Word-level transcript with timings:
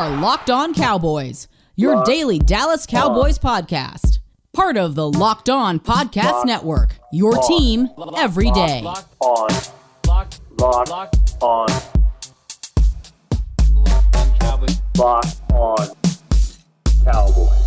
are 0.00 0.18
Locked 0.18 0.48
On 0.48 0.72
Cowboys, 0.72 1.46
your 1.76 2.02
daily 2.04 2.38
Dallas 2.38 2.86
Cowboys 2.86 3.38
podcast. 3.38 4.20
Part 4.54 4.78
of 4.78 4.94
the 4.94 5.06
Locked 5.06 5.50
On 5.50 5.78
Podcast 5.78 6.32
Locked 6.32 6.46
Network, 6.46 6.98
your 7.12 7.36
On. 7.36 7.46
team 7.46 7.88
every 8.16 8.50
day. 8.50 8.80
Locked, 8.80 9.14
on, 9.20 9.48
locked, 10.06 10.40
locked 10.58 10.88
locked, 10.88 11.42
on, 11.42 11.66
locked 13.74 14.16
on 14.16 14.38
Cowboys. 14.38 14.80
locked 14.96 15.52
on 15.52 15.88
Cowboys. 17.04 17.66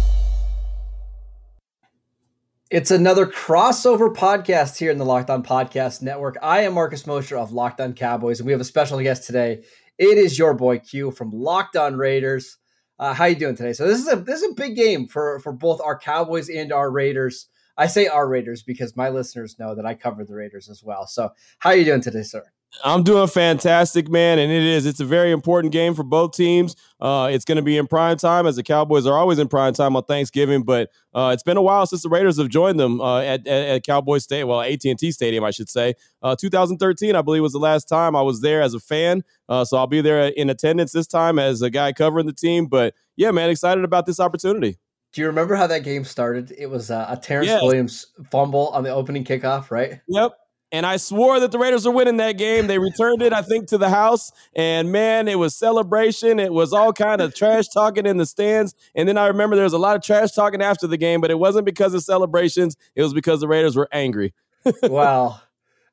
It's 2.72 2.90
another 2.90 3.28
crossover 3.28 4.12
podcast 4.12 4.80
here 4.80 4.90
in 4.90 4.98
the 4.98 5.06
Locked 5.06 5.30
On 5.30 5.44
Podcast 5.44 6.02
Network. 6.02 6.38
I 6.42 6.62
am 6.62 6.74
Marcus 6.74 7.06
Mosher 7.06 7.38
of 7.38 7.52
Locked 7.52 7.80
On 7.80 7.94
Cowboys, 7.94 8.40
and 8.40 8.48
we 8.48 8.54
have 8.54 8.62
a 8.62 8.66
special 8.66 9.00
guest 9.00 9.28
today. 9.28 9.64
It 9.98 10.18
is 10.18 10.40
your 10.40 10.54
boy 10.54 10.80
Q 10.80 11.12
from 11.12 11.30
Locked 11.32 11.76
On 11.76 11.96
Raiders. 11.96 12.58
Uh, 12.98 13.14
how 13.14 13.26
you 13.26 13.36
doing 13.36 13.56
today? 13.56 13.74
So 13.74 13.88
this 13.88 14.00
is 14.00 14.12
a 14.12 14.16
this 14.16 14.42
is 14.42 14.52
a 14.52 14.56
big 14.56 14.76
game 14.76 15.08
for 15.08 15.40
for 15.40 15.52
both 15.52 15.82
our 15.82 15.98
Cowboys 15.98 16.50
and 16.50 16.72
our 16.72 16.92
Raiders. 16.92 17.48
I 17.78 17.88
say 17.88 18.08
our 18.08 18.28
Raiders 18.28 18.64
because 18.64 18.96
my 18.96 19.10
listeners 19.10 19.58
know 19.60 19.76
that 19.76 19.86
I 19.86 19.94
cover 19.96 20.24
the 20.24 20.36
Raiders 20.36 20.70
as 20.70 20.84
well. 20.84 21.08
So 21.08 21.32
how 21.60 21.72
you 21.72 21.86
doing 21.86 22.02
today, 22.02 22.24
sir? 22.24 22.44
I'm 22.84 23.04
doing 23.04 23.28
fantastic, 23.28 24.10
man, 24.10 24.40
and 24.40 24.52
it 24.52 24.64
is. 24.64 24.86
It's 24.86 25.00
a 25.00 25.06
very 25.06 25.32
important 25.32 25.72
game 25.72 25.94
for 25.94 26.04
both 26.04 26.34
teams. 26.36 26.76
Uh, 27.00 27.30
it's 27.32 27.46
going 27.46 27.58
to 27.58 27.62
be 27.62 27.78
in 27.78 27.88
prime 27.88 28.18
time, 28.18 28.46
as 28.46 28.56
the 28.56 28.64
Cowboys 28.64 29.06
are 29.06 29.18
always 29.18 29.40
in 29.40 29.48
prime 29.48 29.74
time 29.74 29.96
on 29.96 30.04
Thanksgiving. 30.04 30.64
But 30.64 30.90
uh, 31.14 31.32
it's 31.34 31.44
been 31.44 31.58
a 31.58 31.62
while 31.62 31.86
since 31.86 32.04
the 32.04 32.10
Raiders 32.10 32.38
have 32.38 32.50
joined 32.50 32.80
them 32.80 33.00
uh, 33.00 33.20
at, 33.20 33.48
at, 33.48 33.68
at 33.68 33.84
Cowboy 33.84 34.18
State, 34.18 34.46
well, 34.46 34.62
AT 34.62 34.84
and 34.86 34.98
T 34.98 35.12
Stadium, 35.12 35.44
I 35.44 35.52
should 35.52 35.70
say. 35.70 35.94
Uh, 36.22 36.36
2013, 36.36 37.16
I 37.16 37.22
believe, 37.22 37.42
was 37.42 37.54
the 37.54 37.60
last 37.60 37.88
time 37.88 38.16
I 38.16 38.22
was 38.22 38.42
there 38.42 38.62
as 38.62 38.74
a 38.74 38.80
fan. 38.80 39.24
Uh, 39.48 39.64
so 39.64 39.78
I'll 39.78 39.88
be 39.88 40.02
there 40.02 40.28
in 40.28 40.50
attendance 40.50 40.92
this 40.92 41.08
time 41.08 41.40
as 41.40 41.62
a 41.62 41.70
guy 41.70 41.94
covering 41.94 42.26
the 42.26 42.34
team. 42.34 42.68
But 42.68 42.96
yeah, 43.16 43.32
man, 43.32 43.50
excited 43.50 43.84
about 43.84 44.06
this 44.06 44.20
opportunity. 44.20 44.78
Do 45.14 45.22
you 45.22 45.28
remember 45.28 45.56
how 45.56 45.68
that 45.68 45.84
game 45.84 46.04
started? 46.06 46.52
It 46.58 46.66
was 46.66 46.90
uh, 46.90 47.06
a 47.08 47.16
Terrence 47.16 47.48
Yes. 47.48 47.62
Williams 47.62 48.08
fumble 48.32 48.70
on 48.70 48.84
the 48.84 48.90
opening 48.90 49.24
kickoff, 49.24 49.70
right? 49.70 50.02
Yep. 50.08 50.34
And 50.74 50.88
I 50.88 50.98
swore 50.98 51.40
that 51.40 51.52
the 51.52 51.60
Raiders 51.60 51.86
were 51.86 51.92
winning 51.92 52.18
that 52.18 52.32
game. 52.34 52.66
They 52.66 52.80
returned 52.80 53.22
it, 53.22 53.32
I 53.32 53.44
think, 53.44 53.68
to 53.68 53.78
the 53.78 53.90
house. 53.90 54.32
And 54.56 54.92
man, 54.92 55.28
it 55.28 55.38
was 55.38 55.56
celebration. 55.56 56.40
It 56.40 56.52
was 56.52 56.74
all 56.74 56.92
kind 56.92 57.22
of 57.22 57.36
trash 57.36 57.68
talking 57.68 58.08
in 58.08 58.18
the 58.18 58.26
stands. 58.26 58.74
And 58.96 59.08
then 59.08 59.16
I 59.16 59.28
remember 59.28 59.56
there 59.56 59.66
was 59.66 59.74
a 59.74 59.78
lot 59.78 59.96
of 59.96 60.02
trash 60.02 60.32
talking 60.32 60.64
after 60.64 60.88
the 60.88 60.98
game, 60.98 61.22
but 61.22 61.30
it 61.30 61.38
wasn't 61.38 61.66
because 61.66 61.94
of 61.94 62.04
celebrations. 62.04 62.76
It 62.96 63.04
was 63.04 63.14
because 63.14 63.40
the 63.40 63.48
Raiders 63.48 63.76
were 63.76 63.88
angry. 63.92 64.34
wow. 64.84 65.40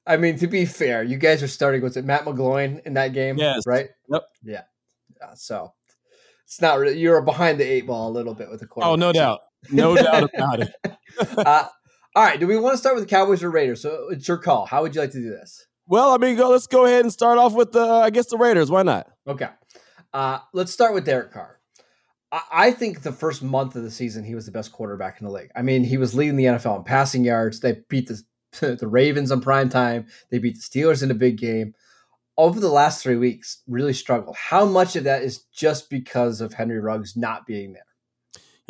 I 0.06 0.17
mean, 0.17 0.39
to 0.39 0.47
be 0.47 0.64
fair, 0.64 1.03
you 1.03 1.19
guys 1.19 1.42
are 1.42 1.48
starting. 1.48 1.83
Was 1.83 1.98
it 1.98 2.06
Matt 2.06 2.25
McGloin 2.25 2.84
in 2.87 2.94
that 2.94 3.12
game? 3.12 3.37
Yes. 3.37 3.67
Right. 3.67 3.91
Yep. 4.09 4.22
Yeah. 4.42 4.62
Yeah, 5.20 5.34
so 5.34 5.75
it's 6.47 6.62
not 6.62 6.78
really. 6.78 6.98
You're 6.98 7.20
behind 7.20 7.61
the 7.61 7.65
eight 7.65 7.87
ball 7.87 8.09
a 8.09 8.15
little 8.15 8.33
bit 8.33 8.48
with 8.48 8.61
the 8.61 8.67
quarterback. 8.67 8.92
Oh, 8.92 8.97
no 8.97 9.12
doubt. 9.12 9.41
No 9.70 9.94
doubt 10.03 10.31
about 10.34 10.61
it. 10.61 10.75
uh, 11.37 11.67
all 12.16 12.25
right. 12.25 12.41
Do 12.41 12.47
we 12.47 12.58
want 12.58 12.75
to 12.75 12.78
start 12.78 12.97
with 12.97 13.05
the 13.05 13.11
Cowboys 13.11 13.42
or 13.42 13.50
Raiders? 13.50 13.83
So 13.83 14.08
it's 14.11 14.27
your 14.27 14.39
call. 14.39 14.66
How 14.66 14.83
would 14.83 14.94
you 14.94 15.00
like 15.00 15.12
to 15.12 15.20
do 15.20 15.30
this? 15.30 15.66
Well, 15.86 16.12
I 16.12 16.19
mean, 16.19 16.36
go. 16.36 16.50
Let's 16.50 16.66
go 16.66 16.84
ahead 16.84 17.03
and 17.03 17.12
start 17.12 17.39
off 17.39 17.53
with 17.53 17.72
the, 17.72 17.84
I 17.84 18.11
guess, 18.11 18.27
the 18.27 18.36
Raiders. 18.36 18.70
Why 18.70 18.83
not? 18.83 19.08
Okay. 19.27 19.48
Uh, 20.12 20.38
let's 20.53 20.72
start 20.72 20.94
with 20.94 21.05
Derek 21.05 21.33
Carr. 21.33 21.61
I, 22.33 22.42
I 22.53 22.70
think 22.72 23.03
the 23.03 23.12
first 23.12 23.42
month 23.42 23.77
of 23.77 23.83
the 23.83 23.91
season, 23.91 24.25
he 24.25 24.34
was 24.34 24.47
the 24.47 24.53
best 24.53 24.72
quarterback 24.72 25.20
in 25.20 25.27
the 25.27 25.33
league. 25.33 25.50
I 25.55 25.62
mean, 25.62 25.84
he 25.84 25.98
was 25.98 26.14
leading 26.14 26.36
the 26.36 26.44
NFL 26.44 26.78
in 26.78 26.84
passing 26.84 27.25
yards. 27.25 27.61
They 27.61 27.78
beat 27.88 28.08
the, 28.08 28.22
the 28.81 28.88
Ravens 28.88 29.31
on 29.31 29.41
prime 29.41 29.69
time. 29.69 30.06
They 30.31 30.38
beat 30.38 30.56
the 30.56 30.62
Steelers 30.62 31.03
in 31.03 31.11
a 31.11 31.14
big 31.14 31.38
game. 31.38 31.75
Over 32.36 32.58
the 32.58 32.70
last 32.70 33.03
three 33.03 33.16
weeks, 33.16 33.62
really 33.69 33.92
struggled. 33.92 34.36
How 34.36 34.64
much 34.64 34.97
of 34.97 35.05
that 35.05 35.22
is 35.22 35.44
just 35.53 35.91
because 35.91 36.41
of 36.41 36.55
Henry 36.55 36.81
Ruggs 36.81 37.16
not 37.16 37.47
being 37.47 37.75
there? 37.75 37.83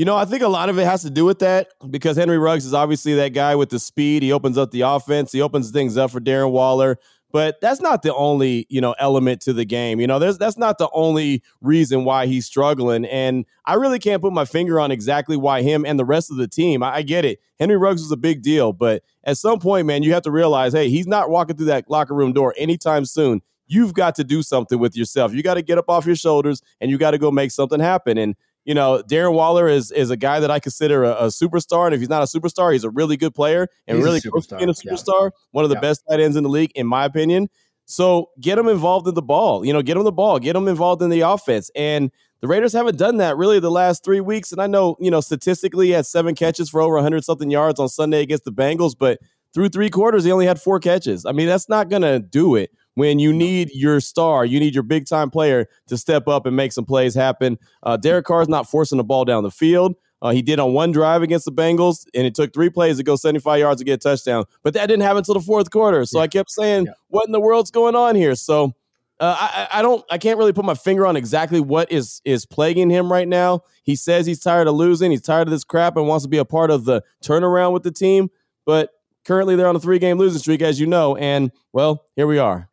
You 0.00 0.06
know, 0.06 0.16
I 0.16 0.24
think 0.24 0.42
a 0.42 0.48
lot 0.48 0.70
of 0.70 0.78
it 0.78 0.86
has 0.86 1.02
to 1.02 1.10
do 1.10 1.26
with 1.26 1.40
that 1.40 1.74
because 1.90 2.16
Henry 2.16 2.38
Ruggs 2.38 2.64
is 2.64 2.72
obviously 2.72 3.12
that 3.16 3.34
guy 3.34 3.54
with 3.54 3.68
the 3.68 3.78
speed. 3.78 4.22
He 4.22 4.32
opens 4.32 4.56
up 4.56 4.70
the 4.70 4.80
offense. 4.80 5.30
He 5.30 5.42
opens 5.42 5.70
things 5.72 5.98
up 5.98 6.10
for 6.10 6.20
Darren 6.20 6.52
Waller. 6.52 6.98
But 7.32 7.60
that's 7.60 7.82
not 7.82 8.00
the 8.00 8.14
only, 8.14 8.64
you 8.70 8.80
know, 8.80 8.94
element 8.98 9.42
to 9.42 9.52
the 9.52 9.66
game. 9.66 10.00
You 10.00 10.06
know, 10.06 10.18
there's 10.18 10.38
that's 10.38 10.56
not 10.56 10.78
the 10.78 10.88
only 10.94 11.42
reason 11.60 12.04
why 12.06 12.26
he's 12.26 12.46
struggling. 12.46 13.04
And 13.04 13.44
I 13.66 13.74
really 13.74 13.98
can't 13.98 14.22
put 14.22 14.32
my 14.32 14.46
finger 14.46 14.80
on 14.80 14.90
exactly 14.90 15.36
why 15.36 15.60
him 15.60 15.84
and 15.84 15.98
the 15.98 16.06
rest 16.06 16.30
of 16.30 16.38
the 16.38 16.48
team. 16.48 16.82
I, 16.82 16.94
I 16.94 17.02
get 17.02 17.26
it. 17.26 17.38
Henry 17.58 17.76
Ruggs 17.76 18.00
was 18.00 18.10
a 18.10 18.16
big 18.16 18.40
deal, 18.40 18.72
but 18.72 19.02
at 19.24 19.36
some 19.36 19.58
point, 19.58 19.86
man, 19.86 20.02
you 20.02 20.14
have 20.14 20.22
to 20.22 20.30
realize, 20.30 20.72
hey, 20.72 20.88
he's 20.88 21.06
not 21.06 21.28
walking 21.28 21.58
through 21.58 21.66
that 21.66 21.90
locker 21.90 22.14
room 22.14 22.32
door 22.32 22.54
anytime 22.56 23.04
soon. 23.04 23.42
You've 23.66 23.92
got 23.92 24.14
to 24.14 24.24
do 24.24 24.42
something 24.42 24.78
with 24.78 24.96
yourself. 24.96 25.34
You 25.34 25.42
got 25.42 25.54
to 25.54 25.62
get 25.62 25.76
up 25.76 25.90
off 25.90 26.06
your 26.06 26.16
shoulders 26.16 26.62
and 26.80 26.90
you 26.90 26.96
got 26.96 27.10
to 27.10 27.18
go 27.18 27.30
make 27.30 27.50
something 27.50 27.78
happen. 27.78 28.16
And 28.16 28.34
you 28.64 28.74
know, 28.74 29.02
Darren 29.08 29.32
Waller 29.34 29.68
is 29.68 29.90
is 29.90 30.10
a 30.10 30.16
guy 30.16 30.40
that 30.40 30.50
I 30.50 30.60
consider 30.60 31.04
a, 31.04 31.12
a 31.12 31.26
superstar, 31.26 31.86
and 31.86 31.94
if 31.94 32.00
he's 32.00 32.08
not 32.10 32.22
a 32.22 32.26
superstar, 32.26 32.72
he's 32.72 32.84
a 32.84 32.90
really 32.90 33.16
good 33.16 33.34
player 33.34 33.68
and 33.86 33.96
He's 33.96 34.04
really 34.04 34.20
close 34.20 34.46
to 34.48 34.56
being 34.56 34.68
a 34.68 34.72
superstar, 34.72 35.24
yeah. 35.24 35.28
One 35.52 35.64
of 35.64 35.70
the 35.70 35.76
Yeah. 35.76 35.80
best 35.80 36.02
tight 36.08 36.20
ends 36.20 36.36
in 36.36 36.42
the 36.42 36.48
league, 36.50 36.70
in 36.74 36.86
my 36.86 37.04
opinion. 37.04 37.48
So 37.86 38.30
get 38.40 38.56
him 38.58 38.68
involved 38.68 39.08
in 39.08 39.14
the 39.14 39.22
ball. 39.22 39.64
You 39.64 39.72
know, 39.72 39.82
get 39.82 39.96
him 39.96 40.04
the 40.04 40.12
ball, 40.12 40.38
get 40.38 40.54
him 40.54 40.68
involved 40.68 41.02
in 41.02 41.10
the 41.10 41.20
offense. 41.22 41.70
And 41.74 42.12
the 42.40 42.46
Raiders 42.46 42.72
haven't 42.72 42.96
done 42.98 43.16
that 43.16 43.36
really 43.36 43.58
the 43.58 43.70
last 43.70 44.04
three 44.04 44.20
weeks. 44.20 44.52
And 44.52 44.62
I 44.62 44.66
know, 44.68 44.96
you 45.00 45.10
know, 45.10 45.20
statistically, 45.20 45.86
he 45.86 45.92
had 45.92 46.06
seven 46.06 46.34
catches 46.36 46.70
for 46.70 46.80
over 46.80 46.94
100 46.94 47.24
something 47.24 47.50
yards 47.50 47.80
on 47.80 47.88
Sunday 47.88 48.20
against 48.22 48.44
the 48.44 48.52
Bengals, 48.52 48.94
but 48.98 49.18
through 49.52 49.70
three 49.70 49.90
quarters, 49.90 50.22
he 50.22 50.30
only 50.30 50.46
had 50.46 50.60
four 50.60 50.78
catches. 50.78 51.26
I 51.26 51.32
mean, 51.32 51.48
that's 51.48 51.68
not 51.68 51.88
going 51.88 52.02
to 52.02 52.20
do 52.20 52.54
it 52.54 52.70
when 52.94 53.18
you 53.18 53.32
need 53.32 53.70
your 53.72 54.00
star, 54.00 54.44
you 54.44 54.58
need 54.60 54.74
your 54.74 54.82
big 54.82 55.06
time 55.06 55.30
player 55.30 55.68
to 55.86 55.96
step 55.96 56.28
up 56.28 56.46
and 56.46 56.56
make 56.56 56.72
some 56.72 56.84
plays 56.84 57.14
happen. 57.14 57.58
Uh, 57.82 57.96
Derek 57.96 58.26
Carr's 58.26 58.48
not 58.48 58.68
forcing 58.68 58.98
the 58.98 59.04
ball 59.04 59.24
down 59.24 59.42
the 59.42 59.50
field. 59.50 59.94
Uh, 60.22 60.30
he 60.30 60.42
did 60.42 60.58
on 60.60 60.74
one 60.74 60.92
drive 60.92 61.22
against 61.22 61.46
the 61.46 61.52
Bengals, 61.52 62.04
and 62.14 62.26
it 62.26 62.34
took 62.34 62.52
three 62.52 62.68
plays 62.68 62.98
to 62.98 63.02
go 63.02 63.16
75 63.16 63.58
yards 63.58 63.80
to 63.80 63.84
get 63.86 63.94
a 63.94 63.96
touchdown. 63.96 64.44
But 64.62 64.74
that 64.74 64.86
didn't 64.86 65.02
happen 65.02 65.18
until 65.18 65.34
the 65.34 65.40
fourth 65.40 65.70
quarter. 65.70 66.04
So 66.04 66.18
Yeah. 66.18 66.24
I 66.24 66.28
kept 66.28 66.50
saying, 66.50 66.86
Yeah. 66.86 66.92
"What 67.08 67.26
in 67.26 67.32
the 67.32 67.40
world's 67.40 67.70
going 67.70 67.94
on 67.96 68.16
here?" 68.16 68.34
So 68.34 68.74
uh, 69.18 69.36
I, 69.38 69.68
I 69.72 69.78
I 69.78 69.82
don't, 69.82 70.04
I 70.10 70.18
can't 70.18 70.36
really 70.38 70.52
put 70.52 70.64
my 70.64 70.74
finger 70.74 71.06
on 71.06 71.16
exactly 71.16 71.60
what 71.60 71.90
is 71.90 72.20
is 72.24 72.44
plaguing 72.44 72.90
him 72.90 73.10
right 73.10 73.28
now. 73.28 73.62
He 73.82 73.96
says 73.96 74.26
he's 74.26 74.40
tired 74.40 74.66
of 74.68 74.74
losing, 74.74 75.10
he's 75.10 75.22
tired 75.22 75.48
of 75.48 75.52
this 75.52 75.64
crap, 75.64 75.96
and 75.96 76.06
wants 76.06 76.24
to 76.24 76.28
be 76.28 76.38
a 76.38 76.44
part 76.44 76.70
of 76.70 76.84
the 76.84 77.02
turnaround 77.24 77.72
with 77.72 77.82
the 77.82 77.90
team. 77.90 78.30
But 78.66 78.90
currently, 79.24 79.56
they're 79.56 79.68
on 79.68 79.76
a 79.76 79.80
three 79.80 79.98
game 79.98 80.18
losing 80.18 80.38
streak, 80.38 80.60
as 80.60 80.78
you 80.80 80.86
know, 80.86 81.16
and 81.16 81.50
well, 81.72 82.06
here 82.16 82.26
we 82.26 82.38
are. 82.38 82.69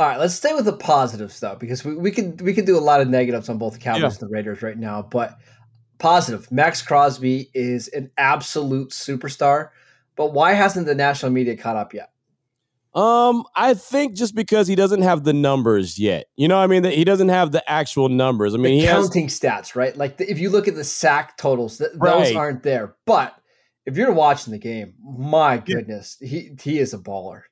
All 0.00 0.06
right, 0.06 0.18
let's 0.18 0.32
stay 0.32 0.54
with 0.54 0.64
the 0.64 0.72
positive 0.72 1.30
stuff 1.30 1.58
because 1.58 1.84
we, 1.84 1.94
we 1.94 2.10
could 2.10 2.40
we 2.40 2.54
could 2.54 2.64
do 2.64 2.78
a 2.78 2.80
lot 2.80 3.02
of 3.02 3.08
negatives 3.08 3.50
on 3.50 3.58
both 3.58 3.74
the 3.74 3.78
Cowboys 3.80 4.00
Yeah. 4.00 4.08
and 4.08 4.16
the 4.20 4.28
Raiders 4.28 4.62
right 4.62 4.78
now. 4.78 5.02
But 5.02 5.36
positive, 5.98 6.50
Maxx 6.50 6.80
Crosby 6.80 7.50
is 7.52 7.88
an 7.88 8.10
absolute 8.16 8.92
superstar. 8.92 9.68
But 10.16 10.32
why 10.32 10.54
hasn't 10.54 10.86
the 10.86 10.94
national 10.94 11.32
media 11.32 11.54
caught 11.54 11.76
up 11.76 11.92
yet? 11.92 12.12
Um, 12.94 13.44
I 13.54 13.74
think 13.74 14.14
just 14.16 14.34
because 14.34 14.66
he 14.68 14.74
doesn't 14.74 15.02
have 15.02 15.22
the 15.24 15.34
numbers 15.34 15.98
yet. 15.98 16.28
You 16.34 16.48
know, 16.48 16.56
what 16.56 16.64
I 16.64 16.66
mean, 16.68 16.82
that 16.84 16.94
he 16.94 17.04
doesn't 17.04 17.28
have 17.28 17.52
the 17.52 17.62
actual 17.70 18.08
numbers. 18.08 18.54
I 18.54 18.56
mean, 18.56 18.72
the 18.72 18.80
he 18.80 18.86
has 18.86 19.04
counting 19.04 19.26
stats, 19.28 19.76
right? 19.76 19.94
Like 19.94 20.16
the, 20.16 20.30
if 20.30 20.38
you 20.38 20.48
look 20.48 20.66
at 20.66 20.76
the 20.76 20.82
sack 20.84 21.36
totals, 21.36 21.76
th- 21.76 21.90
those 21.92 22.00
Right. 22.00 22.36
aren't 22.36 22.62
there. 22.62 22.96
But 23.04 23.34
if 23.84 23.98
you're 23.98 24.12
watching 24.12 24.52
the 24.52 24.58
game, 24.58 24.94
my 25.04 25.58
goodness, 25.58 26.16
he 26.22 26.52
he 26.58 26.78
is 26.78 26.94
a 26.94 26.98
baller. 26.98 27.42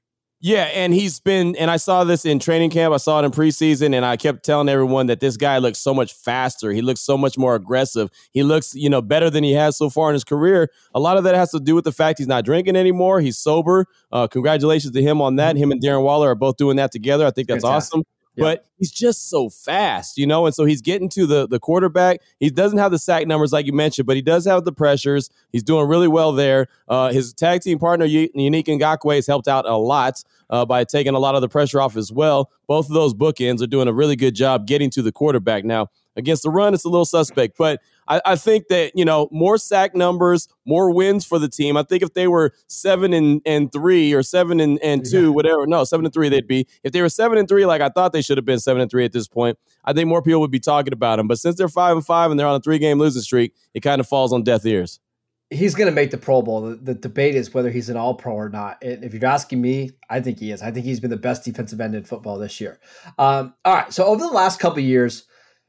Yeah, 0.41 0.65
and 0.73 0.95
he's 0.95 1.19
been, 1.19 1.57
and 1.57 1.69
I 1.69 1.79
saw 1.79 2.05
this 2.05 2.25
in 2.25 2.39
training 2.39 2.71
camp. 2.71 2.95
I 2.95 2.99
saw 2.99 3.21
it 3.21 3.25
in 3.25 3.33
preseason, 3.33 3.93
and 3.93 4.05
I 4.05 4.17
kept 4.17 4.45
telling 4.45 4.69
everyone 4.69 5.09
that 5.09 5.19
this 5.19 5.37
guy 5.37 5.59
looks 5.59 5.81
so 5.81 5.93
much 5.93 6.13
faster. 6.13 6.71
He 6.71 6.81
looks 6.81 7.01
so 7.01 7.19
much 7.19 7.37
more 7.37 7.57
aggressive. 7.57 8.09
He 8.31 8.45
looks, 8.45 8.73
you 8.73 8.89
know, 8.89 9.03
better 9.03 9.31
than 9.31 9.43
he 9.43 9.53
has 9.55 9.77
so 9.77 9.91
far 9.91 10.11
in 10.11 10.15
his 10.15 10.23
career. 10.23 10.71
A 10.95 11.01
lot 11.01 11.17
of 11.17 11.25
that 11.25 11.35
has 11.35 11.51
to 11.51 11.59
do 11.59 11.75
with 11.75 11.85
the 11.85 11.91
fact 11.91 12.19
he's 12.19 12.29
not 12.29 12.45
drinking 12.45 12.77
anymore. 12.77 13.21
He's 13.21 13.37
sober. 13.37 13.87
Uh, 14.13 14.29
congratulations 14.29 14.93
to 14.93 15.03
him 15.03 15.21
on 15.21 15.37
that. 15.37 15.57
Him 15.57 15.73
and 15.73 15.83
Darren 15.83 16.05
Waller 16.05 16.31
are 16.31 16.37
both 16.37 16.57
doing 16.57 16.77
that 16.77 16.93
together. 16.93 17.27
I 17.27 17.33
think 17.33 17.49
that's 17.49 17.65
Fantastic. 17.65 17.97
awesome. 17.97 18.05
But 18.43 18.67
he's 18.79 18.91
just 18.91 19.29
so 19.29 19.49
fast, 19.49 20.19
you 20.19 20.27
know, 20.27 20.47
and 20.47 20.55
so 20.55 20.65
he's 20.65 20.81
getting 20.81 21.09
to 21.11 21.27
the 21.27 21.47
the 21.49 21.59
quarterback. 21.59 22.21
He 22.41 22.51
doesn't 22.51 22.79
have 22.79 22.91
the 22.91 22.99
sack 22.99 23.27
numbers 23.27 23.53
like 23.53 23.67
you 23.67 23.73
mentioned, 23.73 24.07
but 24.07 24.17
he 24.17 24.23
does 24.23 24.45
have 24.47 24.65
the 24.65 24.73
pressures. 24.73 25.31
He's 25.53 25.63
doing 25.63 25.89
really 25.89 26.09
well 26.09 26.33
there. 26.33 26.69
Uh, 26.89 27.13
his 27.13 27.33
tag 27.33 27.63
team 27.63 27.79
partner 27.79 28.07
Yannick 28.07 28.67
Ngakoue 28.67 29.17
has 29.17 29.27
helped 29.27 29.49
out 29.49 29.67
a 29.67 29.77
lot 29.77 30.23
uh, 30.51 30.65
by 30.65 30.85
taking 30.85 31.15
a 31.15 31.19
lot 31.19 31.35
of 31.35 31.41
the 31.41 31.49
pressure 31.49 31.81
off 31.81 31.97
as 31.97 32.13
well. 32.13 32.51
Both 32.69 32.87
of 32.87 32.93
those 32.95 33.15
bookends 33.15 33.61
are 33.63 33.67
doing 33.67 33.89
a 33.89 33.93
really 33.93 34.15
good 34.15 34.35
job 34.35 34.67
getting 34.67 34.91
to 34.91 35.03
the 35.03 35.11
quarterback. 35.11 35.65
Now 35.65 35.89
against 36.17 36.43
the 36.45 36.51
run, 36.51 36.75
it's 36.75 36.85
a 36.85 36.89
little 36.89 37.05
suspect, 37.05 37.57
but 37.59 37.81
I, 38.09 38.21
I 38.25 38.37
think 38.37 38.69
that 38.69 38.93
you 38.95 39.05
know 39.05 39.29
more 39.33 39.57
sack 39.59 39.95
numbers, 39.97 40.49
more 40.67 40.91
wins 40.93 41.25
for 41.25 41.39
the 41.39 41.49
team. 41.49 41.77
I 41.77 41.83
think 41.83 42.03
if 42.03 42.15
they 42.15 42.29
were 42.29 42.53
seven 42.67 43.13
and, 43.15 43.41
and 43.47 43.73
three 43.73 44.13
or 44.13 44.23
seven 44.23 44.61
and, 44.61 44.79
and 44.83 45.05
two, 45.05 45.25
Yeah. 45.25 45.29
whatever, 45.31 45.67
no, 45.67 45.83
seven 45.85 46.05
and 46.07 46.13
three 46.13 46.29
they'd 46.29 46.47
be. 46.47 46.67
If 46.85 46.93
they 46.93 47.01
were 47.03 47.09
seven 47.09 47.39
and 47.39 47.49
three, 47.49 47.65
like 47.67 47.81
I 47.81 47.89
thought 47.89 48.13
they 48.13 48.23
should 48.23 48.37
have 48.39 48.45
been 48.45 48.61
seven 48.61 48.83
and 48.83 48.91
three 48.91 49.05
at 49.05 49.13
this 49.13 49.29
point, 49.29 49.59
I 49.85 49.93
think 49.93 50.09
more 50.09 50.23
people 50.23 50.41
would 50.41 50.51
be 50.51 50.61
talking 50.61 50.93
about 50.93 51.17
them. 51.17 51.27
But 51.29 51.39
since 51.39 51.57
they're 51.57 51.69
five 51.69 51.97
and 51.97 52.05
five 52.05 52.31
and 52.31 52.39
they're 52.39 52.47
on 52.47 52.57
a 52.57 52.61
three 52.61 52.79
game 52.79 52.99
losing 52.99 53.23
streak, 53.23 53.55
it 53.75 53.81
kind 53.81 54.01
of 54.01 54.07
falls 54.07 54.33
on 54.33 54.43
deaf 54.43 54.65
ears. 54.67 55.01
He's 55.51 55.75
going 55.75 55.87
to 55.87 55.95
make 55.95 56.11
the 56.11 56.19
Pro 56.19 56.43
Bowl. 56.43 56.61
The, 56.61 56.77
the 56.77 56.95
debate 56.95 57.35
is 57.35 57.55
whether 57.55 57.71
he's 57.71 57.89
an 57.89 57.97
All 57.97 58.15
Pro 58.15 58.35
or 58.35 58.51
not. 58.51 58.83
And 58.83 59.03
if 59.03 59.15
you're 59.15 59.25
asking 59.25 59.63
me, 59.63 59.93
I 60.11 60.21
think 60.21 60.39
he 60.39 60.51
is. 60.51 60.61
I 60.61 60.71
think 60.71 60.85
he's 60.85 61.01
been 61.01 61.11
the 61.11 61.17
best 61.17 61.45
defensive 61.45 61.81
end 61.81 61.95
in 61.95 62.05
football 62.05 62.39
this 62.39 62.61
year. 62.61 62.79
Um, 63.19 63.55
all 63.65 63.75
right. 63.75 63.93
So 63.93 64.05
over 64.05 64.21
the 64.21 64.29
last 64.33 64.61
couple 64.61 64.81
of 64.81 64.85
years, 64.85 65.27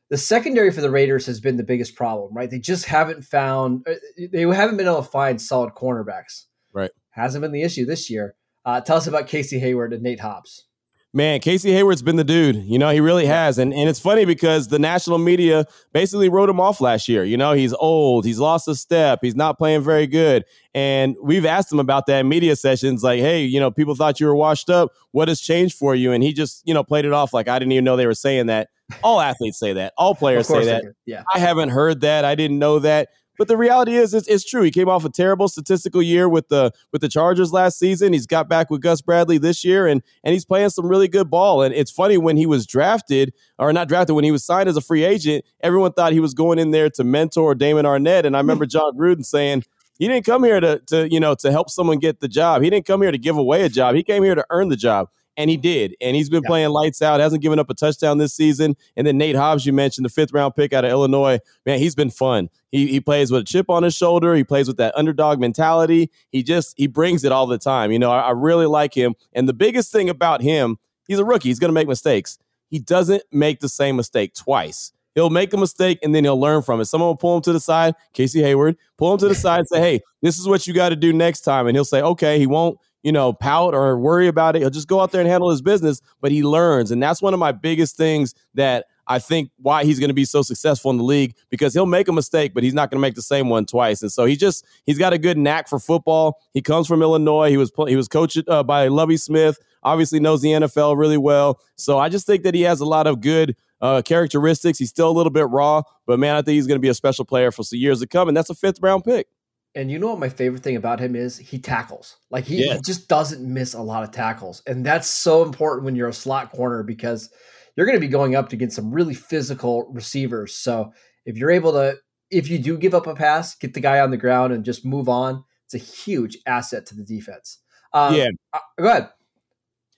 the 0.09 0.17
secondary 0.17 0.71
for 0.71 0.81
the 0.81 0.89
Raiders 0.89 1.25
has 1.27 1.39
been 1.39 1.57
the 1.57 1.63
biggest 1.63 1.95
problem, 1.95 2.33
right? 2.33 2.49
They 2.49 2.59
just 2.59 2.85
haven't 2.85 3.23
found, 3.23 3.85
uh, 3.87 3.93
they 4.31 4.41
haven't 4.41 4.77
been 4.77 4.87
able 4.87 5.03
to 5.03 5.09
find 5.09 5.41
solid 5.41 5.73
cornerbacks. 5.75 6.45
Right. 6.73 6.91
Hasn't 7.11 7.41
been 7.41 7.51
the 7.51 7.63
issue 7.63 7.85
this 7.85 8.09
year. 8.09 8.35
Uh, 8.65 8.81
tell 8.81 8.97
us 8.97 9.07
about 9.07 9.27
Casey 9.27 9.59
Hayward 9.59 9.93
and 9.93 10.03
Nate 10.03 10.19
Hobbs. 10.19 10.65
Man, 11.11 11.39
Casey 11.39 11.71
Hayward's 11.71 12.03
been 12.03 12.17
the 12.17 12.23
dude. 12.23 12.57
You 12.57 12.77
know, 12.77 12.91
he 12.91 12.99
really 12.99 13.25
has. 13.25 13.57
And 13.57 13.73
and 13.73 13.89
it's 13.89 13.99
funny 13.99 14.25
because 14.25 14.67
the 14.67 14.77
national 14.77 15.17
media 15.17 15.65
basically 15.91 16.29
wrote 16.29 16.49
him 16.49 16.59
off 16.59 16.79
last 16.81 17.07
year. 17.09 17.23
You 17.23 17.35
know, 17.35 17.53
he's 17.53 17.73
old, 17.73 18.25
he's 18.25 18.37
lost 18.37 18.67
a 18.67 18.75
step, 18.75 19.19
he's 19.23 19.35
not 19.35 19.57
playing 19.57 19.81
very 19.81 20.05
good. 20.05 20.45
And 20.75 21.15
we've 21.23 21.45
asked 21.45 21.71
him 21.71 21.79
about 21.79 22.05
that 22.05 22.19
in 22.19 22.29
media 22.29 22.55
sessions, 22.55 23.01
like, 23.01 23.21
hey, 23.21 23.43
you 23.43 23.59
know, 23.59 23.71
people 23.71 23.95
thought 23.95 24.19
you 24.19 24.27
were 24.27 24.35
washed 24.35 24.69
up. 24.69 24.91
What 25.11 25.29
has 25.29 25.41
changed 25.41 25.75
for 25.75 25.95
you? 25.95 26.11
And 26.11 26.23
he 26.23 26.31
just, 26.31 26.61
you 26.65 26.75
know, 26.75 26.83
played 26.83 27.05
it 27.05 27.11
off 27.11 27.33
like 27.33 27.47
I 27.47 27.57
didn't 27.57 27.71
even 27.71 27.85
know 27.85 27.95
they 27.95 28.05
were 28.05 28.13
saying 28.13 28.45
that. 28.45 28.69
All 29.03 29.19
athletes 29.19 29.57
say 29.57 29.73
that. 29.73 29.93
All 29.97 30.13
players 30.13 30.47
say 30.47 30.65
that. 30.65 30.83
Yeah. 31.07 31.23
I 31.33 31.39
haven't 31.39 31.69
heard 31.69 32.01
that. 32.01 32.23
I 32.23 32.35
didn't 32.35 32.59
know 32.59 32.77
that. 32.79 33.09
But 33.39 33.47
the 33.47 33.55
reality 33.55 33.95
is, 33.95 34.13
it's, 34.13 34.27
it's, 34.27 34.43
true. 34.43 34.63
He 34.63 34.69
came 34.69 34.89
off 34.89 35.05
a 35.05 35.09
terrible 35.09 35.47
statistical 35.47 36.01
year 36.01 36.27
with 36.27 36.49
the 36.49 36.73
with 36.91 36.99
the 37.01 37.07
Chargers 37.07 37.53
last 37.53 37.79
season. 37.79 38.11
He's 38.11 38.27
got 38.27 38.49
back 38.49 38.69
with 38.69 38.81
Gus 38.81 39.01
Bradley 39.01 39.37
this 39.37 39.63
year, 39.63 39.87
and 39.87 40.03
and 40.25 40.33
he's 40.33 40.43
playing 40.43 40.71
some 40.71 40.87
really 40.87 41.07
good 41.07 41.29
ball. 41.29 41.61
And 41.61 41.73
it's 41.73 41.89
funny 41.89 42.17
when 42.17 42.35
he 42.35 42.45
was 42.45 42.67
drafted, 42.67 43.33
or 43.57 43.71
not 43.71 43.87
drafted, 43.87 44.13
when 44.13 44.25
he 44.25 44.31
was 44.31 44.43
signed 44.43 44.67
as 44.67 44.75
a 44.75 44.81
free 44.81 45.05
agent, 45.05 45.45
everyone 45.61 45.93
thought 45.93 46.11
he 46.11 46.19
was 46.19 46.33
going 46.33 46.59
in 46.59 46.71
there 46.71 46.89
to 46.89 47.05
mentor 47.05 47.55
Damon 47.55 47.85
Arnette. 47.85 48.25
And 48.25 48.35
I 48.35 48.41
remember 48.41 48.65
Jon 48.67 48.97
Gruden 48.97 49.23
saying 49.23 49.63
he 49.99 50.09
didn't 50.09 50.25
come 50.25 50.43
here 50.43 50.59
to 50.59 50.79
to 50.87 51.09
you 51.09 51.21
know 51.21 51.33
to 51.35 51.49
help 51.49 51.69
someone 51.69 51.99
get 51.99 52.19
the 52.19 52.27
job. 52.27 52.61
He 52.61 52.69
didn't 52.69 52.87
come 52.87 53.01
here 53.01 53.11
to 53.11 53.17
give 53.17 53.37
away 53.37 53.63
a 53.63 53.69
job. 53.69 53.95
He 53.95 54.03
came 54.03 54.21
here 54.21 54.35
to 54.35 54.45
earn 54.49 54.67
the 54.67 54.75
job 54.75 55.07
and 55.37 55.49
he 55.49 55.57
did. 55.57 55.95
And 56.01 56.15
he's 56.15 56.29
been 56.29 56.43
yeah. 56.43 56.49
playing 56.49 56.69
lights 56.69 57.01
out, 57.01 57.19
hasn't 57.19 57.41
given 57.41 57.59
up 57.59 57.69
a 57.69 57.73
touchdown 57.73 58.17
this 58.17 58.33
season. 58.33 58.75
And 58.95 59.07
then 59.07 59.17
Nate 59.17 59.35
Hobbs, 59.35 59.65
you 59.65 59.73
mentioned, 59.73 60.05
the 60.05 60.09
fifth 60.09 60.33
round 60.33 60.55
pick 60.55 60.73
out 60.73 60.85
of 60.85 60.91
Illinois. 60.91 61.39
Man, 61.65 61.79
he's 61.79 61.95
been 61.95 62.09
fun. 62.09 62.49
He, 62.71 62.87
he 62.87 62.99
plays 62.99 63.31
with 63.31 63.41
a 63.41 63.45
chip 63.45 63.69
on 63.69 63.83
his 63.83 63.95
shoulder. 63.95 64.35
He 64.35 64.43
plays 64.43 64.67
with 64.67 64.77
that 64.77 64.95
underdog 64.95 65.39
mentality. 65.39 66.11
He 66.31 66.43
just, 66.43 66.73
he 66.77 66.87
brings 66.87 67.23
it 67.23 67.31
all 67.31 67.47
the 67.47 67.57
time. 67.57 67.91
You 67.91 67.99
know, 67.99 68.11
I, 68.11 68.19
I 68.19 68.31
really 68.31 68.65
like 68.65 68.93
him. 68.93 69.15
And 69.33 69.47
the 69.47 69.53
biggest 69.53 69.91
thing 69.91 70.09
about 70.09 70.41
him, 70.41 70.77
he's 71.07 71.19
a 71.19 71.25
rookie. 71.25 71.49
He's 71.49 71.59
going 71.59 71.69
to 71.69 71.73
make 71.73 71.87
mistakes. 71.87 72.37
He 72.69 72.79
doesn't 72.79 73.23
make 73.31 73.59
the 73.59 73.69
same 73.69 73.95
mistake 73.95 74.33
twice. 74.35 74.93
He'll 75.15 75.29
make 75.29 75.53
a 75.53 75.57
mistake 75.57 75.99
and 76.03 76.13
then 76.13 76.23
he'll 76.23 76.39
learn 76.39 76.61
from 76.61 76.79
it. 76.79 76.85
Someone 76.85 77.07
will 77.07 77.17
pull 77.17 77.35
him 77.35 77.41
to 77.43 77.53
the 77.53 77.59
side, 77.59 77.95
Casey 78.13 78.41
Hayward, 78.41 78.77
pull 78.97 79.13
him 79.13 79.19
to 79.19 79.27
the 79.27 79.35
side 79.47 79.59
and 79.59 79.67
say, 79.67 79.79
hey, 79.79 80.01
this 80.21 80.37
is 80.37 80.47
what 80.47 80.67
you 80.67 80.73
got 80.73 80.89
to 80.89 80.95
do 80.95 81.11
next 81.11 81.41
time. 81.41 81.67
And 81.67 81.75
he'll 81.75 81.85
say, 81.85 82.01
okay, 82.01 82.37
he 82.37 82.47
won't 82.47 82.77
you 83.03 83.11
know, 83.11 83.33
pout 83.33 83.73
or 83.73 83.97
worry 83.97 84.27
about 84.27 84.55
it. 84.55 84.59
He'll 84.59 84.69
just 84.69 84.87
go 84.87 84.99
out 84.99 85.11
there 85.11 85.21
and 85.21 85.29
handle 85.29 85.49
his 85.49 85.61
business, 85.61 86.01
but 86.21 86.31
he 86.31 86.43
learns. 86.43 86.91
And 86.91 87.01
that's 87.01 87.21
one 87.21 87.33
of 87.33 87.39
my 87.39 87.51
biggest 87.51 87.95
things 87.95 88.33
that 88.55 88.85
I 89.09 89.17
think 89.17 89.49
why 89.57 89.85
he's 89.85 89.99
going 89.99 90.09
to 90.09 90.13
be 90.13 90.25
so 90.25 90.43
successful 90.43 90.91
in 90.91 90.97
the 90.97 91.03
league 91.03 91.33
because 91.49 91.73
he'll 91.73 91.87
make 91.87 92.07
a 92.07 92.13
mistake, 92.13 92.53
but 92.53 92.63
he's 92.63 92.75
not 92.75 92.91
going 92.91 92.97
to 92.97 93.01
make 93.01 93.15
the 93.15 93.23
same 93.23 93.49
one 93.49 93.65
twice. 93.65 94.03
And 94.03 94.11
so 94.11 94.25
he 94.25 94.35
just 94.35 94.65
he's 94.85 94.99
got 94.99 95.13
a 95.13 95.17
good 95.17 95.37
knack 95.37 95.67
for 95.67 95.79
football. 95.79 96.39
He 96.53 96.61
comes 96.61 96.87
from 96.87 97.01
Illinois. 97.01 97.49
He 97.49 97.57
was 97.57 97.71
he 97.87 97.95
was 97.95 98.07
coached 98.07 98.47
uh, 98.47 98.61
by 98.63 98.87
Lovie 98.87 99.17
Smith. 99.17 99.57
Obviously 99.81 100.19
knows 100.19 100.41
the 100.41 100.49
NFL 100.49 100.95
really 100.97 101.17
well. 101.17 101.59
So 101.75 101.97
I 101.97 102.09
just 102.09 102.27
think 102.27 102.43
that 102.43 102.53
he 102.53 102.61
has 102.61 102.81
a 102.81 102.85
lot 102.85 103.07
of 103.07 103.19
good 103.19 103.55
uh, 103.81 104.01
characteristics. 104.03 104.77
He's 104.77 104.89
still 104.89 105.09
a 105.09 105.11
little 105.13 105.31
bit 105.31 105.49
raw, 105.49 105.81
but 106.05 106.19
man, 106.19 106.35
I 106.35 106.41
think 106.41 106.55
he's 106.55 106.67
going 106.67 106.77
to 106.77 106.81
be 106.81 106.89
a 106.89 106.93
special 106.93 107.25
player 107.25 107.51
for 107.51 107.63
some 107.63 107.79
years 107.79 108.01
to 108.01 108.07
come. 108.07 108.27
And 108.27 108.37
that's 108.37 108.49
a 108.49 108.55
fifth 108.55 108.79
round 108.81 109.05
pick. 109.05 109.27
And 109.75 109.91
you 109.91 109.99
know 109.99 110.07
what 110.07 110.19
my 110.19 110.29
favorite 110.29 110.63
thing 110.63 110.75
about 110.75 110.99
him 110.99 111.15
is? 111.15 111.37
He 111.37 111.59
tackles. 111.59 112.17
Like 112.31 112.45
he, 112.45 112.63
he, 112.63 112.79
just 112.83 113.07
doesn't 113.07 113.41
miss 113.41 113.73
a 113.73 113.81
lot 113.81 114.03
of 114.03 114.11
tackles. 114.11 114.63
And 114.65 114.85
that's 114.85 115.07
so 115.07 115.43
important 115.43 115.85
when 115.85 115.95
you're 115.95 116.09
a 116.09 116.13
slot 116.13 116.51
corner 116.51 116.83
because 116.83 117.29
you're 117.75 117.85
going 117.85 117.95
to 117.95 118.01
be 118.01 118.07
going 118.07 118.35
up 118.35 118.51
against 118.51 118.75
some 118.75 118.91
really 118.91 119.13
physical 119.13 119.87
receivers. 119.91 120.55
So 120.55 120.91
if 121.25 121.37
you're 121.37 121.51
able 121.51 121.71
to, 121.73 121.97
if 122.31 122.49
you 122.49 122.57
do 122.57 122.77
give 122.77 122.95
up 122.95 123.07
a 123.07 123.13
pass, 123.13 123.55
get 123.55 123.73
the 123.73 123.79
guy 123.79 123.99
on 123.99 124.11
the 124.11 124.17
ground 124.17 124.53
and 124.53 124.65
just 124.65 124.85
move 124.85 125.07
on, 125.07 125.43
it's 125.65 125.75
a 125.75 125.77
huge 125.77 126.37
asset 126.47 126.85
to 126.87 126.95
the 126.95 127.03
defense. 127.03 127.59
Um, 127.93 128.15
yeah. 128.15 128.29
Uh, 128.53 128.59
go 128.79 128.87
ahead. 128.87 129.09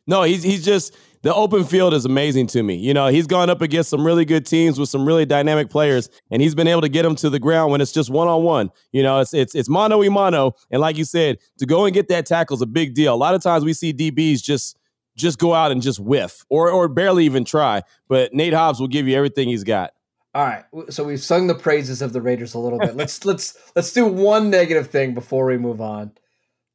No, 0.07 0.23
he's 0.23 0.44
he's 0.44 0.65
just 0.65 0.97
the 1.23 1.33
open 1.33 1.63
field 1.65 1.94
is 1.94 2.06
amazing 2.06 2.47
to 2.47 2.63
me. 2.63 2.75
You 2.75 2.94
know, 2.94 3.07
he's 3.07 3.27
gone 3.27 3.50
up 3.50 3.62
against 3.62 3.89
some 3.89 4.06
really 4.06 4.25
good 4.25 4.45
teams 4.45 4.79
with 4.79 4.89
some 4.89 5.06
really 5.06 5.25
dynamic 5.25 5.69
players, 5.69 6.09
and 6.31 6.41
he's 6.41 6.56
been 6.56 6.68
able 6.68 6.81
to 6.81 6.89
get 6.89 7.03
them 7.03 7.15
to 7.18 7.29
the 7.29 7.39
ground 7.39 7.71
when 7.71 7.81
it's 7.81 7.91
just 7.91 8.09
one 8.09 8.27
on 8.27 8.44
one. 8.44 8.71
You 8.91 9.03
know, 9.03 9.19
it's 9.19 9.33
it's 9.33 9.53
it's 9.53 9.69
mano 9.69 10.00
y 10.00 10.09
mano, 10.09 10.53
and 10.71 10.81
like 10.81 10.97
you 10.97 11.06
said, 11.06 11.38
to 11.59 11.65
go 11.65 11.85
and 11.85 11.94
get 11.94 12.07
that 12.07 12.25
tackle 12.25 12.56
is 12.56 12.62
a 12.62 12.68
big 12.68 12.94
deal. 12.94 13.13
A 13.13 13.15
lot 13.15 13.35
of 13.35 13.41
times 13.41 13.63
we 13.63 13.73
see 13.73 13.94
DBs 13.94 14.41
just 14.41 14.77
just 15.15 15.38
go 15.38 15.53
out 15.53 15.71
and 15.71 15.81
just 15.81 16.00
whiff 16.00 16.44
or 16.50 16.71
or 16.71 16.88
barely 16.88 17.25
even 17.25 17.45
try, 17.45 17.81
but 18.07 18.33
Nate 18.33 18.53
Hobbs 18.53 18.79
will 18.79 18.88
give 18.88 19.07
you 19.07 19.15
everything 19.15 19.50
he's 19.50 19.63
got. 19.63 19.91
All 20.33 20.45
right, 20.45 20.63
so 20.89 21.03
we've 21.03 21.21
sung 21.21 21.47
the 21.47 21.56
praises 21.56 22.01
of 22.01 22.13
the 22.13 22.21
Raiders 22.21 22.53
a 22.53 22.59
little 22.59 22.79
bit. 22.79 22.95
let's 22.95 23.25
let's 23.25 23.57
let's 23.75 23.91
do 23.91 24.07
one 24.07 24.50
negative 24.50 24.88
thing 24.89 25.13
before 25.13 25.45
we 25.45 25.57
move 25.57 25.81
on. 25.81 26.13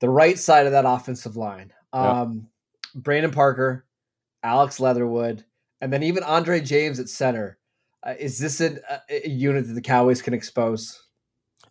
The 0.00 0.10
right 0.10 0.38
side 0.38 0.66
of 0.66 0.72
that 0.72 0.84
offensive 0.86 1.36
line. 1.36 1.72
Um, 1.94 2.48
yep. 2.94 3.02
Brandon 3.02 3.30
Parker, 3.30 3.85
Alex 4.46 4.78
Leatherwood, 4.78 5.44
and 5.80 5.92
then 5.92 6.04
even 6.04 6.22
Andre 6.22 6.60
James 6.60 7.00
at 7.00 7.08
center. 7.08 7.58
Uh, 8.06 8.14
is 8.18 8.38
this 8.38 8.60
a, 8.60 8.78
a 9.10 9.28
unit 9.28 9.66
that 9.66 9.74
the 9.74 9.80
Cowboys 9.80 10.22
can 10.22 10.32
expose? 10.32 11.02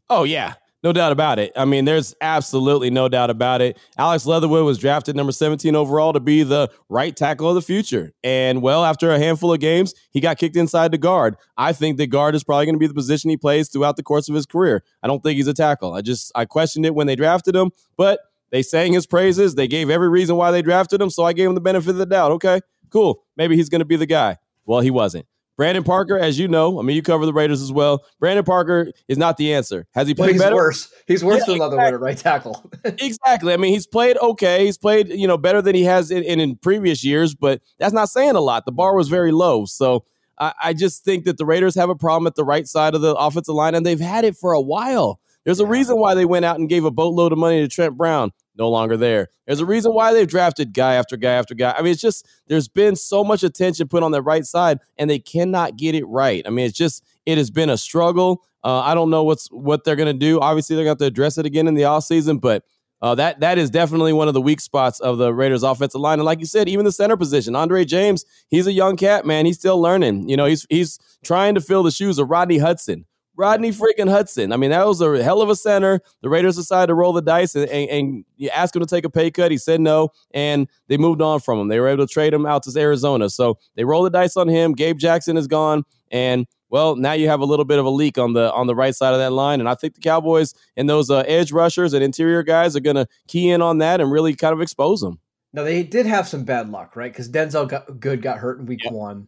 Oh 0.10 0.26
yeah, 0.26 0.56
no 0.84 0.92
doubt 0.92 1.14
about 1.14 1.40
it. 1.40 1.54
I 1.56 1.64
mean, 1.64 1.86
there's 1.86 2.14
absolutely 2.20 2.90
no 2.90 3.08
doubt 3.08 3.30
about 3.30 3.62
it. 3.62 3.80
Alex 3.98 4.26
Leatherwood 4.26 4.66
was 4.66 4.78
drafted 4.78 5.16
number 5.16 5.32
17 5.32 5.74
overall 5.74 6.12
to 6.12 6.20
be 6.20 6.44
the 6.44 6.70
right 6.90 7.16
tackle 7.16 7.48
of 7.48 7.56
the 7.56 7.62
future. 7.62 8.12
And 8.26 8.62
well, 8.62 8.84
after 8.84 9.10
a 9.10 9.18
handful 9.18 9.54
of 9.54 9.62
games, 9.62 9.94
he 10.12 10.20
got 10.20 10.38
kicked 10.38 10.58
inside 10.58 10.92
the 10.92 10.98
guard. 10.98 11.38
I 11.56 11.72
think 11.72 11.98
the 11.98 12.08
guard 12.08 12.36
is 12.36 12.44
probably 12.44 12.66
going 12.66 12.76
to 12.76 12.80
be 12.80 12.88
the 12.88 12.94
position 12.94 13.30
he 13.30 13.38
plays 13.38 13.70
throughout 13.70 13.96
the 13.96 14.04
course 14.04 14.28
of 14.28 14.36
his 14.36 14.46
career. 14.46 14.84
I 15.02 15.08
don't 15.08 15.24
think 15.24 15.38
he's 15.38 15.48
a 15.48 15.54
tackle. 15.54 15.94
I 15.94 16.02
just 16.02 16.30
I 16.36 16.44
questioned 16.44 16.86
it 16.86 16.94
when 16.94 17.08
they 17.08 17.16
drafted 17.16 17.56
him, 17.56 17.72
but 17.96 18.20
they 18.56 18.62
sang 18.62 18.94
his 18.94 19.06
praises. 19.06 19.56
They 19.56 19.68
gave 19.68 19.90
every 19.90 20.08
reason 20.08 20.38
why 20.38 20.50
they 20.52 20.62
drafted 20.62 21.02
him. 21.02 21.10
So 21.10 21.26
I 21.26 21.34
gave 21.34 21.50
him 21.50 21.56
the 21.56 21.62
benefit 21.62 21.90
of 21.90 21.98
the 21.98 22.06
doubt. 22.06 22.32
Okay, 22.32 22.62
cool. 22.90 23.22
Maybe 23.36 23.58
he's 23.58 23.68
going 23.68 23.80
to 23.80 23.86
be 23.86 23.98
the 23.98 24.06
guy. 24.06 24.38
Well, 24.66 24.80
he 24.80 24.92
wasn't. 24.92 25.26
Brandon 25.58 25.84
Parker, 25.84 26.18
as 26.18 26.40
you 26.40 26.48
know, 26.48 26.80
I 26.80 26.82
mean, 26.82 26.96
you 26.96 27.02
cover 27.02 27.26
the 27.26 27.34
Raiders 27.34 27.62
as 27.62 27.74
well. 27.74 28.06
Brandon 28.18 28.46
Parker 28.46 28.94
is 29.10 29.18
not 29.18 29.36
the 29.36 29.54
answer. 29.54 29.88
Has 29.94 30.08
he 30.08 30.14
played 30.14 30.32
he's 30.32 30.42
better? 30.42 30.56
Worse. 30.56 30.90
He's 31.06 31.22
worse 31.22 31.42
yeah, 31.48 31.58
than 31.58 31.64
exactly. 31.64 31.96
At 31.96 32.00
right 32.00 32.18
tackle. 32.18 32.72
exactly. 32.86 33.52
I 33.52 33.58
mean, 33.58 33.74
he's 33.74 33.88
played 33.88 34.18
okay. 34.20 34.64
He's 34.64 34.78
played, 34.78 35.10
you 35.10 35.28
know, 35.28 35.38
better 35.38 35.62
than 35.62 35.76
he 35.76 35.84
has 35.84 36.10
in, 36.10 36.24
in, 36.24 36.40
in 36.40 36.56
previous 36.56 37.04
years, 37.04 37.36
but 37.36 37.62
that's 37.78 37.94
not 37.94 38.08
saying 38.08 38.38
a 38.38 38.42
lot. 38.42 38.66
The 38.66 38.72
bar 38.72 38.96
was 38.96 39.10
very 39.10 39.34
low. 39.34 39.66
So 39.66 40.06
I, 40.40 40.54
I, 40.64 40.74
just 40.74 41.04
think 41.04 41.26
that 41.26 41.38
the 41.38 41.46
Raiders 41.46 41.76
have 41.76 41.90
a 41.90 41.96
problem 41.96 42.26
at 42.26 42.36
the 42.36 42.46
right 42.46 42.68
side 42.68 42.96
of 42.96 43.02
the 43.02 43.16
offensive 43.16 43.56
line, 43.56 43.76
and 43.76 43.86
they've 43.86 44.00
had 44.00 44.24
it 44.24 44.38
for 44.38 44.54
a 44.54 44.62
while. 44.62 45.20
There's 45.44 45.60
a 45.60 45.66
reason 45.66 45.98
why 45.98 46.16
they 46.16 46.26
went 46.26 46.46
out 46.46 46.58
and 46.58 46.70
gave 46.70 46.86
a 46.86 46.92
boatload 46.92 47.34
of 47.34 47.38
money 47.38 47.62
to 47.62 47.68
Trent 47.68 47.98
Brown 47.98 48.32
no 48.58 48.70
longer 48.70 48.98
there. 48.98 49.30
There's 49.46 49.60
a 49.60 49.66
reason 49.66 49.94
why 49.94 50.14
they've 50.14 50.28
drafted 50.28 50.74
guy 50.74 50.96
after 50.96 51.18
guy 51.18 51.34
after 51.34 51.54
guy. 51.54 51.74
I 51.78 51.82
mean, 51.82 51.92
it's 51.92 52.02
just 52.02 52.28
there's 52.48 52.68
been 52.68 52.96
so 52.96 53.24
much 53.24 53.44
attention 53.44 53.88
put 53.88 54.04
on 54.04 54.12
the 54.12 54.22
right 54.22 54.46
side, 54.46 54.80
and 54.98 55.10
they 55.10 55.20
cannot 55.20 55.78
get 55.78 55.96
it 55.96 56.06
right. 56.06 56.44
I 56.46 56.50
mean, 56.50 56.66
it's 56.66 56.78
just 56.78 57.04
it 57.26 57.38
has 57.38 57.50
been 57.50 57.70
a 57.70 57.78
struggle. 57.78 58.44
Uh, 58.64 58.80
I 58.80 58.96
don't 58.96 59.10
know 59.10 59.24
what's 59.24 59.48
what 59.48 59.84
they're 59.84 59.96
going 59.96 60.14
to 60.14 60.20
do. 60.20 60.40
Obviously, 60.40 60.76
they're 60.76 60.86
going 60.86 60.98
to 60.98 61.04
have 61.04 61.10
to 61.10 61.14
address 61.14 61.38
it 61.38 61.46
again 61.46 61.68
in 61.68 61.76
the 61.76 61.84
offseason, 61.84 62.42
but 62.42 62.64
uh, 63.02 63.14
that 63.14 63.40
that 63.42 63.58
is 63.58 63.70
definitely 63.70 64.14
one 64.14 64.28
of 64.28 64.34
the 64.34 64.42
weak 64.42 64.60
spots 64.62 65.00
of 65.00 65.18
the 65.18 65.34
Raiders' 65.34 65.64
offensive 65.64 66.02
line. 66.02 66.20
And 66.20 66.26
like 66.26 66.40
you 66.40 66.46
said, 66.46 66.68
even 66.70 66.86
the 66.86 66.92
center 66.92 67.18
position, 67.18 67.56
Andre 67.56 67.86
James, 67.86 68.26
he's 68.50 68.68
a 68.68 68.72
young 68.72 68.98
cat, 68.98 69.26
man. 69.26 69.46
He's 69.46 69.60
still 69.60 69.80
learning. 69.80 70.30
You 70.30 70.38
know, 70.38 70.46
he's 70.46 70.66
he's 70.70 70.98
trying 71.24 71.56
to 71.56 71.62
fill 71.62 71.84
the 71.84 71.92
shoes 71.92 72.18
of 72.18 72.30
Rodney 72.30 72.58
Hudson. 72.58 73.06
Rodney 73.38 73.72
freaking 73.72 74.10
Hudson. 74.10 74.52
I 74.52 74.58
mean, 74.58 74.70
that 74.72 74.86
was 74.86 75.02
a 75.02 75.24
hell 75.24 75.42
of 75.42 75.50
a 75.50 75.56
center. 75.56 76.02
The 76.22 76.30
Raiders 76.30 76.56
decided 76.56 76.88
to 76.88 76.94
roll 76.94 77.14
the 77.14 77.22
dice 77.22 77.56
and, 77.56 77.70
and, 77.70 77.90
and 77.90 78.26
you 78.38 78.50
asked 78.50 78.76
him 78.76 78.82
to 78.82 78.88
take 78.88 79.06
a 79.06 79.10
pay 79.10 79.32
cut. 79.32 79.52
He 79.52 79.58
said 79.58 79.82
no, 79.82 80.10
and 80.32 80.68
they 80.88 80.98
moved 80.98 81.22
on 81.22 81.40
from 81.40 81.60
him. 81.60 81.68
They 81.68 81.80
were 81.80 81.88
able 81.88 82.08
to 82.08 82.14
trade 82.14 82.34
him 82.34 82.46
out 82.46 82.64
to 82.64 82.80
Arizona. 82.80 83.30
So 83.30 83.58
they 83.76 83.84
rolled 83.84 84.06
the 84.06 84.10
dice 84.10 84.38
on 84.38 84.48
him. 84.48 84.74
Gabe 84.74 84.98
Jackson 84.98 85.38
is 85.38 85.48
gone, 85.48 85.84
and 86.12 86.46
well, 86.70 86.96
now 86.96 87.14
you 87.14 87.30
have 87.30 87.42
a 87.42 87.46
little 87.46 87.66
bit 87.66 87.80
of 87.80 87.86
a 87.86 87.90
leak 87.90 88.18
on 88.18 88.34
the 88.34 88.52
on 88.54 88.68
the 88.68 88.76
right 88.76 88.96
side 88.96 89.14
of 89.14 89.20
that 89.20 89.32
line. 89.32 89.60
And 89.60 89.70
I 89.70 89.76
think 89.76 89.96
the 89.96 90.02
Cowboys 90.02 90.54
and 90.76 90.90
those 90.90 91.10
uh, 91.10 91.20
edge 91.28 91.52
rushers 91.52 91.94
and 91.94 92.04
interior 92.04 92.44
guys 92.44 92.76
are 92.76 92.82
going 92.82 92.96
to 92.96 93.08
key 93.28 93.50
in 93.50 93.62
on 93.62 93.78
that 93.80 94.02
and 94.02 94.12
really 94.12 94.36
kind 94.36 94.54
of 94.54 94.62
expose 94.62 95.02
them. 95.02 95.20
Now 95.54 95.64
they 95.64 95.84
did 95.84 96.06
have 96.06 96.28
some 96.28 96.44
bad 96.44 96.70
luck, 96.70 96.96
right? 96.96 97.12
Because 97.12 97.30
Denzelle 97.30 97.70
got, 97.70 98.00
Good 98.00 98.22
got 98.22 98.40
hurt 98.40 98.60
in 98.60 98.66
Week 98.66 98.84
yep. 98.84 98.92
One. 98.92 99.28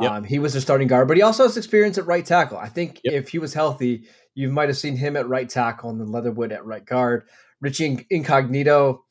Yep. 0.00 0.10
Um, 0.10 0.24
he 0.24 0.38
was 0.38 0.54
a 0.54 0.60
starting 0.60 0.88
guard, 0.88 1.08
but 1.08 1.16
he 1.16 1.22
also 1.22 1.42
has 1.44 1.56
experience 1.56 1.98
at 1.98 2.06
right 2.06 2.24
tackle. 2.24 2.58
I 2.58 2.68
think 2.68 3.00
yep. 3.04 3.14
if 3.14 3.28
he 3.28 3.38
was 3.38 3.52
healthy, 3.52 4.04
you 4.34 4.48
might 4.48 4.68
have 4.68 4.78
seen 4.78 4.96
him 4.96 5.16
at 5.16 5.28
right 5.28 5.48
tackle 5.48 5.90
and 5.90 6.00
then 6.00 6.12
Leatherwood 6.12 6.52
at 6.52 6.64
right 6.64 6.84
guard. 6.84 7.24
Richie 7.60 8.06
Incognito, 8.08 9.04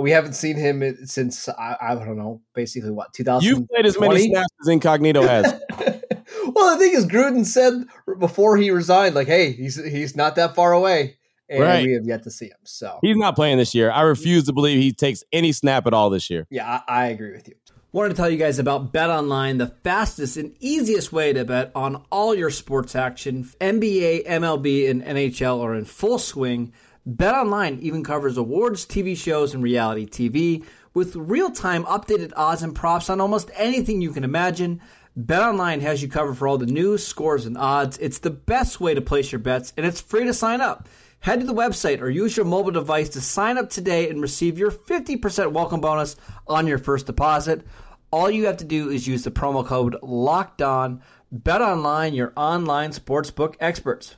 we 0.00 0.10
haven't 0.10 0.32
seen 0.32 0.56
him 0.56 0.82
since 1.04 1.48
I, 1.48 1.76
I 1.80 1.94
don't 1.94 2.16
know, 2.16 2.42
basically 2.54 2.90
what 2.90 3.12
2000. 3.12 3.48
You've 3.48 3.68
played 3.68 3.86
as 3.86 3.98
many 3.98 4.28
snaps 4.28 4.48
as 4.62 4.68
Incognito 4.68 5.22
has. 5.22 5.44
well, 6.48 6.76
the 6.76 6.78
thing 6.78 6.94
is, 6.94 7.06
Gruden 7.06 7.46
said 7.46 7.84
before 8.18 8.56
he 8.56 8.72
resigned, 8.72 9.14
like, 9.14 9.28
"Hey, 9.28 9.52
he's 9.52 9.76
he's 9.84 10.16
not 10.16 10.34
that 10.34 10.56
far 10.56 10.72
away." 10.72 11.18
and 11.50 11.60
right. 11.60 11.84
we 11.84 11.92
have 11.94 12.06
yet 12.06 12.22
to 12.22 12.30
see 12.30 12.46
him. 12.46 12.58
So 12.64 12.98
he's 13.02 13.16
not 13.16 13.34
playing 13.34 13.58
this 13.58 13.74
year. 13.74 13.90
I 13.90 14.02
refuse 14.02 14.44
to 14.44 14.52
believe 14.52 14.80
he 14.80 14.92
takes 14.92 15.24
any 15.32 15.52
snap 15.52 15.86
at 15.86 15.92
all 15.92 16.08
this 16.08 16.30
year. 16.30 16.46
Yeah, 16.48 16.80
I, 16.86 17.02
I 17.02 17.06
agree 17.08 17.32
with 17.32 17.48
you. 17.48 17.54
Wanted 17.92 18.10
to 18.10 18.14
tell 18.14 18.30
you 18.30 18.36
guys 18.36 18.60
about 18.60 18.92
Bet 18.92 19.10
Online, 19.10 19.58
the 19.58 19.66
fastest 19.66 20.36
and 20.36 20.54
easiest 20.60 21.12
way 21.12 21.32
to 21.32 21.44
bet 21.44 21.72
on 21.74 22.04
all 22.08 22.36
your 22.36 22.50
sports 22.50 22.94
action. 22.94 23.42
NBA, 23.60 24.28
MLB, 24.28 24.88
and 24.88 25.02
NHL 25.02 25.60
are 25.60 25.74
in 25.74 25.84
full 25.84 26.20
swing. 26.20 26.72
Bet 27.04 27.34
Online 27.34 27.80
even 27.80 28.04
covers 28.04 28.36
awards, 28.36 28.86
TV 28.86 29.16
shows, 29.16 29.54
and 29.54 29.62
reality 29.64 30.06
TV 30.06 30.64
with 30.94 31.16
real-time 31.16 31.82
updated 31.86 32.32
odds 32.36 32.62
and 32.62 32.76
props 32.76 33.10
on 33.10 33.20
almost 33.20 33.50
anything 33.56 34.00
you 34.00 34.12
can 34.12 34.22
imagine. 34.22 34.80
Bet 35.16 35.42
Online 35.42 35.80
has 35.80 36.00
you 36.00 36.08
covered 36.08 36.38
for 36.38 36.46
all 36.46 36.58
the 36.58 36.66
news, 36.66 37.04
scores, 37.04 37.44
and 37.44 37.58
odds. 37.58 37.98
It's 37.98 38.20
the 38.20 38.30
best 38.30 38.80
way 38.80 38.94
to 38.94 39.00
place 39.00 39.32
your 39.32 39.40
bets, 39.40 39.72
and 39.76 39.84
it's 39.84 40.00
free 40.00 40.26
to 40.26 40.32
sign 40.32 40.60
up. 40.60 40.88
Head 41.22 41.40
to 41.40 41.46
the 41.46 41.52
website 41.52 42.00
or 42.00 42.08
use 42.08 42.34
your 42.34 42.46
mobile 42.46 42.70
device 42.70 43.10
to 43.10 43.20
sign 43.20 43.58
up 43.58 43.68
today 43.68 44.08
and 44.08 44.22
receive 44.22 44.58
your 44.58 44.70
50% 44.70 45.52
welcome 45.52 45.82
bonus 45.82 46.16
on 46.46 46.66
your 46.66 46.78
first 46.78 47.04
deposit. 47.04 47.60
All 48.10 48.30
you 48.30 48.46
have 48.46 48.56
to 48.56 48.64
do 48.64 48.88
is 48.88 49.06
use 49.06 49.24
the 49.24 49.30
promo 49.30 49.64
code 49.64 49.96
LOCKED 50.02 50.62
ON. 50.62 51.02
Bet 51.30 51.60
online, 51.60 52.14
your 52.14 52.32
online 52.36 52.92
sportsbook 52.92 53.56
experts. 53.60 54.16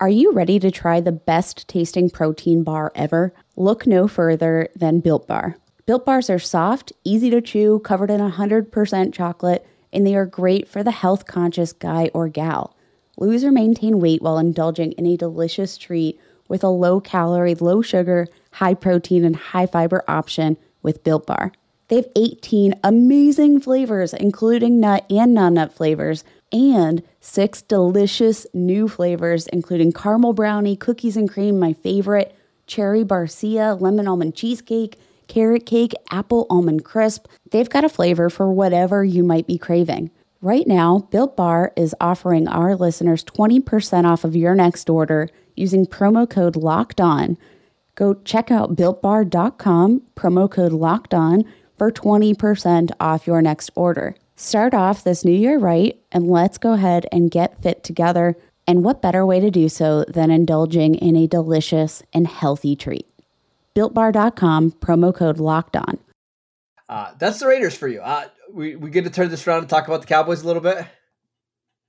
Are 0.00 0.08
you 0.08 0.32
ready 0.32 0.58
to 0.58 0.72
try 0.72 1.00
the 1.00 1.12
best 1.12 1.68
tasting 1.68 2.10
protein 2.10 2.64
bar 2.64 2.90
ever? 2.96 3.32
Look 3.54 3.86
no 3.86 4.08
further 4.08 4.68
than 4.74 4.98
Built 4.98 5.28
Bar. 5.28 5.58
Built 5.86 6.04
Bars 6.04 6.28
are 6.28 6.40
soft, 6.40 6.92
easy 7.04 7.30
to 7.30 7.40
chew, 7.40 7.78
covered 7.78 8.10
in 8.10 8.20
100% 8.20 9.12
chocolate, 9.12 9.64
and 9.92 10.04
they 10.04 10.16
are 10.16 10.26
great 10.26 10.66
for 10.68 10.82
the 10.82 10.90
health 10.90 11.24
conscious 11.24 11.72
guy 11.72 12.10
or 12.12 12.28
gal. 12.28 12.76
Lose 13.16 13.44
or 13.44 13.52
maintain 13.52 14.00
weight 14.00 14.22
while 14.22 14.38
indulging 14.38 14.90
in 14.92 15.06
a 15.06 15.16
delicious 15.16 15.78
treat 15.78 16.18
with 16.52 16.62
a 16.62 16.68
low 16.68 17.00
calorie, 17.00 17.54
low 17.54 17.80
sugar, 17.80 18.28
high 18.50 18.74
protein, 18.74 19.24
and 19.24 19.34
high 19.34 19.64
fiber 19.64 20.04
option 20.06 20.58
with 20.82 21.02
Built 21.02 21.26
Bar. 21.26 21.50
They 21.88 21.96
have 21.96 22.10
18 22.14 22.74
amazing 22.84 23.60
flavors, 23.60 24.12
including 24.12 24.78
nut 24.78 25.06
and 25.08 25.32
non 25.32 25.54
nut 25.54 25.72
flavors, 25.72 26.24
and 26.52 27.02
six 27.20 27.62
delicious 27.62 28.46
new 28.52 28.86
flavors, 28.86 29.46
including 29.46 29.92
caramel 29.92 30.34
brownie, 30.34 30.76
cookies 30.76 31.16
and 31.16 31.26
cream, 31.26 31.58
my 31.58 31.72
favorite, 31.72 32.36
cherry 32.66 33.02
barcia, 33.02 33.80
lemon 33.80 34.06
almond 34.06 34.36
cheesecake, 34.36 34.98
carrot 35.28 35.64
cake, 35.64 35.94
apple 36.10 36.46
almond 36.50 36.84
crisp. 36.84 37.28
They've 37.50 37.70
got 37.70 37.86
a 37.86 37.88
flavor 37.88 38.28
for 38.28 38.52
whatever 38.52 39.02
you 39.02 39.24
might 39.24 39.46
be 39.46 39.56
craving. 39.56 40.10
Right 40.44 40.66
now, 40.66 41.06
Built 41.12 41.36
Bar 41.36 41.72
is 41.76 41.94
offering 42.00 42.48
our 42.48 42.74
listeners 42.74 43.22
20% 43.22 44.04
off 44.04 44.24
of 44.24 44.34
your 44.34 44.56
next 44.56 44.90
order 44.90 45.28
using 45.54 45.86
promo 45.86 46.28
code 46.28 46.56
LOCKED 46.56 47.00
ON. 47.00 47.38
Go 47.94 48.14
check 48.24 48.50
out 48.50 48.74
builtbar.com, 48.74 50.02
promo 50.16 50.50
code 50.50 50.72
LOCKED 50.72 51.14
ON 51.14 51.44
for 51.78 51.92
20% 51.92 52.90
off 52.98 53.24
your 53.24 53.40
next 53.40 53.70
order. 53.76 54.16
Start 54.34 54.74
off 54.74 55.04
this 55.04 55.24
new 55.24 55.30
year 55.30 55.60
right, 55.60 55.96
and 56.10 56.28
let's 56.28 56.58
go 56.58 56.72
ahead 56.72 57.06
and 57.12 57.30
get 57.30 57.62
fit 57.62 57.84
together. 57.84 58.36
And 58.66 58.82
what 58.82 59.00
better 59.00 59.24
way 59.24 59.38
to 59.38 59.50
do 59.50 59.68
so 59.68 60.04
than 60.08 60.32
indulging 60.32 60.96
in 60.96 61.14
a 61.14 61.28
delicious 61.28 62.02
and 62.12 62.26
healthy 62.26 62.74
treat? 62.74 63.06
BuiltBar.com, 63.76 64.72
promo 64.72 65.14
code 65.14 65.38
LOCKED 65.38 65.76
ON. 65.76 65.98
Uh, 66.88 67.12
that's 67.18 67.38
the 67.38 67.46
Raiders 67.46 67.76
for 67.76 67.88
you. 67.88 68.00
Uh, 68.00 68.26
we, 68.52 68.76
we 68.76 68.90
get 68.90 69.04
to 69.04 69.10
turn 69.10 69.30
this 69.30 69.46
around 69.46 69.60
and 69.60 69.68
talk 69.68 69.86
about 69.86 70.00
the 70.00 70.06
Cowboys 70.06 70.42
a 70.42 70.46
little 70.46 70.62
bit. 70.62 70.86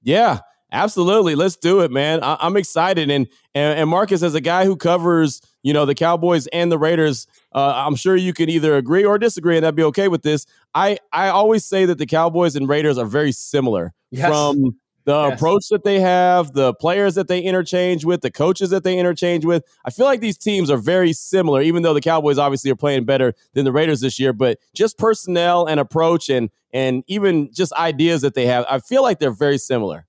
Yeah, 0.01 0.39
absolutely. 0.71 1.35
Let's 1.35 1.55
do 1.55 1.81
it, 1.81 1.91
man. 1.91 2.21
I, 2.23 2.37
am 2.41 2.57
excited. 2.57 3.09
And, 3.09 3.27
and 3.55 3.79
and 3.79 3.89
Marcus, 3.89 4.23
as 4.23 4.35
a 4.35 4.41
guy 4.41 4.65
who 4.65 4.75
covers, 4.75 5.41
you 5.61 5.73
know, 5.73 5.85
the 5.85 5.95
Cowboys 5.95 6.47
and 6.47 6.71
the 6.71 6.77
Raiders, 6.77 7.27
uh, 7.53 7.73
I'm 7.75 7.95
sure 7.95 8.15
you 8.15 8.33
can 8.33 8.49
either 8.49 8.75
agree 8.75 9.05
or 9.05 9.17
disagree, 9.17 9.55
and 9.55 9.63
that'd 9.63 9.75
be 9.75 9.83
okay 9.83 10.07
with 10.07 10.23
this. 10.23 10.45
I 10.73 10.97
I 11.11 11.29
always 11.29 11.63
say 11.63 11.85
that 11.85 11.97
the 11.97 12.05
Cowboys 12.05 12.55
and 12.55 12.67
Raiders 12.67 12.97
are 12.97 13.05
very 13.05 13.31
similar 13.31 13.93
Yes. 14.11 14.27
from 14.27 14.75
the 15.05 15.29
Yes. 15.29 15.37
approach 15.37 15.67
that 15.69 15.83
they 15.83 15.99
have, 15.99 16.53
the 16.53 16.73
players 16.75 17.15
that 17.15 17.27
they 17.27 17.41
interchange 17.41 18.05
with, 18.05 18.21
the 18.21 18.31
coaches 18.31 18.69
that 18.69 18.83
they 18.83 18.97
interchange 18.97 19.45
with. 19.45 19.63
I 19.85 19.89
feel 19.89 20.05
like 20.05 20.21
these 20.21 20.37
teams 20.37 20.69
are 20.69 20.77
very 20.77 21.13
similar, 21.13 21.61
even 21.61 21.83
though 21.83 21.93
the 21.93 22.01
Cowboys 22.01 22.37
obviously 22.37 22.71
are 22.71 22.75
playing 22.75 23.05
better 23.05 23.33
than 23.53 23.65
the 23.65 23.71
Raiders 23.71 24.01
this 24.01 24.19
year. 24.19 24.33
But 24.33 24.59
just 24.73 24.97
personnel 24.97 25.65
and 25.65 25.79
approach, 25.79 26.29
and 26.29 26.49
and 26.71 27.03
even 27.07 27.51
just 27.53 27.73
ideas 27.73 28.21
that 28.21 28.33
they 28.33 28.45
have, 28.45 28.65
I 28.69 28.79
feel 28.79 29.03
like 29.03 29.19
they're 29.19 29.31
very 29.31 29.57
similar. 29.57 30.07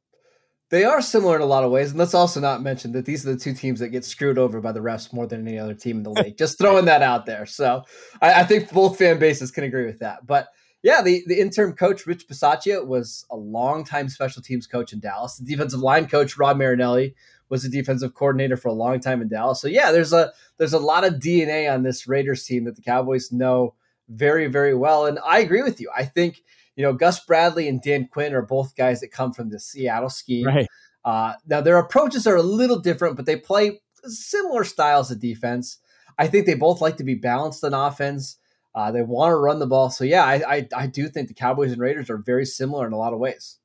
They 0.70 0.84
are 0.84 1.02
similar 1.02 1.36
in 1.36 1.42
a 1.42 1.46
lot 1.46 1.62
of 1.62 1.70
ways, 1.70 1.90
and 1.90 1.98
let's 1.98 2.14
also 2.14 2.40
not 2.40 2.62
mention 2.62 2.92
that 2.92 3.04
these 3.04 3.26
are 3.26 3.32
the 3.32 3.38
two 3.38 3.54
teams 3.54 3.80
that 3.80 3.90
get 3.90 4.04
screwed 4.04 4.38
over 4.38 4.60
by 4.60 4.72
the 4.72 4.80
refs 4.80 5.12
more 5.12 5.26
than 5.26 5.46
any 5.46 5.58
other 5.58 5.74
team 5.74 5.98
in 5.98 6.02
the 6.02 6.10
league. 6.22 6.38
Just 6.38 6.58
throwing 6.58 6.86
that 6.86 7.02
out 7.02 7.26
there. 7.26 7.46
So 7.46 7.82
I, 8.22 8.40
I 8.40 8.44
think 8.44 8.72
both 8.72 8.98
fan 8.98 9.18
bases 9.18 9.50
can 9.50 9.64
agree 9.64 9.86
with 9.86 9.98
that. 10.00 10.26
But 10.26 10.48
yeah, 10.84 11.00
the, 11.00 11.24
the 11.26 11.40
interim 11.40 11.72
coach 11.72 12.06
Rich 12.06 12.28
Bisaccia 12.28 12.86
was 12.86 13.24
a 13.30 13.36
longtime 13.36 14.10
special 14.10 14.42
teams 14.42 14.66
coach 14.66 14.92
in 14.92 15.00
Dallas. 15.00 15.38
The 15.38 15.46
defensive 15.46 15.80
line 15.80 16.06
coach 16.06 16.36
Rob 16.36 16.58
Marinelli 16.58 17.14
was 17.48 17.62
the 17.62 17.70
defensive 17.70 18.12
coordinator 18.12 18.58
for 18.58 18.68
a 18.68 18.74
long 18.74 19.00
time 19.00 19.22
in 19.22 19.28
Dallas. 19.28 19.62
So 19.62 19.66
yeah, 19.66 19.92
there's 19.92 20.12
a 20.12 20.30
there's 20.58 20.74
a 20.74 20.78
lot 20.78 21.04
of 21.04 21.14
DNA 21.14 21.72
on 21.72 21.84
this 21.84 22.06
Raiders 22.06 22.44
team 22.44 22.64
that 22.64 22.76
the 22.76 22.82
Cowboys 22.82 23.32
know 23.32 23.72
very 24.10 24.46
very 24.46 24.74
well, 24.74 25.06
and 25.06 25.18
I 25.24 25.38
agree 25.38 25.62
with 25.62 25.80
you. 25.80 25.90
I 25.96 26.04
think 26.04 26.42
you 26.76 26.84
know 26.84 26.92
Gus 26.92 27.18
Bradley 27.24 27.66
and 27.66 27.80
Dan 27.80 28.06
Quinn 28.06 28.34
are 28.34 28.42
both 28.42 28.76
guys 28.76 29.00
that 29.00 29.08
come 29.08 29.32
from 29.32 29.48
the 29.48 29.58
Seattle 29.58 30.10
scheme. 30.10 30.46
Right. 30.46 30.68
Uh, 31.02 31.32
now 31.46 31.62
their 31.62 31.78
approaches 31.78 32.26
are 32.26 32.36
a 32.36 32.42
little 32.42 32.78
different, 32.78 33.16
but 33.16 33.24
they 33.24 33.36
play 33.36 33.80
similar 34.04 34.64
styles 34.64 35.10
of 35.10 35.18
defense. 35.18 35.78
I 36.18 36.26
think 36.26 36.44
they 36.44 36.54
both 36.54 36.82
like 36.82 36.98
to 36.98 37.04
be 37.04 37.14
balanced 37.14 37.64
on 37.64 37.72
offense. 37.72 38.36
Uh, 38.74 38.90
they 38.90 39.02
want 39.02 39.30
to 39.30 39.36
run 39.36 39.58
the 39.60 39.66
ball. 39.66 39.90
So 39.90 40.04
yeah, 40.04 40.24
I, 40.24 40.56
I 40.56 40.68
I 40.76 40.86
do 40.86 41.08
think 41.08 41.28
the 41.28 41.34
Cowboys 41.34 41.72
and 41.72 41.80
Raiders 41.80 42.10
are 42.10 42.18
very 42.18 42.44
similar 42.44 42.86
in 42.86 42.92
a 42.92 42.98
lot 42.98 43.12
of 43.12 43.18
ways. 43.18 43.58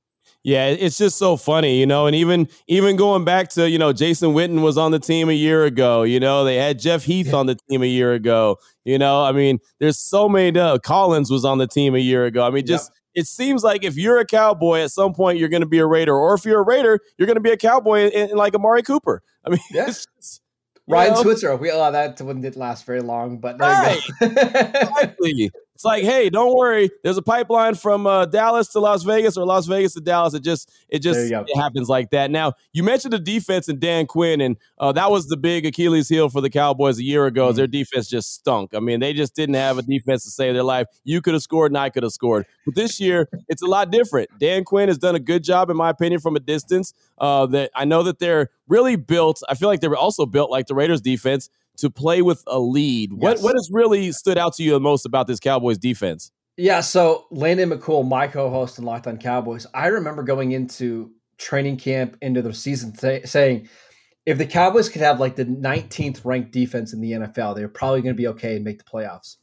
Yeah, 0.43 0.67
it's 0.67 0.97
just 0.97 1.17
so 1.17 1.35
funny, 1.35 1.79
you 1.79 1.85
know, 1.85 2.05
and 2.07 2.15
even 2.15 2.47
even 2.67 2.95
going 2.95 3.25
back 3.25 3.49
to, 3.49 3.69
you 3.69 3.77
know, 3.77 3.91
Jason 3.91 4.29
Witten 4.31 4.61
was 4.61 4.77
on 4.77 4.91
the 4.91 4.99
team 4.99 5.27
a 5.27 5.33
year 5.33 5.65
ago, 5.65 6.03
you 6.03 6.19
know, 6.19 6.45
they 6.45 6.55
had 6.55 6.79
Jeff 6.79 7.03
Heath 7.03 7.33
on 7.33 7.45
the 7.47 7.57
team 7.69 7.83
a 7.83 7.87
year 7.87 8.13
ago, 8.13 8.57
you 8.85 8.97
know, 8.97 9.21
I 9.23 9.33
mean, 9.33 9.59
there's 9.79 9.97
so 9.97 10.29
many 10.29 10.57
uh, 10.57 10.77
Collins 10.77 11.29
was 11.29 11.43
on 11.43 11.57
the 11.57 11.67
team 11.67 11.93
a 11.93 11.99
year 11.99 12.25
ago. 12.25 12.45
I 12.47 12.51
mean, 12.51 12.65
just 12.65 12.89
it 13.15 13.27
seems 13.27 13.63
like 13.63 13.83
if 13.83 13.97
you're 13.97 14.19
a 14.19 14.25
Cowboy 14.25 14.79
at 14.79 14.91
some 14.91 15.13
point 15.13 15.39
you're 15.39 15.49
going 15.49 15.61
to 15.61 15.67
be 15.67 15.79
a 15.79 15.85
Raider 15.85 16.15
or 16.15 16.35
if 16.35 16.45
you're 16.45 16.61
a 16.61 16.65
Raider, 16.65 16.99
you're 17.17 17.25
going 17.25 17.35
to 17.35 17.41
be 17.41 17.51
a 17.51 17.57
Cowboy 17.57 18.05
in, 18.05 18.29
in 18.29 18.37
like 18.37 18.55
Amari 18.55 18.83
Cooper. 18.83 19.21
I 19.45 19.49
mean, 19.49 19.59
Yeah. 19.71 19.87
it's 19.87 20.05
just, 20.15 20.41
Ryan 20.89 21.13
know? 21.13 21.21
Switzer, 21.21 21.55
we 21.55 21.71
oh, 21.71 21.91
that 21.91 22.19
one 22.21 22.41
didn't 22.41 22.57
last 22.57 22.85
very 22.85 23.01
long, 23.01 23.37
but 23.37 23.57
there 23.57 23.69
Right. 23.69 24.01
you 24.21 24.29
go. 24.29 24.41
Exactly. 24.41 25.51
It's 25.79 25.85
like, 25.85 26.03
hey, 26.03 26.29
don't 26.29 26.53
worry. 26.57 26.91
There's 27.05 27.15
a 27.15 27.21
pipeline 27.21 27.73
from 27.73 28.05
uh, 28.05 28.25
Dallas 28.25 28.67
to 28.73 28.81
Las 28.81 29.03
Vegas 29.03 29.37
or 29.37 29.45
Las 29.45 29.65
Vegas 29.65 29.93
to 29.93 30.01
Dallas. 30.01 30.33
It 30.33 30.43
just, 30.43 30.69
it 30.89 30.99
just 30.99 31.31
it 31.31 31.55
happens 31.55 31.87
like 31.87 32.09
that. 32.09 32.29
Now, 32.31 32.55
you 32.73 32.83
mentioned 32.83 33.13
the 33.13 33.17
defense 33.19 33.69
and 33.69 33.79
Dan 33.79 34.05
Quinn, 34.05 34.41
and 34.41 34.57
uh, 34.77 34.91
that 34.91 35.09
was 35.09 35.27
the 35.27 35.37
big 35.37 35.65
Achilles 35.65 36.09
heel 36.09 36.27
for 36.27 36.41
the 36.41 36.49
Cowboys 36.49 36.99
a 36.99 37.03
year 37.03 37.27
ago. 37.27 37.43
Mm-hmm. 37.43 37.51
Is 37.51 37.55
their 37.55 37.67
defense 37.67 38.09
just 38.09 38.33
stunk? 38.33 38.75
I 38.75 38.81
mean, 38.81 38.99
they 38.99 39.13
just 39.13 39.37
didn't 39.37 39.55
have 39.55 39.77
a 39.77 39.81
defense 39.81 40.25
to 40.25 40.31
save 40.31 40.53
their 40.53 40.63
life. 40.63 40.87
You 41.05 41.21
could 41.21 41.33
have 41.33 41.43
scored, 41.43 41.71
and 41.71 41.77
I 41.77 41.89
could 41.89 42.03
have 42.03 42.11
scored. 42.11 42.45
But 42.65 42.75
this 42.75 42.99
year, 42.99 43.29
it's 43.47 43.61
a 43.61 43.67
lot 43.67 43.89
different. 43.89 44.31
Dan 44.37 44.65
Quinn 44.65 44.89
has 44.89 44.97
done 44.97 45.15
a 45.15 45.19
good 45.19 45.45
job, 45.45 45.69
in 45.69 45.77
my 45.77 45.91
opinion, 45.91 46.19
from 46.19 46.35
a 46.35 46.41
distance. 46.41 46.93
Uh, 47.19 47.45
that 47.45 47.71
I 47.73 47.85
know 47.85 48.03
that 48.03 48.19
they're 48.19 48.49
really 48.67 48.97
built. 48.97 49.41
I 49.47 49.55
feel 49.55 49.69
like 49.69 49.79
they 49.79 49.87
were 49.87 49.95
also 49.95 50.25
built 50.25 50.51
like 50.51 50.67
the 50.67 50.75
Raiders 50.75 50.99
defense 50.99 51.49
to 51.79 51.89
play 51.89 52.21
with 52.21 52.43
a 52.47 52.59
lead. 52.59 53.13
What 53.13 53.37
Yes. 53.37 53.43
what 53.43 53.53
has 53.55 53.69
really 53.71 54.11
stood 54.11 54.37
out 54.37 54.53
to 54.55 54.63
you 54.63 54.71
the 54.71 54.79
most 54.79 55.05
about 55.05 55.27
this 55.27 55.39
Cowboys 55.39 55.77
defense? 55.77 56.31
Yeah, 56.57 56.81
so 56.81 57.25
Landon 57.31 57.69
McCool, 57.69 58.05
my 58.07 58.27
co-host 58.27 58.79
in 58.79 58.83
Locked 58.83 59.07
On 59.07 59.17
Cowboys, 59.17 59.65
I 59.73 59.87
remember 59.87 60.23
going 60.23 60.51
into 60.51 61.11
training 61.37 61.77
camp 61.77 62.17
into 62.21 62.41
the 62.41 62.53
season 62.53 62.93
say, 62.95 63.21
saying 63.23 63.69
if 64.25 64.37
the 64.37 64.45
Cowboys 64.45 64.89
could 64.89 65.01
have 65.01 65.19
like 65.19 65.35
the 65.35 65.45
19th 65.45 66.25
ranked 66.25 66.51
defense 66.51 66.93
in 66.93 67.01
the 67.01 67.13
NFL, 67.13 67.55
they're 67.55 67.69
probably 67.69 68.01
going 68.01 68.13
to 68.13 68.17
be 68.21 68.27
okay 68.27 68.57
and 68.57 68.65
make 68.65 68.77
the 68.77 68.83
playoffs. 68.83 69.37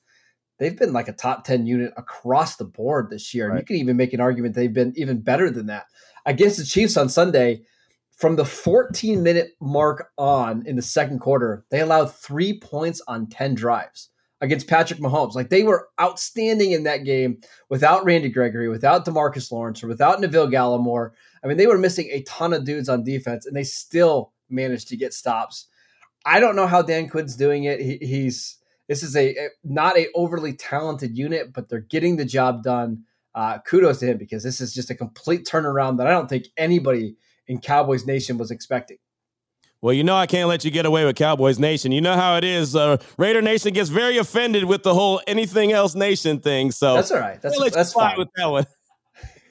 They've 0.58 0.78
been 0.78 0.92
like 0.92 1.08
a 1.08 1.12
top 1.12 1.44
10 1.44 1.66
unit 1.66 1.92
across 1.96 2.56
the 2.56 2.64
board 2.64 3.10
this 3.10 3.34
year. 3.34 3.48
And 3.48 3.58
you 3.58 3.64
can 3.64 3.76
even 3.76 3.96
make 3.96 4.12
an 4.12 4.20
argument 4.20 4.54
they've 4.54 4.72
been 4.72 4.92
even 4.96 5.20
better 5.20 5.50
than 5.50 5.66
that. 5.66 5.86
Against 6.24 6.58
the 6.58 6.64
Chiefs 6.64 6.96
on 6.96 7.08
Sunday, 7.08 7.62
from 8.16 8.36
the 8.36 8.44
14 8.44 9.22
minute 9.22 9.52
mark 9.60 10.10
on 10.18 10.66
in 10.66 10.76
the 10.76 10.82
second 10.82 11.20
quarter, 11.20 11.64
they 11.70 11.80
allowed 11.80 12.14
three 12.14 12.58
points 12.58 13.00
on 13.06 13.28
10 13.28 13.54
drives 13.54 14.10
against 14.40 14.68
Patrick 14.68 15.00
Mahomes. 15.00 15.34
Like 15.34 15.50
they 15.50 15.62
were 15.62 15.88
outstanding 16.00 16.72
in 16.72 16.84
that 16.84 17.04
game 17.04 17.40
without 17.68 18.04
Randy 18.04 18.28
Gregory, 18.30 18.68
without 18.68 19.04
Demarcus 19.04 19.52
Lawrence, 19.52 19.82
or 19.82 19.88
without 19.88 20.20
Neville 20.20 20.48
Gallimore. 20.48 21.10
I 21.44 21.46
mean, 21.46 21.56
they 21.58 21.66
were 21.66 21.78
missing 21.78 22.08
a 22.10 22.22
ton 22.22 22.52
of 22.52 22.64
dudes 22.64 22.88
on 22.88 23.04
defense, 23.04 23.46
and 23.46 23.54
they 23.56 23.64
still 23.64 24.32
managed 24.48 24.88
to 24.88 24.96
get 24.96 25.14
stops. 25.14 25.66
I 26.24 26.40
don't 26.40 26.56
know 26.56 26.66
how 26.66 26.82
Dan 26.82 27.08
Quinn's 27.08 27.36
doing 27.36 27.64
it. 27.64 27.80
He, 27.80 27.98
he's 27.98 28.58
this 28.88 29.02
is 29.02 29.16
a, 29.16 29.30
a- 29.30 29.48
not 29.64 29.96
a 29.96 30.08
overly 30.14 30.54
talented 30.54 31.16
unit, 31.16 31.52
but 31.52 31.68
they're 31.68 31.80
getting 31.80 32.16
the 32.16 32.24
job 32.24 32.62
done. 32.62 33.04
Uh, 33.34 33.58
kudos 33.66 33.98
to 34.00 34.06
him 34.06 34.16
because 34.16 34.42
this 34.42 34.62
is 34.62 34.72
just 34.72 34.88
a 34.88 34.94
complete 34.94 35.44
turnaround 35.46 35.98
that 35.98 36.06
I 36.06 36.10
don't 36.10 36.26
think 36.28 36.46
anybody 36.56 37.16
in 37.48 37.60
Cowboys 37.60 38.06
Nation 38.06 38.38
was 38.38 38.50
expecting. 38.50 38.98
Well, 39.82 39.92
you 39.92 40.02
know 40.04 40.16
I 40.16 40.26
can't 40.26 40.48
let 40.48 40.64
you 40.64 40.70
get 40.70 40.86
away 40.86 41.04
with 41.04 41.16
Cowboys 41.16 41.58
Nation. 41.58 41.92
You 41.92 42.00
know 42.00 42.14
how 42.14 42.36
it 42.36 42.44
is. 42.44 42.74
Uh, 42.74 42.96
Raider 43.18 43.42
Nation 43.42 43.72
gets 43.72 43.90
very 43.90 44.16
offended 44.16 44.64
with 44.64 44.82
the 44.82 44.94
whole 44.94 45.20
anything 45.26 45.70
else 45.72 45.94
nation 45.94 46.40
thing. 46.40 46.70
So 46.72 46.94
That's 46.94 47.10
all 47.12 47.20
right. 47.20 47.40
That's 47.40 47.70
that's 47.70 47.92
fine. 47.92 48.18
with 48.18 48.28
that 48.36 48.46
one. 48.46 48.66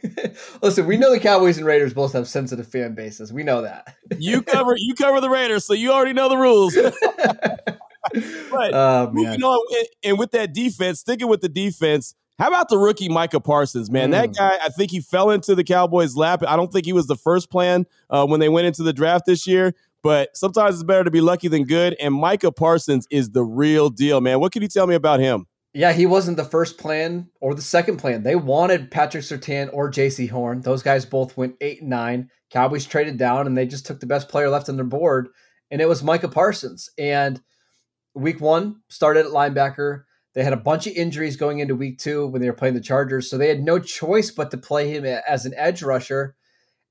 Listen, 0.62 0.86
we 0.88 0.98
know 0.98 1.12
the 1.12 1.20
Cowboys 1.20 1.58
and 1.58 1.66
Raiders 1.66 1.94
both 1.94 2.14
have 2.14 2.28
sensitive 2.28 2.68
fan 2.68 2.96
bases. 2.96 3.32
We 3.34 3.44
know 3.44 3.62
that. 3.62 3.96
You 4.18 4.42
cover 4.42 4.74
you 4.78 4.94
cover 4.96 5.22
the 5.22 5.30
Raiders, 5.30 5.66
so 5.66 5.74
you 5.74 5.92
already 5.92 6.14
know 6.14 6.28
the 6.30 6.38
rules. 6.38 6.75
But 8.52 8.74
Oh 8.74 9.10
moving 9.12 9.42
on, 9.44 9.60
and- 9.78 9.88
and 10.04 10.20
with 10.20 10.32
that 10.32 10.54
defense, 10.54 11.00
sticking 11.00 11.28
with 11.28 11.42
the 11.42 11.50
defense, 11.50 12.14
how 12.39 12.48
about 12.48 12.70
the 12.70 12.77
rookie 12.77 13.10
Micah 13.10 13.39
Parsons, 13.39 13.89
man? 13.89 14.12
That 14.12 14.30
Mm. 14.30 14.38
guy, 14.38 14.58
I 14.63 14.70
think 14.70 14.92
he 14.92 15.00
fell 15.00 15.30
into 15.32 15.56
the 15.56 15.63
Cowboys' 15.63 16.15
lap. 16.15 16.44
I 16.48 16.56
don't 16.56 16.72
think 16.72 16.86
he 16.86 16.94
was 16.94 17.08
the 17.08 17.15
first 17.15 17.50
plan 17.50 17.86
uh, 18.10 18.25
when 18.25 18.39
they 18.39 18.50
went 18.50 18.68
into 18.68 18.84
the 18.84 18.94
draft 18.94 19.25
this 19.25 19.48
year, 19.48 19.74
but 20.04 20.36
sometimes 20.36 20.75
it's 20.75 20.84
better 20.84 21.04
to 21.04 21.12
be 21.12 21.22
lucky 21.22 21.48
than 21.48 21.63
good. 21.63 21.96
And 22.00 22.13
Micah 22.13 22.51
Parsons 22.51 23.08
is 23.10 23.32
the 23.32 23.44
real 23.44 23.89
deal, 23.89 24.22
man. 24.22 24.39
What 24.39 24.51
can 24.51 24.62
you 24.62 24.68
tell 24.68 24.88
me 24.88 24.96
about 24.96 25.20
him? 25.20 25.48
Yeah, 25.74 25.92
he 25.92 26.06
wasn't 26.06 26.38
the 26.38 26.46
first 26.46 26.77
plan 26.77 27.27
or 27.42 27.54
the 27.54 27.62
second 27.62 27.98
plan. 27.98 28.24
They 28.24 28.38
wanted 28.38 28.92
Patrick 28.92 29.24
Surtain 29.25 29.70
or 29.74 29.92
Jaycee 29.92 30.30
Horn. 30.30 30.62
Those 30.62 30.82
guys 30.82 31.06
both 31.06 31.36
went 31.36 31.56
eight 31.60 31.82
and 31.82 31.89
nine. 31.89 32.30
Cowboys 32.50 32.86
traded 32.86 33.18
down 33.18 33.46
and 33.46 33.58
they 33.58 33.65
just 33.65 33.86
took 33.86 34.00
the 34.00 34.06
best 34.06 34.30
player 34.30 34.50
left 34.50 34.70
on 34.70 34.77
their 34.77 34.86
board, 34.86 35.27
and 35.72 35.82
it 35.82 35.89
was 35.89 36.01
Micah 36.01 36.30
Parsons. 36.30 36.89
And 36.98 37.42
week 38.13 38.39
one 38.39 38.77
started 38.89 39.25
at 39.25 39.32
linebacker. 39.34 40.04
They 40.36 40.44
had 40.44 40.54
a 40.54 40.58
bunch 40.58 40.86
of 40.86 40.94
injuries 40.94 41.38
going 41.38 41.60
into 41.60 41.75
week 41.75 41.98
two 41.98 42.27
when 42.27 42.42
they 42.42 42.50
were 42.50 42.56
playing 42.56 42.75
the 42.75 42.82
Chargers, 42.82 43.30
so 43.30 43.38
they 43.38 43.48
had 43.48 43.63
no 43.63 43.80
choice 43.80 44.32
but 44.32 44.51
to 44.51 44.58
play 44.58 44.89
him 44.92 45.06
as 45.06 45.46
an 45.46 45.54
edge 45.56 45.82
rusher. 45.82 46.36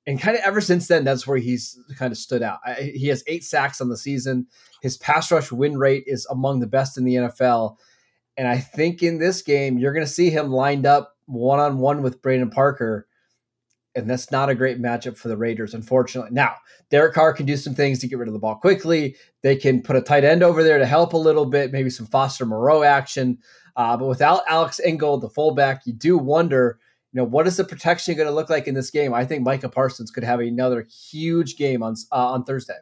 And 0.07 0.21
kind 0.21 0.37
of 0.37 0.43
ever 0.45 0.61
since 0.61 0.89
then, 0.89 1.05
that's 1.05 1.27
where 1.27 1.39
he's 1.39 1.79
kind 1.99 2.11
of 2.13 2.19
stood 2.19 2.43
out. 2.43 2.59
I- 2.65 2.93
He 2.95 3.09
has 3.09 3.23
eight 3.27 3.45
sacks 3.45 3.81
on 3.81 3.89
the 3.91 3.97
season. 3.97 4.47
His 4.83 4.97
pass 4.97 5.31
rush 5.31 5.53
win 5.53 5.79
rate 5.79 6.05
is 6.07 6.27
among 6.31 6.61
the 6.61 6.67
best 6.67 6.99
in 6.99 7.05
the 7.05 7.15
NFL. 7.15 7.77
And 8.37 8.49
I 8.49 8.59
think 8.59 9.03
in 9.03 9.19
this 9.19 9.43
game, 9.43 9.79
you're 9.79 9.93
going 9.95 10.07
to 10.07 10.11
see 10.13 10.29
him 10.31 10.51
lined 10.51 10.87
up 10.87 11.17
one 11.27 11.61
on 11.61 11.79
one 11.79 12.03
with 12.03 12.21
Brandon 12.21 12.51
Parker. 12.51 13.07
And 13.97 14.11
that's 14.11 14.31
not 14.31 14.49
a 14.49 14.55
great 14.55 14.81
matchup 14.83 15.17
for 15.17 15.29
the 15.29 15.37
Raiders, 15.37 15.73
unfortunately. 15.75 16.33
Now, 16.33 16.55
Derek 16.91 17.15
Carr 17.15 17.33
can 17.33 17.47
do 17.47 17.57
some 17.57 17.75
things 17.75 18.01
to 18.01 18.09
get 18.09 18.19
rid 18.19 18.29
of 18.29 18.35
the 18.35 18.41
ball 18.41 18.57
quickly. 18.57 19.17
They 19.43 19.55
can 19.57 19.83
put 19.83 19.95
a 19.97 20.01
tight 20.01 20.25
end 20.25 20.43
over 20.43 20.65
there 20.65 20.79
to 20.79 20.87
help 20.87 21.13
a 21.13 21.17
little 21.19 21.47
bit, 21.47 21.71
maybe 21.73 21.91
some 21.91 22.07
Foster 22.07 22.45
Moreau 22.45 22.83
action. 22.83 23.39
Uh, 23.77 23.97
but 23.97 24.07
without 24.07 24.43
Alec 24.49 24.73
Ingold, 24.85 25.21
the 25.21 25.29
fullback, 25.29 25.83
you 25.87 25.93
do 25.93 26.19
wonder, 26.19 26.79
you 27.13 27.19
know, 27.19 27.25
what 27.25 27.47
is 27.47 27.57
the 27.57 27.65
protection 27.65 28.17
going 28.17 28.29
to 28.29 28.35
look 28.35 28.51
like 28.51 28.67
in 28.67 28.75
this 28.75 28.91
game? 28.91 29.15
I 29.15 29.25
think 29.25 29.43
Micah 29.45 29.69
Parsons 29.69 30.11
could 30.11 30.25
have 30.25 30.41
another 30.41 30.87
huge 31.11 31.57
game 31.57 31.83
on 31.83 31.95
uh, 32.11 32.33
on 32.33 32.45
Thursday. 32.45 32.77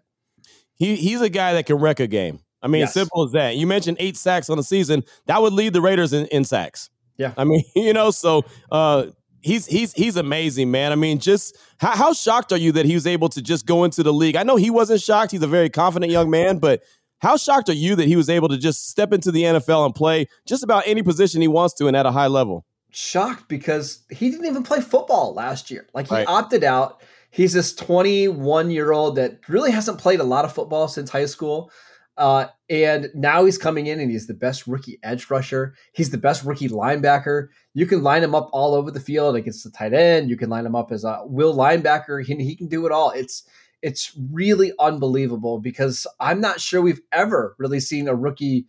He 0.74 0.96
he's 0.96 1.20
a 1.20 1.28
guy 1.28 1.52
that 1.54 1.66
can 1.66 1.76
wreck 1.76 2.00
a 2.00 2.06
game. 2.06 2.40
I 2.62 2.68
mean, 2.68 2.80
Yes. 2.80 2.94
simple 2.94 3.24
as 3.24 3.32
that. 3.32 3.56
You 3.56 3.66
mentioned 3.66 3.96
eight 4.00 4.16
sacks 4.16 4.48
on 4.48 4.56
the 4.56 4.62
season. 4.62 5.02
That 5.26 5.42
would 5.42 5.52
lead 5.52 5.72
the 5.72 5.80
Raiders 5.82 6.12
in, 6.12 6.26
in 6.26 6.44
sacks. 6.44 6.90
Yeah. 7.18 7.32
I 7.36 7.44
mean, 7.44 7.62
you 7.76 7.92
know, 7.92 8.10
so 8.10 8.44
uh 8.70 9.06
he's 9.42 9.66
he's 9.66 9.92
he's 9.92 10.16
amazing, 10.16 10.70
man. 10.70 10.92
I 10.92 10.94
mean, 10.94 11.18
just 11.18 11.56
how, 11.78 11.90
how 11.90 12.12
shocked 12.12 12.52
are 12.52 12.56
you 12.56 12.72
that 12.72 12.86
he 12.86 12.94
was 12.94 13.06
able 13.06 13.28
to 13.30 13.42
just 13.42 13.66
go 13.66 13.84
into 13.84 14.02
the 14.02 14.12
league? 14.12 14.36
I 14.36 14.42
know 14.42 14.56
he 14.56 14.70
wasn't 14.70 15.00
shocked. 15.00 15.32
He's 15.32 15.42
a 15.42 15.46
very 15.48 15.68
confident 15.68 16.10
young 16.10 16.30
man, 16.30 16.58
but 16.58 16.82
how 17.18 17.36
shocked 17.36 17.68
are 17.68 17.74
you 17.74 17.94
that 17.96 18.08
he 18.08 18.16
was 18.16 18.28
able 18.30 18.48
to 18.48 18.56
just 18.58 18.88
step 18.88 19.12
into 19.12 19.30
the 19.30 19.42
NFL 19.42 19.84
and 19.86 19.94
play 19.94 20.26
just 20.46 20.62
about 20.64 20.84
any 20.86 21.02
position 21.02 21.40
he 21.40 21.48
wants 21.48 21.74
to 21.74 21.86
and 21.86 21.96
at 21.96 22.06
a 22.06 22.10
high 22.12 22.26
level? 22.28 22.64
shocked 22.94 23.48
because 23.48 24.00
he 24.10 24.28
didn't 24.30 24.44
even 24.44 24.62
play 24.62 24.78
football 24.78 25.32
last 25.32 25.70
year. 25.70 25.86
Like 25.94 26.08
he 26.08 26.14
Right. 26.14 26.26
opted 26.28 26.62
out. 26.62 27.00
He's 27.30 27.54
this 27.54 27.74
21 27.74 28.70
year 28.70 28.92
old 28.92 29.16
that 29.16 29.38
really 29.48 29.70
hasn't 29.70 29.96
played 29.98 30.20
a 30.20 30.24
lot 30.24 30.44
of 30.44 30.52
football 30.52 30.88
since 30.88 31.08
high 31.08 31.24
school. 31.24 31.70
Uh, 32.16 32.46
and 32.68 33.08
now 33.14 33.44
he's 33.44 33.56
coming 33.56 33.86
in 33.86 33.98
and 33.98 34.10
he's 34.10 34.26
the 34.26 34.34
best 34.34 34.66
rookie 34.66 34.98
edge 35.02 35.30
rusher. 35.30 35.74
He's 35.92 36.10
the 36.10 36.18
best 36.18 36.44
rookie 36.44 36.68
linebacker. 36.68 37.48
You 37.74 37.86
can 37.86 38.02
line 38.02 38.22
him 38.22 38.34
up 38.34 38.50
all 38.52 38.74
over 38.74 38.90
the 38.90 39.00
field 39.00 39.34
against 39.34 39.64
the 39.64 39.70
tight 39.70 39.94
end. 39.94 40.28
You 40.28 40.36
can 40.36 40.50
line 40.50 40.66
him 40.66 40.74
up 40.74 40.92
as 40.92 41.04
a 41.04 41.22
will 41.24 41.56
linebacker. 41.56 42.24
He, 42.24 42.34
he 42.36 42.54
can 42.54 42.68
do 42.68 42.84
it 42.86 42.92
all. 42.92 43.10
It's 43.10 43.44
it's 43.80 44.16
really 44.30 44.72
unbelievable 44.78 45.58
because 45.58 46.06
I'm 46.20 46.40
not 46.40 46.60
sure 46.60 46.80
we've 46.80 47.00
ever 47.10 47.56
really 47.58 47.80
seen 47.80 48.06
a 48.06 48.14
rookie 48.14 48.66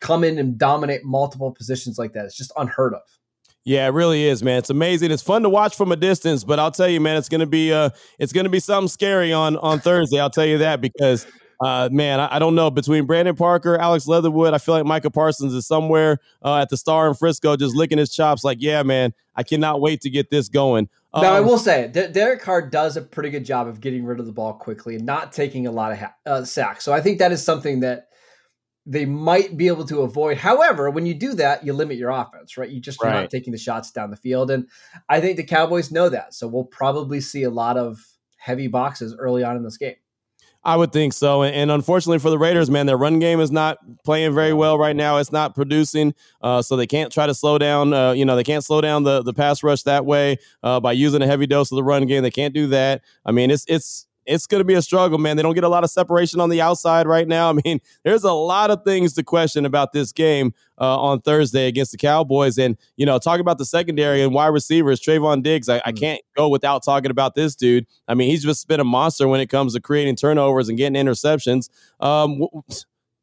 come 0.00 0.24
in 0.24 0.38
and 0.38 0.56
dominate 0.56 1.04
multiple 1.04 1.50
positions 1.50 1.98
like 1.98 2.12
that. 2.12 2.24
It's 2.24 2.36
just 2.36 2.52
unheard 2.56 2.94
of. 2.94 3.02
Yeah, 3.64 3.86
it 3.86 3.90
really 3.90 4.24
is, 4.24 4.42
man. 4.42 4.58
It's 4.58 4.70
amazing. 4.70 5.10
It's 5.10 5.22
fun 5.22 5.42
to 5.42 5.48
watch 5.48 5.74
from 5.74 5.90
a 5.90 5.96
distance, 5.96 6.44
but 6.44 6.58
I'll 6.58 6.70
tell 6.70 6.88
you, 6.88 7.00
man, 7.00 7.16
it's 7.16 7.30
gonna 7.30 7.46
be 7.46 7.72
uh 7.72 7.90
it's 8.18 8.32
gonna 8.32 8.50
be 8.50 8.60
something 8.60 8.88
scary 8.88 9.32
on 9.32 9.56
on 9.56 9.80
Thursday. 9.80 10.20
I'll 10.20 10.30
tell 10.30 10.46
you 10.46 10.58
that 10.58 10.80
because 10.80 11.26
uh 11.60 11.88
man, 11.92 12.20
I, 12.20 12.36
I 12.36 12.38
don't 12.38 12.54
know 12.54 12.70
between 12.70 13.06
Brandon 13.06 13.36
Parker, 13.36 13.76
Alex 13.78 14.06
Leatherwood, 14.06 14.54
I 14.54 14.58
feel 14.58 14.74
like 14.74 14.84
Micah 14.84 15.10
Parsons 15.10 15.54
is 15.54 15.66
somewhere 15.66 16.18
uh, 16.44 16.56
at 16.58 16.68
the 16.70 16.76
Star 16.76 17.08
in 17.08 17.14
Frisco, 17.14 17.56
just 17.56 17.74
licking 17.74 17.98
his 17.98 18.14
chops. 18.14 18.44
Like, 18.44 18.58
yeah, 18.60 18.82
man, 18.82 19.12
I 19.36 19.42
cannot 19.42 19.80
wait 19.80 20.00
to 20.02 20.10
get 20.10 20.30
this 20.30 20.48
going. 20.48 20.88
Now, 21.14 21.34
I 21.34 21.38
Um, 21.38 21.46
will 21.46 21.58
say, 21.58 21.86
Derek 21.88 22.40
Carr 22.42 22.68
does 22.68 22.96
a 22.96 23.02
pretty 23.02 23.30
good 23.30 23.44
job 23.44 23.68
of 23.68 23.80
getting 23.80 24.04
rid 24.04 24.18
of 24.18 24.26
the 24.26 24.32
ball 24.32 24.54
quickly 24.54 24.96
and 24.96 25.06
not 25.06 25.32
taking 25.32 25.66
a 25.66 25.70
lot 25.70 25.92
of 25.92 25.98
ha- 25.98 26.14
uh, 26.26 26.44
sacks. 26.44 26.84
So 26.84 26.92
I 26.92 27.00
think 27.00 27.18
that 27.20 27.30
is 27.30 27.40
something 27.44 27.80
that 27.80 28.08
they 28.86 29.06
might 29.06 29.56
be 29.56 29.68
able 29.68 29.84
to 29.86 30.00
avoid. 30.02 30.36
However, 30.38 30.90
when 30.90 31.06
you 31.06 31.14
do 31.14 31.34
that, 31.34 31.64
you 31.64 31.72
limit 31.72 31.96
your 31.96 32.10
offense, 32.10 32.58
right? 32.58 32.68
You 32.68 32.80
just 32.80 33.00
Right. 33.02 33.12
not 33.22 33.30
taking 33.30 33.52
the 33.52 33.58
shots 33.58 33.90
down 33.92 34.10
the 34.10 34.16
field, 34.16 34.50
and 34.50 34.66
I 35.08 35.20
think 35.20 35.36
the 35.36 35.44
Cowboys 35.44 35.90
know 35.92 36.08
that. 36.08 36.34
So 36.34 36.48
we'll 36.48 36.64
probably 36.64 37.20
see 37.20 37.44
a 37.44 37.50
lot 37.50 37.76
of 37.78 37.98
heavy 38.36 38.66
boxes 38.66 39.16
early 39.18 39.42
on 39.42 39.56
in 39.56 39.62
this 39.62 39.78
game. 39.78 39.94
I 40.64 40.76
would 40.76 40.92
think 40.92 41.12
so. 41.12 41.42
And, 41.42 41.54
and 41.54 41.70
unfortunately 41.70 42.18
for 42.18 42.30
the 42.30 42.38
Raiders, 42.38 42.70
man, 42.70 42.86
their 42.86 42.96
run 42.96 43.18
game 43.18 43.40
is 43.40 43.50
not 43.50 43.78
playing 44.04 44.34
very 44.34 44.52
well 44.52 44.78
right 44.78 44.96
now. 44.96 45.18
It's 45.18 45.32
not 45.32 45.54
producing. 45.54 46.14
Uh, 46.40 46.62
so 46.62 46.76
they 46.76 46.86
can't 46.86 47.12
try 47.12 47.26
to 47.26 47.34
slow 47.34 47.58
down, 47.58 47.92
uh, 47.92 48.12
you 48.12 48.24
know, 48.24 48.34
they 48.36 48.44
can't 48.44 48.64
slow 48.64 48.80
down 48.80 49.02
the, 49.02 49.22
the 49.22 49.34
pass 49.34 49.62
rush 49.62 49.82
that 49.82 50.06
way 50.06 50.38
uh, 50.62 50.80
by 50.80 50.92
using 50.92 51.22
a 51.22 51.26
heavy 51.26 51.46
dose 51.46 51.70
of 51.70 51.76
the 51.76 51.84
run 51.84 52.06
game. 52.06 52.22
They 52.22 52.30
can't 52.30 52.54
do 52.54 52.66
that. 52.68 53.02
I 53.26 53.32
mean, 53.32 53.50
it's, 53.50 53.64
it's, 53.68 54.06
it's 54.26 54.46
going 54.46 54.60
to 54.60 54.64
be 54.64 54.74
a 54.74 54.82
struggle, 54.82 55.18
man. 55.18 55.36
They 55.36 55.42
don't 55.42 55.54
get 55.54 55.64
a 55.64 55.68
lot 55.68 55.84
of 55.84 55.90
separation 55.90 56.40
on 56.40 56.48
the 56.50 56.60
outside 56.60 57.06
right 57.06 57.26
now. 57.28 57.50
I 57.56 57.60
mean, 57.64 57.80
there's 58.04 58.24
a 58.24 58.32
lot 58.32 58.70
of 58.70 58.82
things 58.84 59.12
to 59.14 59.22
question 59.22 59.64
about 59.66 59.92
this 59.92 60.12
game 60.12 60.52
uh, 60.80 60.98
on 61.00 61.20
Thursday 61.20 61.66
against 61.66 61.92
the 61.92 61.98
Cowboys. 61.98 62.58
And, 62.58 62.76
you 62.96 63.06
know, 63.06 63.18
talk 63.18 63.40
about 63.40 63.58
the 63.58 63.64
secondary 63.64 64.22
and 64.22 64.32
wide 64.34 64.48
receivers, 64.48 65.00
Trevon 65.00 65.42
Diggs. 65.42 65.68
I, 65.68 65.82
I 65.84 65.92
Mm. 65.92 66.00
can't 66.00 66.20
go 66.36 66.48
without 66.48 66.82
talking 66.84 67.10
about 67.10 67.34
this 67.34 67.54
dude. 67.54 67.86
I 68.08 68.14
mean, 68.14 68.28
he's 68.30 68.42
just 68.42 68.66
been 68.68 68.80
a 68.80 68.84
monster 68.84 69.28
when 69.28 69.40
it 69.40 69.46
comes 69.46 69.74
to 69.74 69.80
creating 69.80 70.16
turnovers 70.16 70.68
and 70.68 70.76
getting 70.78 71.00
interceptions. 71.02 71.68
Um, 72.00 72.40
w- 72.40 72.62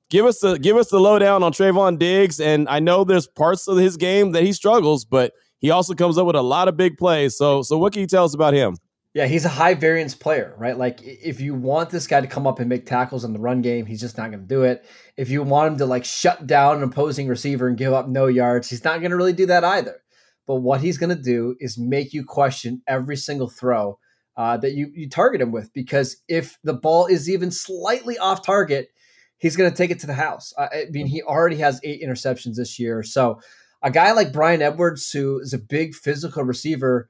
give 0.10 0.26
us 0.26 0.40
the 0.40 0.58
give 0.58 0.78
us 0.78 0.90
the 0.90 1.00
lowdown 1.00 1.44
on 1.44 1.52
Trevon 1.54 1.98
Diggs. 2.00 2.40
And 2.40 2.68
I 2.70 2.80
know 2.80 3.04
there's 3.04 3.28
parts 3.28 3.68
of 3.68 3.78
his 3.78 3.98
game 3.98 4.32
that 4.34 4.44
he 4.44 4.54
struggles, 4.54 5.06
but 5.06 5.34
he 5.60 5.70
also 5.70 5.94
comes 5.94 6.18
up 6.18 6.26
with 6.26 6.36
a 6.36 6.42
lot 6.42 6.68
of 6.68 6.76
big 6.78 6.98
plays. 6.98 7.38
So, 7.38 7.62
so 7.62 7.78
what 7.78 7.94
can 7.94 8.02
you 8.02 8.08
tell 8.08 8.26
us 8.26 8.34
about 8.34 8.54
him? 8.54 8.78
Yeah, 9.14 9.26
he's 9.26 9.44
a 9.44 9.50
high 9.50 9.74
variance 9.74 10.16
player, 10.16 10.56
right? 10.58 10.78
Like 10.78 11.02
if 11.04 11.42
you 11.42 11.54
want 11.54 11.90
this 11.90 12.08
guy 12.08 12.22
to 12.22 12.28
come 12.28 12.48
up 12.48 12.60
and 12.60 12.70
make 12.70 12.86
tackles 12.86 13.26
in 13.26 13.34
the 13.34 13.40
run 13.40 13.62
game, 13.62 13.86
he's 13.86 14.00
just 14.00 14.18
not 14.18 14.32
going 14.32 14.42
to 14.42 14.48
do 14.48 14.64
it. 14.64 14.86
If 15.18 15.30
you 15.30 15.44
want 15.44 15.74
him 15.74 15.78
to 15.80 15.86
like 15.86 16.06
shut 16.06 16.48
down 16.48 16.78
an 16.78 16.84
opposing 16.84 17.28
receiver 17.28 17.68
and 17.68 17.78
give 17.78 17.92
up 17.92 18.08
no 18.08 18.28
yards, 18.28 18.70
he's 18.70 18.86
not 18.86 19.02
going 19.02 19.12
to 19.12 19.18
really 19.18 19.34
do 19.34 19.48
that 19.48 19.66
either. 19.66 20.02
But 20.48 20.56
what 20.56 20.80
he's 20.80 20.98
going 20.98 21.16
to 21.16 21.22
do 21.22 21.56
is 21.60 21.78
make 21.78 22.14
you 22.14 22.24
question 22.24 22.82
every 22.88 23.18
single 23.18 23.50
throw 23.50 24.00
uh, 24.38 24.56
that 24.58 24.74
you 24.74 24.90
you 24.94 25.10
target 25.10 25.42
him 25.42 25.52
with, 25.52 25.74
because 25.74 26.18
if 26.30 26.58
the 26.64 26.74
ball 26.74 27.06
is 27.06 27.30
even 27.30 27.52
slightly 27.52 28.18
off 28.18 28.46
target, 28.46 28.88
he's 29.38 29.58
going 29.58 29.70
to 29.70 29.76
take 29.76 29.92
it 29.92 30.00
to 30.00 30.08
the 30.08 30.14
house. 30.14 30.54
I, 30.58 30.64
I 30.64 30.86
mean, 30.90 31.08
he 31.08 31.22
already 31.22 31.58
has 31.58 31.82
eight 31.84 32.02
interceptions 32.02 32.56
this 32.56 32.80
year, 32.80 33.04
so 33.04 33.42
a 33.84 33.92
guy 33.92 34.14
like 34.14 34.32
Bryan 34.32 34.62
Edwards, 34.62 35.12
who 35.12 35.40
is 35.40 35.54
a 35.54 35.60
big 35.60 35.94
physical 35.94 36.44
receiver 36.44 37.10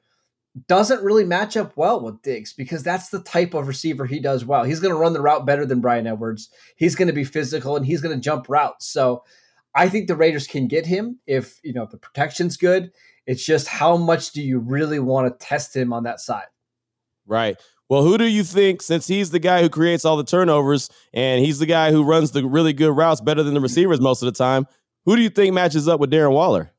doesn't 0.68 1.04
really 1.04 1.24
match 1.24 1.56
up 1.56 1.78
well 1.78 2.02
with 2.02 2.22
Diggs 2.22 2.54
because 2.54 2.84
that's 2.84 3.10
the 3.10 3.22
type 3.22 3.54
of 3.54 3.68
receiver 3.68 4.06
he 4.06 4.20
does 4.20 4.44
well. 4.44 4.64
He's 4.64 4.80
going 4.80 4.94
to 4.94 5.00
run 5.00 5.14
the 5.14 5.22
route 5.22 5.46
better 5.46 5.66
than 5.66 5.80
Bryan 5.80 6.08
Edwards. 6.08 6.50
He's 6.76 6.96
going 6.96 7.08
to 7.08 7.14
be 7.14 7.24
physical 7.24 7.78
and 7.78 7.86
he's 7.86 8.02
going 8.02 8.16
to 8.16 8.22
jump 8.22 8.50
routes. 8.50 8.86
So 8.88 9.24
I 9.74 9.88
think 9.88 10.08
the 10.08 10.16
Raiders 10.16 10.48
can 10.48 10.68
get 10.68 10.86
him 10.86 11.20
if, 11.26 11.60
you 11.64 11.74
know, 11.74 11.88
the 11.90 11.98
protection's 11.98 12.58
good. 12.58 12.92
It's 13.26 13.46
just 13.46 13.68
how 13.68 13.96
much 13.96 14.32
do 14.32 14.42
you 14.42 14.60
really 14.60 15.00
want 15.00 15.28
to 15.28 15.46
test 15.46 15.76
him 15.76 15.94
on 15.94 16.04
that 16.04 16.20
side? 16.20 16.48
Right. 17.26 17.58
Well, 17.88 18.04
who 18.04 18.18
do 18.18 18.26
you 18.26 18.44
think, 18.44 18.82
since 18.82 19.08
he's 19.08 19.32
the 19.32 19.40
guy 19.40 19.62
who 19.62 19.70
creates 19.70 20.06
all 20.06 20.18
the 20.18 20.24
turnovers 20.24 20.90
and 21.14 21.44
he's 21.44 21.60
the 21.60 21.66
guy 21.66 21.92
who 21.92 22.04
runs 22.04 22.32
the 22.32 22.46
really 22.46 22.74
good 22.74 22.92
routes 22.92 23.22
better 23.22 23.44
than 23.44 23.54
the 23.54 23.62
receivers 23.62 24.02
most 24.02 24.22
of 24.22 24.26
the 24.26 24.38
time, 24.38 24.66
who 25.06 25.16
do 25.16 25.22
you 25.22 25.30
think 25.30 25.54
matches 25.54 25.88
up 25.88 26.00
with 26.00 26.12
Darren 26.12 26.32
Waller? 26.32 26.72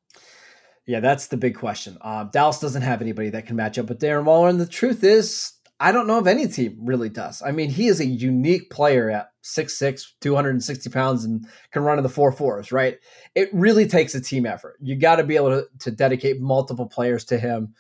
Yeah, 0.87 1.01
that's 1.01 1.29
the 1.29 1.37
big 1.37 1.57
question. 1.57 1.97
Uh, 2.01 2.25
Dallas 2.25 2.59
doesn't 2.59 2.83
have 2.83 3.01
anybody 3.01 3.31
that 3.31 3.47
can 3.47 3.57
match 3.57 3.79
up 3.79 3.88
with 3.88 4.01
Darren 4.01 4.25
Waller, 4.25 4.49
and 4.49 4.61
the 4.61 4.66
truth 4.66 5.05
is, 5.05 5.53
I 5.79 5.92
don't 5.92 6.07
know 6.07 6.18
if 6.18 6.27
any 6.27 6.47
team 6.49 6.77
really 6.81 7.09
does. 7.09 7.42
I 7.42 7.53
mean, 7.53 7.71
he 7.71 7.87
is 7.87 8.01
a 8.01 8.05
unique 8.05 8.71
player 8.71 9.11
at 9.11 9.29
6'6", 9.45 10.03
260 10.21 10.90
pounds, 10.90 11.25
and 11.25 11.47
can 11.71 11.83
run 11.83 11.99
in 11.99 12.03
the 12.03 12.09
four 12.09 12.33
fours. 12.33 12.73
Right? 12.73 12.99
It 13.35 13.49
really 13.53 13.87
takes 13.87 14.14
a 14.14 14.21
team 14.21 14.45
effort. 14.45 14.77
You 14.81 14.97
got 14.97 15.16
to 15.16 15.25
be 15.25 15.37
able 15.37 15.51
to, 15.51 15.66
to 15.81 15.90
dedicate 15.90 16.40
multiple 16.40 16.87
players 16.87 17.25
to 17.27 17.38
him, 17.38 17.75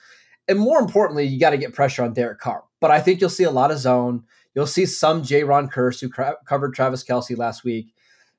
and 0.48 0.58
more 0.58 0.80
importantly, 0.80 1.24
you 1.24 1.40
got 1.40 1.50
to 1.50 1.58
get 1.58 1.74
pressure 1.74 2.04
on 2.04 2.12
Derek 2.12 2.38
Carr. 2.38 2.64
But 2.80 2.90
I 2.90 3.00
think 3.00 3.20
you'll 3.20 3.30
see 3.30 3.44
a 3.44 3.50
lot 3.50 3.70
of 3.70 3.78
zone. 3.78 4.24
You'll 4.54 4.66
see 4.66 4.86
some 4.86 5.22
Jayron 5.22 5.72
Kearse 5.72 6.00
who 6.00 6.08
cra- 6.08 6.36
covered 6.46 6.74
Travis 6.74 7.04
Kelce 7.04 7.36
last 7.36 7.64
week, 7.64 7.94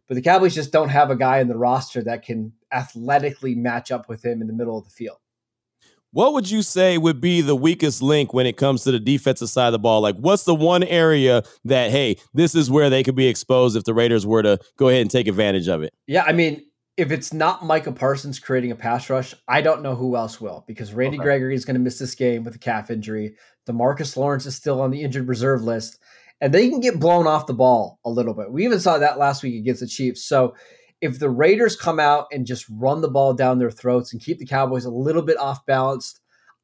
but 0.08 0.16
the 0.16 0.22
Cowboys 0.22 0.56
just 0.56 0.72
don't 0.72 0.89
have 0.89 1.10
a 1.10 1.16
guy 1.16 1.39
in 1.39 1.48
the 1.48 1.58
roster 1.58 2.04
that 2.04 2.24
can 2.24 2.54
athletically 2.72 3.56
match 3.56 3.92
up 3.92 4.10
with 4.10 4.24
him 4.24 4.42
in 4.42 4.48
the 4.48 4.54
middle 4.54 4.78
of 4.78 4.84
the 4.84 4.89
field. 4.89 5.18
What 6.12 6.34
would 6.34 6.52
you 6.52 6.62
say 6.62 7.00
would 7.00 7.20
be 7.20 7.42
the 7.42 7.56
weakest 7.56 8.04
link 8.04 8.36
when 8.36 8.46
it 8.46 8.56
comes 8.56 8.84
to 8.84 8.92
the 8.92 9.00
defensive 9.00 9.50
side 9.50 9.68
of 9.68 9.72
the 9.72 9.80
ball? 9.80 10.00
Like, 10.00 10.16
what's 10.18 10.44
the 10.44 10.54
one 10.54 10.84
area 10.84 11.42
that, 11.66 11.89
hey, 11.89 12.18
this 12.36 12.54
is 12.54 12.70
where 12.70 12.92
they 12.92 13.02
could 13.02 13.16
be 13.16 13.28
exposed 13.28 13.76
if 13.76 13.84
the 13.84 13.96
Raiders 13.96 14.24
were 14.24 14.44
to 14.44 14.60
go 14.78 14.89
ahead 14.89 15.02
and 15.02 15.10
take 15.10 15.28
advantage 15.28 15.68
of 15.68 15.82
it? 15.82 15.92
Yeah, 16.06 16.24
I 16.28 16.34
mean, 16.34 16.63
if 16.98 17.12
it's 17.12 17.34
not 17.34 17.66
Micah 17.66 17.92
Parsons 17.92 18.38
creating 18.38 18.70
a 18.70 18.76
pass 18.76 19.10
rush, 19.10 19.34
I 19.48 19.62
don't 19.62 19.82
know 19.82 19.96
who 19.96 20.16
else 20.16 20.39
will 20.39 20.63
because 20.68 20.94
Randy 20.94 21.18
Okay. 21.18 21.24
Gregory 21.24 21.56
is 21.56 21.66
going 21.66 21.74
to 21.76 21.80
miss 21.80 21.98
this 21.98 22.13
game 22.13 22.44
with 22.44 22.54
a 22.54 22.60
calf 22.60 22.92
injury. 22.92 23.36
Demarcus 23.68 24.16
Lawrence 24.16 24.46
is 24.46 24.56
still 24.56 24.82
on 24.82 24.92
the 24.92 25.02
injured 25.02 25.28
reserve 25.28 25.63
list, 25.63 25.98
and 26.41 26.54
they 26.54 26.69
can 26.69 26.80
get 26.80 27.00
blown 27.00 27.28
off 27.28 27.48
the 27.48 27.54
ball 27.54 28.00
a 28.06 28.10
little 28.10 28.34
bit. 28.34 28.52
We 28.52 28.65
even 28.65 28.80
saw 28.80 28.98
that 28.98 29.17
last 29.17 29.43
week 29.43 29.56
against 29.56 29.82
the 29.82 29.88
Chiefs. 29.88 30.24
So 30.24 30.56
if 31.02 31.19
the 31.19 31.30
Raiders 31.30 31.76
come 31.76 32.00
out 32.00 32.28
and 32.32 32.46
just 32.46 32.65
run 32.69 33.02
the 33.02 33.10
ball 33.10 33.34
down 33.34 33.60
their 33.60 33.72
throats 33.72 34.13
and 34.13 34.22
keep 34.22 34.39
the 34.39 34.46
Cowboys 34.46 34.86
a 34.86 34.89
little 34.89 35.22
bit 35.22 35.38
off 35.38 35.65
balanced, 35.65 36.19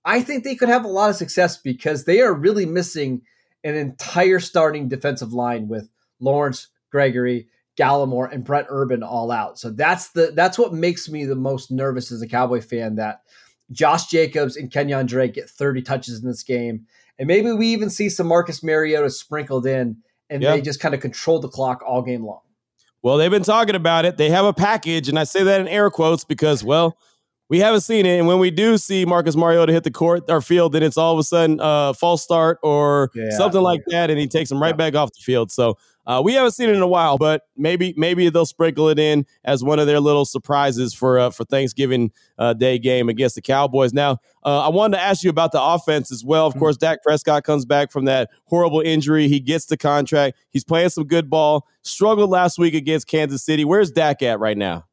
I 0.05 0.21
think 0.21 0.43
they 0.43 0.55
could 0.55 0.69
have 0.69 0.85
a 0.85 0.89
lot 0.89 1.09
of 1.09 1.15
success 1.15 1.57
because 1.57 2.05
they 2.05 2.21
are 2.21 2.33
really 2.33 2.65
missing 2.65 3.21
an 3.63 3.75
entire 3.75 4.39
starting 4.39 4.87
defensive 4.87 5.33
line 5.33 5.67
with 5.67 5.89
Lawrence, 6.19 6.67
Gregory, 6.91 7.47
Gallimore, 7.77 8.31
and 8.31 8.43
Brent 8.43 8.67
Urban 8.69 9.03
all 9.03 9.31
out. 9.31 9.59
So 9.59 9.71
that's 9.71 10.09
the 10.09 10.31
that's 10.35 10.57
what 10.57 10.73
makes 10.73 11.09
me 11.09 11.25
the 11.25 11.35
most 11.35 11.71
nervous 11.71 12.11
as 12.11 12.21
a 12.21 12.27
Cowboy 12.27 12.61
fan 12.61 12.95
that 12.95 13.21
Josh 13.71 14.07
Jacobs 14.07 14.55
and 14.55 14.71
Kenyan 14.71 15.05
Drake 15.05 15.33
get 15.33 15.49
30 15.49 15.81
touches 15.81 16.21
in 16.21 16.27
this 16.27 16.43
game. 16.43 16.87
And 17.19 17.27
maybe 17.27 17.51
we 17.51 17.67
even 17.67 17.89
see 17.89 18.09
some 18.09 18.27
Marcus 18.27 18.63
Mariota 18.63 19.09
sprinkled 19.09 19.65
in 19.67 19.97
and 20.29 20.41
Yeah. 20.41 20.51
they 20.55 20.61
just 20.61 20.79
kind 20.79 20.95
of 20.95 21.01
control 21.01 21.39
the 21.39 21.49
clock 21.49 21.83
all 21.85 22.01
game 22.01 22.25
long. 22.25 22.39
Well, 23.03 23.17
they've 23.17 23.29
been 23.31 23.43
talking 23.43 23.75
about 23.75 24.05
it. 24.05 24.17
They 24.17 24.29
have 24.29 24.45
a 24.45 24.53
package, 24.53 25.07
and 25.09 25.17
I 25.19 25.23
say 25.23 25.43
that 25.43 25.61
in 25.61 25.67
air 25.69 25.89
quotes 25.89 26.23
because, 26.25 26.63
well, 26.63 26.97
we 27.49 27.59
haven't 27.59 27.81
seen 27.81 28.05
it. 28.05 28.17
And 28.19 28.27
when 28.27 28.39
we 28.39 28.51
do 28.51 28.77
see 28.77 29.05
Marcus 29.05 29.35
Mariota 29.35 29.71
hit 29.73 29.83
the 29.83 29.91
court 29.91 30.23
or 30.29 30.41
field, 30.41 30.73
then 30.73 30.83
it's 30.83 30.97
all 30.97 31.13
of 31.13 31.19
a 31.19 31.23
sudden 31.23 31.59
uh, 31.61 31.93
false 31.93 32.21
start 32.21 32.59
or 32.61 33.09
Yeah. 33.15 33.29
something 33.31 33.61
like 33.61 33.81
that, 33.87 34.09
and 34.09 34.19
he 34.19 34.27
takes 34.27 34.51
him 34.51 34.61
right 34.61 34.75
back 34.75 34.95
off 34.95 35.11
the 35.13 35.21
field. 35.21 35.49
So 35.51 35.77
uh, 36.09 36.19
we 36.19 36.33
haven't 36.33 36.53
seen 36.53 36.69
it 36.69 36.75
in 36.75 36.81
a 36.81 36.87
while, 36.87 37.19
but 37.19 37.43
maybe 37.55 37.93
maybe 37.95 38.27
they'll 38.29 38.43
sprinkle 38.43 38.89
it 38.89 38.97
in 38.97 39.27
as 39.45 39.63
one 39.63 39.77
of 39.77 39.85
their 39.85 39.99
little 39.99 40.25
surprises 40.25 40.91
for 40.91 41.19
uh, 41.19 41.29
for 41.29 41.45
Thanksgiving 41.45 42.11
uh, 42.39 42.53
Day 42.53 42.79
game 42.79 43.09
against 43.09 43.35
the 43.35 43.43
Cowboys. 43.43 43.93
Now, 43.93 44.17
uh, 44.43 44.61
I 44.61 44.69
wanted 44.69 44.97
to 44.97 45.03
ask 45.03 45.23
you 45.23 45.29
about 45.29 45.51
the 45.51 45.61
offense 45.61 46.11
as 46.11 46.25
well. 46.25 46.47
Of 46.47 46.57
course, 46.57 46.77
Dak 46.77 47.03
Prescott 47.03 47.43
comes 47.43 47.63
back 47.63 47.91
from 47.91 48.05
that 48.05 48.31
horrible 48.45 48.81
injury. 48.81 49.27
He 49.27 49.39
gets 49.39 49.67
the 49.67 49.77
contract. 49.77 50.35
He's 50.49 50.63
playing 50.63 50.89
some 50.89 51.03
good 51.03 51.29
ball. 51.29 51.67
Struggled 51.83 52.31
last 52.31 52.57
week 52.57 52.73
against 52.73 53.05
Kansas 53.05 53.43
City. 53.43 53.63
Where's 53.63 53.91
Dak 53.91 54.23
at 54.23 54.39
right 54.39 54.57
now? 54.57 54.85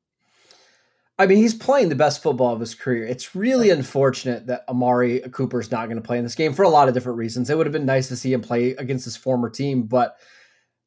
I 1.18 1.24
mean, 1.24 1.38
he's 1.38 1.54
playing 1.54 1.88
the 1.88 1.94
best 1.94 2.22
football 2.22 2.52
of 2.52 2.60
his 2.60 2.74
career. 2.74 3.06
It's 3.06 3.34
really 3.34 3.70
unfortunate 3.70 4.48
that 4.48 4.64
Amari 4.68 5.20
Cooper 5.32 5.60
is 5.60 5.70
not 5.70 5.86
going 5.86 5.96
to 5.96 6.02
play 6.02 6.18
in 6.18 6.24
this 6.24 6.34
game 6.34 6.52
for 6.52 6.62
a 6.62 6.68
lot 6.68 6.88
of 6.88 6.94
different 6.94 7.16
reasons. 7.16 7.48
It 7.48 7.56
would 7.56 7.64
have 7.64 7.72
been 7.72 7.86
nice 7.86 8.08
to 8.08 8.16
see 8.16 8.34
him 8.34 8.42
play 8.42 8.72
against 8.72 9.06
his 9.06 9.16
former 9.16 9.48
team, 9.48 9.84
but 9.84 10.18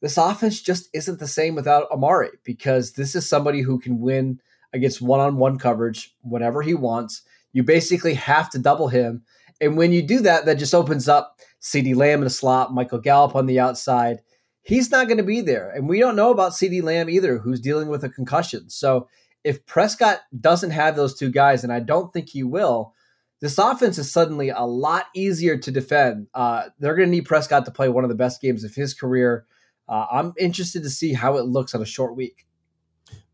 this 0.01 0.17
offense 0.17 0.61
just 0.61 0.89
isn't 0.93 1.19
the 1.19 1.27
same 1.27 1.55
without 1.55 1.89
Amari 1.91 2.29
because 2.43 2.93
this 2.93 3.15
is 3.15 3.27
somebody 3.27 3.61
who 3.61 3.79
can 3.79 3.99
win 3.99 4.39
against 4.73 5.01
one 5.01 5.19
on 5.19 5.37
one 5.37 5.57
coverage 5.57 6.15
whenever 6.21 6.61
he 6.61 6.73
wants. 6.73 7.23
You 7.51 7.63
basically 7.63 8.13
have 8.13 8.49
to 8.51 8.59
double 8.59 8.87
him. 8.87 9.23
And 9.59 9.75
when 9.75 9.91
you 9.91 10.01
do 10.01 10.19
that, 10.21 10.45
that 10.45 10.59
just 10.59 10.75
opens 10.75 11.09
up 11.09 11.39
CeeDee 11.61 11.95
Lamb 11.95 12.21
in 12.21 12.27
a 12.27 12.29
slot, 12.29 12.73
Michael 12.73 12.99
Gallup 12.99 13.35
on 13.35 13.45
the 13.45 13.59
outside. 13.59 14.19
He's 14.61 14.91
not 14.91 15.07
going 15.07 15.17
to 15.17 15.23
be 15.23 15.41
there. 15.41 15.69
And 15.71 15.89
we 15.89 15.99
don't 15.99 16.15
know 16.15 16.31
about 16.31 16.53
CeeDee 16.53 16.83
Lamb 16.83 17.09
either, 17.09 17.39
who's 17.39 17.59
dealing 17.59 17.89
with 17.89 18.03
a 18.03 18.09
concussion. 18.09 18.69
So 18.69 19.09
if 19.43 19.65
Prescott 19.65 20.21
doesn't 20.39 20.71
have 20.71 20.95
those 20.95 21.15
two 21.15 21.29
guys, 21.29 21.63
and 21.63 21.73
I 21.73 21.79
don't 21.79 22.13
think 22.13 22.29
he 22.29 22.43
will, 22.43 22.93
this 23.41 23.57
offense 23.57 23.97
is 23.97 24.11
suddenly 24.11 24.49
a 24.49 24.61
lot 24.61 25.05
easier 25.15 25.57
to 25.57 25.71
defend. 25.71 26.27
Uh, 26.33 26.65
they're 26.79 26.95
going 26.95 27.07
to 27.07 27.15
need 27.15 27.25
Prescott 27.25 27.65
to 27.65 27.71
play 27.71 27.89
one 27.89 28.03
of 28.03 28.09
the 28.09 28.15
best 28.15 28.41
games 28.41 28.63
of 28.63 28.75
his 28.75 28.93
career. 28.93 29.45
Uh, 29.89 30.05
I'm 30.11 30.33
interested 30.37 30.83
to 30.83 30.89
see 30.89 31.13
how 31.13 31.37
it 31.37 31.45
looks 31.45 31.73
on 31.73 31.81
a 31.81 31.85
short 31.85 32.15
week. 32.15 32.45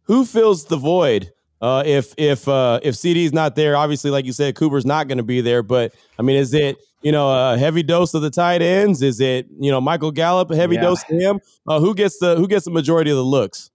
Who 0.04 0.24
fills 0.24 0.66
the 0.66 0.78
void 0.78 1.32
uh, 1.62 1.84
if 1.86 2.14
if 2.18 2.48
uh, 2.48 2.80
if 2.82 2.96
CeeDee's 2.96 3.34
not 3.34 3.56
there? 3.56 3.76
Obviously, 3.76 4.10
like 4.12 4.26
you 4.26 4.32
said, 4.34 4.56
Cooper's 4.56 4.86
not 4.86 5.08
going 5.08 5.18
to 5.18 5.24
be 5.24 5.42
there. 5.42 5.64
But 5.64 5.94
I 6.18 6.22
mean, 6.22 6.38
is 6.38 6.54
it 6.54 6.78
you 7.02 7.12
know 7.12 7.30
a 7.30 7.58
heavy 7.58 7.84
dose 7.84 8.14
of 8.14 8.22
the 8.22 8.30
tight 8.30 8.62
ends? 8.62 9.02
Is 9.02 9.20
it 9.20 9.48
you 9.60 9.72
know 9.72 9.82
Michael 9.82 10.12
Gallup 10.12 10.50
a 10.52 10.56
heavy 10.56 10.76
Yeah. 10.76 10.82
dose 10.82 11.04
to 11.04 11.16
him? 11.16 11.40
Uh, 11.68 11.80
who 11.80 11.94
gets 11.94 12.20
the 12.20 12.36
who 12.38 12.48
gets 12.48 12.66
the 12.66 12.72
majority 12.72 13.12
of 13.12 13.18
the 13.18 13.24
looks? 13.24 13.72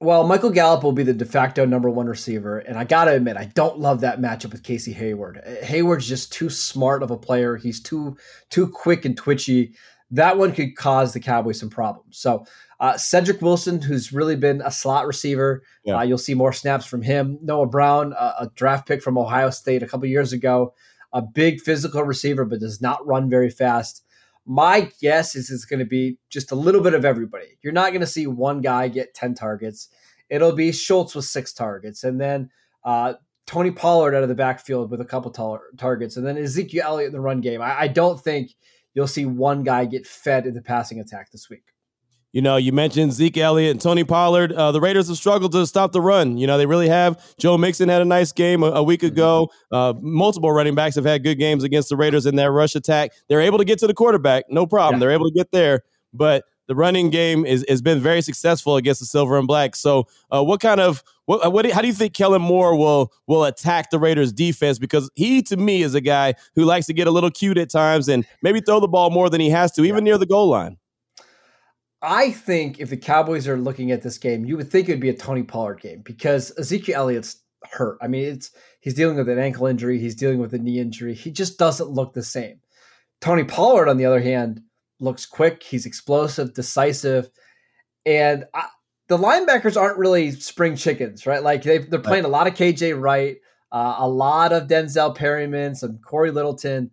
Well, 0.00 0.24
Michael 0.26 0.50
Gallup 0.50 0.84
will 0.84 0.92
be 0.92 1.02
the 1.02 1.12
de 1.12 1.24
facto 1.24 1.66
number 1.66 1.90
one 1.90 2.06
receiver. 2.06 2.58
And 2.60 2.78
I 2.78 2.84
got 2.84 3.06
to 3.06 3.10
admit, 3.16 3.36
I 3.36 3.46
don't 3.46 3.80
love 3.80 4.00
that 4.02 4.20
matchup 4.20 4.52
with 4.52 4.62
Casey 4.62 4.92
Hayward. 4.92 5.42
Hayward's 5.62 6.06
just 6.06 6.32
too 6.32 6.48
smart 6.50 7.02
of 7.02 7.10
a 7.10 7.16
player. 7.16 7.56
He's 7.56 7.80
too 7.80 8.16
too 8.48 8.68
quick 8.68 9.04
and 9.04 9.16
twitchy. 9.16 9.74
That 10.10 10.38
one 10.38 10.52
could 10.52 10.74
cause 10.76 11.12
the 11.12 11.20
Cowboys 11.20 11.60
some 11.60 11.68
problems. 11.70 12.18
So 12.18 12.46
uh, 12.80 12.96
Cedric 12.96 13.42
Wilson, 13.42 13.82
who's 13.82 14.12
really 14.12 14.36
been 14.36 14.62
a 14.64 14.70
slot 14.70 15.06
receiver, 15.06 15.62
Yeah. 15.84 15.98
uh, 15.98 16.02
you'll 16.02 16.16
see 16.18 16.34
more 16.34 16.52
snaps 16.52 16.86
from 16.86 17.02
him. 17.02 17.38
Noah 17.42 17.66
Brown, 17.66 18.14
uh, 18.14 18.34
a 18.40 18.50
draft 18.54 18.86
pick 18.88 19.02
from 19.02 19.18
Ohio 19.18 19.50
State 19.50 19.82
a 19.82 19.86
couple 19.86 20.06
years 20.06 20.32
ago, 20.32 20.72
a 21.12 21.20
big 21.20 21.60
physical 21.60 22.02
receiver, 22.04 22.44
but 22.44 22.60
does 22.60 22.80
not 22.80 23.06
run 23.06 23.28
very 23.28 23.50
fast. 23.50 24.02
My 24.46 24.90
guess 25.00 25.34
is 25.34 25.50
it's 25.50 25.66
going 25.66 25.80
to 25.80 25.84
be 25.84 26.16
just 26.30 26.52
a 26.52 26.54
little 26.54 26.80
bit 26.80 26.94
of 26.94 27.04
everybody. 27.04 27.58
You're 27.62 27.74
not 27.74 27.90
going 27.90 28.00
to 28.00 28.06
see 28.06 28.26
one 28.26 28.62
guy 28.62 28.88
get 28.88 29.12
10 29.12 29.34
targets. 29.34 29.88
It'll 30.30 30.52
be 30.52 30.72
Schultz 30.72 31.14
with 31.14 31.26
six 31.26 31.52
targets, 31.52 32.04
and 32.04 32.18
then 32.18 32.48
uh, 32.84 33.14
Tony 33.46 33.70
Pollard 33.70 34.14
out 34.14 34.22
of 34.22 34.28
the 34.30 34.34
backfield 34.34 34.90
with 34.90 35.00
a 35.02 35.04
couple 35.06 35.30
tar- 35.30 35.62
targets, 35.76 36.16
and 36.16 36.26
then 36.26 36.38
Ezekiel 36.38 36.84
Elliott 36.86 37.08
in 37.08 37.12
the 37.12 37.20
run 37.20 37.40
game. 37.42 37.60
I, 37.60 37.80
I 37.80 37.88
don't 37.88 38.18
think 38.20 38.52
you'll 38.94 39.06
see 39.06 39.26
one 39.26 39.62
guy 39.62 39.84
get 39.84 40.06
fed 40.06 40.46
in 40.46 40.54
the 40.54 40.62
passing 40.62 41.00
attack 41.00 41.30
this 41.30 41.48
week. 41.48 41.64
You 42.32 42.42
know, 42.42 42.56
you 42.56 42.72
mentioned 42.72 43.14
Zeke 43.14 43.38
Elliott 43.38 43.70
and 43.70 43.80
Tony 43.80 44.04
Pollard. 44.04 44.52
Uh, 44.52 44.70
the 44.70 44.82
Raiders 44.82 45.08
have 45.08 45.16
struggled 45.16 45.52
to 45.52 45.66
stop 45.66 45.92
the 45.92 46.00
run. 46.00 46.36
You 46.36 46.46
know, 46.46 46.58
they 46.58 46.66
really 46.66 46.88
have. 46.88 47.18
Joe 47.38 47.56
Mixon 47.56 47.88
had 47.88 48.02
a 48.02 48.04
nice 48.04 48.32
game 48.32 48.62
a, 48.62 48.66
a 48.66 48.82
week 48.82 49.02
ago. 49.02 49.48
Uh, 49.72 49.94
multiple 49.98 50.52
running 50.52 50.74
backs 50.74 50.94
have 50.96 51.06
had 51.06 51.24
good 51.24 51.36
games 51.36 51.64
against 51.64 51.88
the 51.88 51.96
Raiders 51.96 52.26
in 52.26 52.36
that 52.36 52.50
rush 52.50 52.74
attack. 52.74 53.12
They're 53.28 53.40
able 53.40 53.56
to 53.58 53.64
get 53.64 53.78
to 53.78 53.86
the 53.86 53.94
quarterback, 53.94 54.44
no 54.50 54.66
problem. 54.66 54.96
Yeah. 54.96 55.06
They're 55.06 55.14
able 55.14 55.30
to 55.30 55.34
get 55.34 55.50
there, 55.52 55.80
but 56.12 56.44
the 56.68 56.76
running 56.76 57.10
game 57.10 57.44
is, 57.44 57.64
has 57.68 57.82
been 57.82 57.98
very 57.98 58.22
successful 58.22 58.76
against 58.76 59.00
the 59.00 59.06
Silver 59.06 59.38
and 59.38 59.48
Black. 59.48 59.74
So, 59.74 60.06
uh, 60.30 60.44
what 60.44 60.60
kind 60.60 60.80
of 60.80 61.02
what, 61.24 61.52
what 61.52 61.70
how 61.72 61.80
do 61.80 61.88
you 61.88 61.94
think 61.94 62.14
Kellen 62.14 62.42
Moore 62.42 62.76
will 62.76 63.12
will 63.26 63.44
attack 63.44 63.90
the 63.90 63.98
Raiders 63.98 64.32
defense? 64.32 64.78
Because 64.78 65.10
he, 65.14 65.42
to 65.42 65.56
me, 65.56 65.82
is 65.82 65.94
a 65.94 66.00
guy 66.00 66.34
who 66.54 66.64
likes 66.64 66.86
to 66.86 66.92
get 66.92 67.06
a 67.06 67.10
little 67.10 67.30
cute 67.30 67.58
at 67.58 67.70
times 67.70 68.08
and 68.08 68.24
maybe 68.42 68.60
throw 68.60 68.78
the 68.78 68.86
ball 68.86 69.10
more 69.10 69.28
than 69.28 69.40
he 69.40 69.50
has 69.50 69.72
to, 69.72 69.84
even 69.84 70.04
near 70.04 70.18
the 70.18 70.26
goal 70.26 70.48
line. 70.48 70.76
I 72.00 72.30
think 72.30 72.78
if 72.78 72.90
the 72.90 72.96
Cowboys 72.96 73.48
are 73.48 73.56
looking 73.56 73.90
at 73.90 74.02
this 74.02 74.18
game, 74.18 74.44
you 74.44 74.56
would 74.56 74.70
think 74.70 74.88
it 74.88 74.92
would 74.92 75.00
be 75.00 75.08
a 75.08 75.14
Tony 75.14 75.42
Pollard 75.42 75.80
game 75.80 76.02
because 76.04 76.56
Ezekiel 76.56 77.00
Elliott's 77.00 77.42
hurt. 77.72 77.98
I 78.00 78.06
mean, 78.06 78.24
it's 78.24 78.52
he's 78.80 78.94
dealing 78.94 79.16
with 79.16 79.28
an 79.28 79.38
ankle 79.38 79.66
injury, 79.66 79.98
he's 79.98 80.14
dealing 80.14 80.38
with 80.38 80.54
a 80.54 80.58
knee 80.58 80.78
injury. 80.78 81.14
He 81.14 81.30
just 81.30 81.58
doesn't 81.58 81.90
look 81.90 82.12
the 82.12 82.22
same. 82.22 82.60
Tony 83.20 83.42
Pollard, 83.42 83.88
on 83.88 83.96
the 83.96 84.04
other 84.04 84.20
hand, 84.20 84.62
looks 85.00 85.26
quick. 85.26 85.62
He's 85.62 85.86
explosive, 85.86 86.54
decisive, 86.54 87.30
and 88.06 88.44
I, 88.54 88.66
the 89.08 89.18
linebackers 89.18 89.80
aren't 89.80 89.98
really 89.98 90.30
spring 90.32 90.76
chickens, 90.76 91.26
right? 91.26 91.42
Like 91.42 91.62
they 91.62 91.78
they're 91.78 92.00
playing 92.00 92.24
a 92.24 92.28
lot 92.28 92.46
of 92.46 92.54
KJ 92.54 93.00
Wright, 93.00 93.38
uh, 93.72 93.96
a 93.98 94.08
lot 94.08 94.52
of 94.52 94.68
Denzel 94.68 95.14
Perryman, 95.14 95.74
some 95.74 95.98
Cory 95.98 96.30
Littleton. 96.30 96.90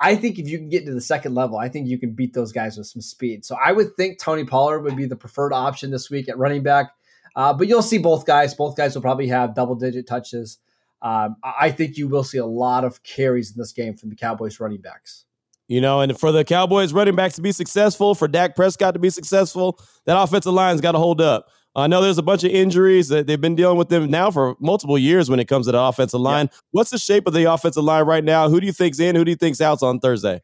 I 0.00 0.16
think 0.16 0.38
if 0.38 0.48
you 0.48 0.58
can 0.58 0.68
get 0.68 0.84
to 0.86 0.92
the 0.92 1.00
second 1.00 1.34
level, 1.34 1.56
I 1.56 1.68
think 1.68 1.88
you 1.88 1.98
can 1.98 2.12
beat 2.12 2.34
those 2.34 2.52
guys 2.52 2.76
with 2.76 2.86
some 2.86 3.00
speed. 3.00 3.44
So 3.44 3.56
I 3.62 3.72
would 3.72 3.96
think 3.96 4.18
Tony 4.18 4.44
Pollard 4.44 4.80
would 4.80 4.96
be 4.96 5.06
the 5.06 5.16
preferred 5.16 5.52
option 5.52 5.90
this 5.90 6.10
week 6.10 6.28
at 6.28 6.36
running 6.36 6.62
back. 6.62 6.90
Uh, 7.36 7.52
but 7.52 7.68
you'll 7.68 7.82
see 7.82 7.98
both 7.98 8.26
guys. 8.26 8.54
Both 8.54 8.76
guys 8.76 8.94
will 8.94 9.02
probably 9.02 9.28
have 9.28 9.54
double 9.54 9.74
digit 9.74 10.06
touches. 10.06 10.58
Um, 11.02 11.36
I 11.42 11.54
I 11.60 11.70
think 11.70 11.96
you 11.96 12.08
will 12.08 12.24
see 12.24 12.38
a 12.38 12.46
lot 12.46 12.84
of 12.84 13.02
carries 13.02 13.52
in 13.52 13.58
this 13.58 13.72
game 13.72 13.96
from 13.96 14.10
the 14.10 14.16
Cowboys 14.16 14.60
running 14.60 14.80
backs. 14.80 15.24
You 15.66 15.80
know, 15.80 16.00
and 16.00 16.18
for 16.18 16.30
the 16.30 16.44
Cowboys 16.44 16.92
running 16.92 17.16
backs 17.16 17.36
to 17.36 17.42
be 17.42 17.52
successful, 17.52 18.14
for 18.14 18.28
Dak 18.28 18.54
Prescott 18.54 18.94
to 18.94 19.00
be 19.00 19.10
successful, 19.10 19.78
that 20.04 20.20
offensive 20.20 20.52
line's 20.52 20.80
got 20.80 20.92
to 20.92 20.98
hold 20.98 21.20
up. 21.20 21.46
I 21.76 21.86
know 21.88 22.00
there's 22.00 22.18
a 22.18 22.22
bunch 22.22 22.44
of 22.44 22.52
injuries 22.52 23.08
that 23.08 23.26
they've 23.26 23.40
been 23.40 23.56
dealing 23.56 23.76
with 23.76 23.88
them 23.88 24.08
now 24.08 24.30
for 24.30 24.56
multiple 24.60 24.96
years 24.96 25.28
when 25.28 25.40
it 25.40 25.46
comes 25.46 25.66
to 25.66 25.72
the 25.72 25.80
offensive 25.80 26.20
line. 26.20 26.48
What's 26.70 26.90
the 26.90 26.98
shape 26.98 27.26
of 27.26 27.34
the 27.34 27.52
offensive 27.52 27.82
line 27.82 28.04
right 28.04 28.22
now? 28.22 28.48
Who 28.48 28.60
do 28.60 28.66
you 28.66 28.72
think's 28.72 29.00
in? 29.00 29.16
Who 29.16 29.24
do 29.24 29.32
you 29.32 29.36
think's 29.36 29.60
out 29.60 29.82
on 29.82 29.98
Thursday? 29.98 30.40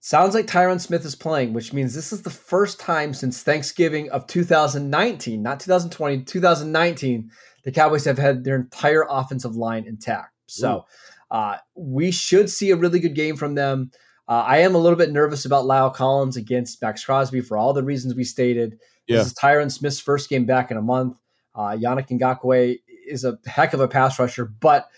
Sounds 0.00 0.34
like 0.34 0.46
Tyron 0.46 0.80
Smith 0.80 1.04
is 1.04 1.14
playing, 1.14 1.54
which 1.54 1.72
means 1.72 1.94
this 1.94 2.12
is 2.12 2.22
the 2.22 2.30
first 2.30 2.78
time 2.78 3.14
since 3.14 3.42
Thanksgiving 3.42 4.10
of 4.10 4.26
2019, 4.26 5.42
not 5.42 5.60
2020, 5.60 6.24
2019, 6.24 7.30
the 7.64 7.72
Cowboys 7.72 8.04
have 8.04 8.18
had 8.18 8.44
their 8.44 8.56
entire 8.56 9.06
offensive 9.08 9.56
line 9.56 9.84
intact. 9.86 10.32
So 10.46 10.84
uh, 11.30 11.56
we 11.74 12.10
should 12.10 12.50
see 12.50 12.70
a 12.70 12.76
really 12.76 13.00
good 13.00 13.14
game 13.14 13.36
from 13.36 13.54
them. 13.54 13.90
Uh, 14.28 14.44
I 14.46 14.58
am 14.58 14.74
a 14.74 14.78
little 14.78 14.98
bit 14.98 15.12
nervous 15.12 15.44
about 15.44 15.64
La'el 15.64 15.94
Collins 15.94 16.36
against 16.36 16.82
Maxx 16.82 17.04
Crosby 17.04 17.40
for 17.40 17.56
all 17.56 17.72
the 17.72 17.84
reasons 17.84 18.14
we 18.14 18.24
stated. 18.24 18.78
Yeah. 19.06 19.18
This 19.18 19.28
is 19.28 19.34
Tyron 19.34 19.70
Smith's 19.70 20.00
first 20.00 20.28
game 20.28 20.46
back 20.46 20.70
in 20.70 20.76
a 20.76 20.82
month. 20.82 21.18
Uh, 21.54 21.76
Yannick 21.76 22.08
Ngakoue 22.08 22.78
is 23.06 23.24
a 23.24 23.38
heck 23.46 23.72
of 23.72 23.80
a 23.80 23.88
pass 23.88 24.18
rusher, 24.18 24.44
but 24.44 24.88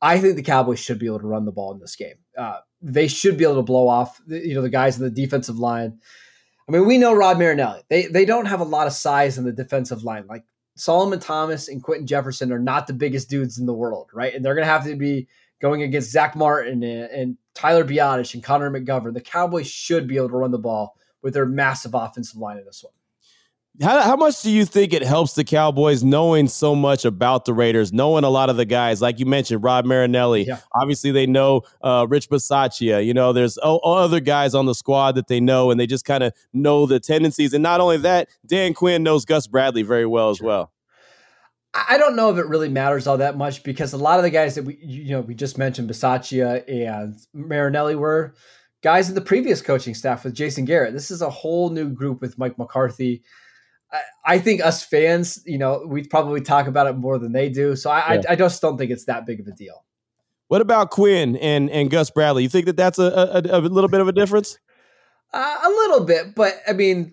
I 0.00 0.18
think 0.18 0.36
the 0.36 0.42
Cowboys 0.42 0.78
should 0.78 0.98
be 0.98 1.06
able 1.06 1.20
to 1.20 1.26
run 1.26 1.44
the 1.44 1.52
ball 1.52 1.72
in 1.72 1.80
this 1.80 1.96
game. 1.96 2.16
Uh, 2.36 2.58
they 2.80 3.08
should 3.08 3.36
be 3.36 3.44
able 3.44 3.56
to 3.56 3.62
blow 3.62 3.88
off, 3.88 4.20
the, 4.26 4.38
you 4.38 4.54
know, 4.54 4.62
the 4.62 4.70
guys 4.70 4.96
in 4.96 5.04
the 5.04 5.10
defensive 5.10 5.58
line. 5.58 5.98
I 6.68 6.72
mean, 6.72 6.86
we 6.86 6.98
know 6.98 7.14
Rod 7.14 7.38
Marinelli. 7.38 7.82
They 7.88 8.06
they 8.06 8.24
don't 8.24 8.44
have 8.44 8.60
a 8.60 8.64
lot 8.64 8.86
of 8.86 8.92
size 8.92 9.38
in 9.38 9.44
the 9.44 9.52
defensive 9.52 10.04
line. 10.04 10.26
Like 10.28 10.44
Solomon 10.76 11.18
Thomas 11.18 11.68
and 11.68 11.82
Quinton 11.82 12.06
Jefferson 12.06 12.52
are 12.52 12.58
not 12.58 12.86
the 12.86 12.92
biggest 12.92 13.28
dudes 13.28 13.58
in 13.58 13.66
the 13.66 13.74
world, 13.74 14.10
right? 14.12 14.34
And 14.34 14.44
they're 14.44 14.54
going 14.54 14.66
to 14.66 14.72
have 14.72 14.84
to 14.84 14.94
be 14.94 15.28
going 15.60 15.82
against 15.82 16.10
Zack 16.10 16.36
Martin 16.36 16.82
and, 16.82 17.10
and 17.10 17.36
Tyler 17.54 17.84
Biadasz 17.84 18.34
and 18.34 18.42
Connor 18.42 18.70
McGovern. 18.70 19.14
The 19.14 19.20
Cowboys 19.20 19.68
should 19.68 20.06
be 20.06 20.16
able 20.16 20.28
to 20.28 20.36
run 20.36 20.50
the 20.50 20.58
ball 20.58 20.96
with 21.22 21.34
their 21.34 21.46
massive 21.46 21.94
offensive 21.94 22.38
line 22.38 22.58
in 22.58 22.64
this 22.64 22.82
one. 22.82 22.92
How, 23.80 24.00
how 24.00 24.16
much 24.16 24.42
do 24.42 24.50
you 24.50 24.64
think 24.64 24.92
it 24.92 25.02
helps 25.02 25.34
the 25.34 25.44
Cowboys 25.44 26.02
knowing 26.02 26.48
so 26.48 26.74
much 26.74 27.04
about 27.04 27.44
the 27.44 27.54
Raiders, 27.54 27.92
knowing 27.92 28.24
a 28.24 28.28
lot 28.28 28.50
of 28.50 28.56
the 28.56 28.64
guys, 28.64 29.00
like 29.00 29.20
you 29.20 29.26
mentioned, 29.26 29.62
Rob 29.62 29.84
Marinelli? 29.84 30.46
Yeah. 30.46 30.58
Obviously, 30.74 31.12
they 31.12 31.26
know 31.26 31.62
uh, 31.80 32.04
Rich 32.08 32.28
Bisaccia. 32.28 33.04
You 33.06 33.14
know, 33.14 33.32
there's 33.32 33.56
o- 33.62 33.78
other 33.78 34.18
guys 34.18 34.52
on 34.52 34.66
the 34.66 34.74
squad 34.74 35.14
that 35.14 35.28
they 35.28 35.38
know, 35.38 35.70
and 35.70 35.78
they 35.78 35.86
just 35.86 36.04
kind 36.04 36.24
of 36.24 36.32
know 36.52 36.86
the 36.86 36.98
tendencies. 36.98 37.52
And 37.52 37.62
not 37.62 37.80
only 37.80 37.98
that, 37.98 38.28
Dan 38.44 38.74
Quinn 38.74 39.04
knows 39.04 39.24
Gus 39.24 39.46
Bradley 39.46 39.82
very 39.82 40.06
well 40.06 40.30
as 40.30 40.40
well. 40.40 40.72
I 41.74 41.98
don't 41.98 42.16
know 42.16 42.30
if 42.30 42.38
it 42.38 42.46
really 42.46 42.68
matters 42.68 43.06
all 43.06 43.18
that 43.18 43.36
much 43.36 43.62
because 43.62 43.92
a 43.92 43.98
lot 43.98 44.18
of 44.18 44.22
the 44.22 44.30
guys 44.30 44.54
that 44.54 44.64
we 44.64 44.78
you 44.80 45.12
know 45.12 45.20
we 45.20 45.34
just 45.34 45.58
mentioned, 45.58 45.88
Bisaccia 45.88 46.64
and 46.68 47.14
Marinelli, 47.32 47.94
were 47.94 48.34
guys 48.82 49.08
in 49.08 49.14
the 49.14 49.20
previous 49.20 49.60
coaching 49.60 49.94
staff 49.94 50.24
with 50.24 50.34
Jason 50.34 50.64
Garrett. 50.64 50.94
This 50.94 51.10
is 51.10 51.22
a 51.22 51.30
whole 51.30 51.70
new 51.70 51.90
group 51.90 52.20
with 52.20 52.38
Mike 52.38 52.58
McCarthy. 52.58 53.22
I, 53.92 54.00
I 54.24 54.38
think 54.38 54.62
us 54.62 54.84
fans, 54.84 55.42
you 55.46 55.58
know, 55.58 55.84
we 55.86 56.04
probably 56.04 56.40
talk 56.40 56.66
about 56.66 56.86
it 56.86 56.94
more 56.96 57.18
than 57.18 57.32
they 57.32 57.48
do. 57.48 57.76
So 57.76 57.90
I, 57.90 58.14
Yeah. 58.14 58.22
I, 58.28 58.32
I 58.32 58.36
just 58.36 58.62
don't 58.62 58.78
think 58.78 58.90
it's 58.90 59.04
that 59.04 59.26
big 59.26 59.40
of 59.40 59.46
a 59.46 59.52
deal. 59.52 59.84
What 60.48 60.60
about 60.62 60.90
Quinn 60.90 61.36
and, 61.36 61.70
and 61.70 61.90
Gus 61.90 62.10
Bradley? 62.10 62.42
You 62.42 62.48
think 62.48 62.66
that 62.66 62.76
that's 62.76 62.98
a, 62.98 63.42
a, 63.50 63.58
a 63.58 63.60
little 63.60 63.88
bit 63.88 64.00
of 64.00 64.08
a 64.08 64.12
difference? 64.12 64.58
Uh, 65.32 65.56
a 65.62 65.68
little 65.68 66.04
bit, 66.04 66.34
but 66.34 66.54
I 66.66 66.72
mean, 66.72 67.12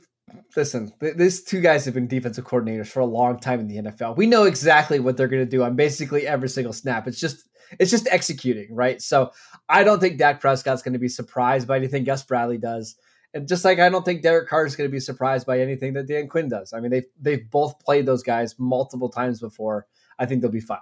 listen, 0.55 0.91
th- 0.99 1.15
these 1.15 1.43
two 1.43 1.61
guys 1.61 1.85
have 1.85 1.93
been 1.93 2.07
defensive 2.07 2.45
coordinators 2.45 2.87
for 2.87 2.99
a 2.99 3.05
long 3.05 3.39
time 3.39 3.59
in 3.59 3.67
the 3.67 3.77
NFL. 3.77 4.17
We 4.17 4.27
know 4.27 4.43
exactly 4.45 4.99
what 4.99 5.17
they're 5.17 5.27
going 5.27 5.43
to 5.43 5.49
do 5.49 5.63
on 5.63 5.75
basically 5.75 6.27
every 6.27 6.49
single 6.49 6.73
snap. 6.73 7.07
It's 7.07 7.19
just 7.19 7.47
it's 7.79 7.91
just 7.91 8.07
executing, 8.11 8.73
right? 8.73 9.01
So 9.01 9.31
I 9.67 9.83
don't 9.83 9.99
think 9.99 10.17
Dak 10.17 10.39
Prescott's 10.39 10.81
going 10.81 10.93
to 10.93 10.99
be 10.99 11.07
surprised 11.07 11.67
by 11.67 11.77
anything 11.77 12.03
Gus 12.03 12.23
Bradley 12.23 12.57
does. 12.57 12.95
And 13.33 13.47
just 13.47 13.65
like 13.65 13.79
I 13.79 13.89
don't 13.89 14.05
think 14.05 14.21
Derek 14.21 14.47
Carr 14.47 14.65
is 14.65 14.75
going 14.75 14.89
to 14.89 14.91
be 14.91 14.99
surprised 14.99 15.45
by 15.45 15.59
anything 15.59 15.93
that 15.93 16.07
Dan 16.07 16.27
Quinn 16.27 16.49
does. 16.49 16.73
I 16.73 16.79
mean, 16.79 16.91
they've 16.91 17.07
they've 17.19 17.49
both 17.51 17.79
played 17.79 18.05
those 18.05 18.23
guys 18.23 18.55
multiple 18.57 19.09
times 19.09 19.39
before. 19.39 19.87
I 20.17 20.25
think 20.25 20.41
they'll 20.41 20.51
be 20.51 20.61
fine. 20.61 20.79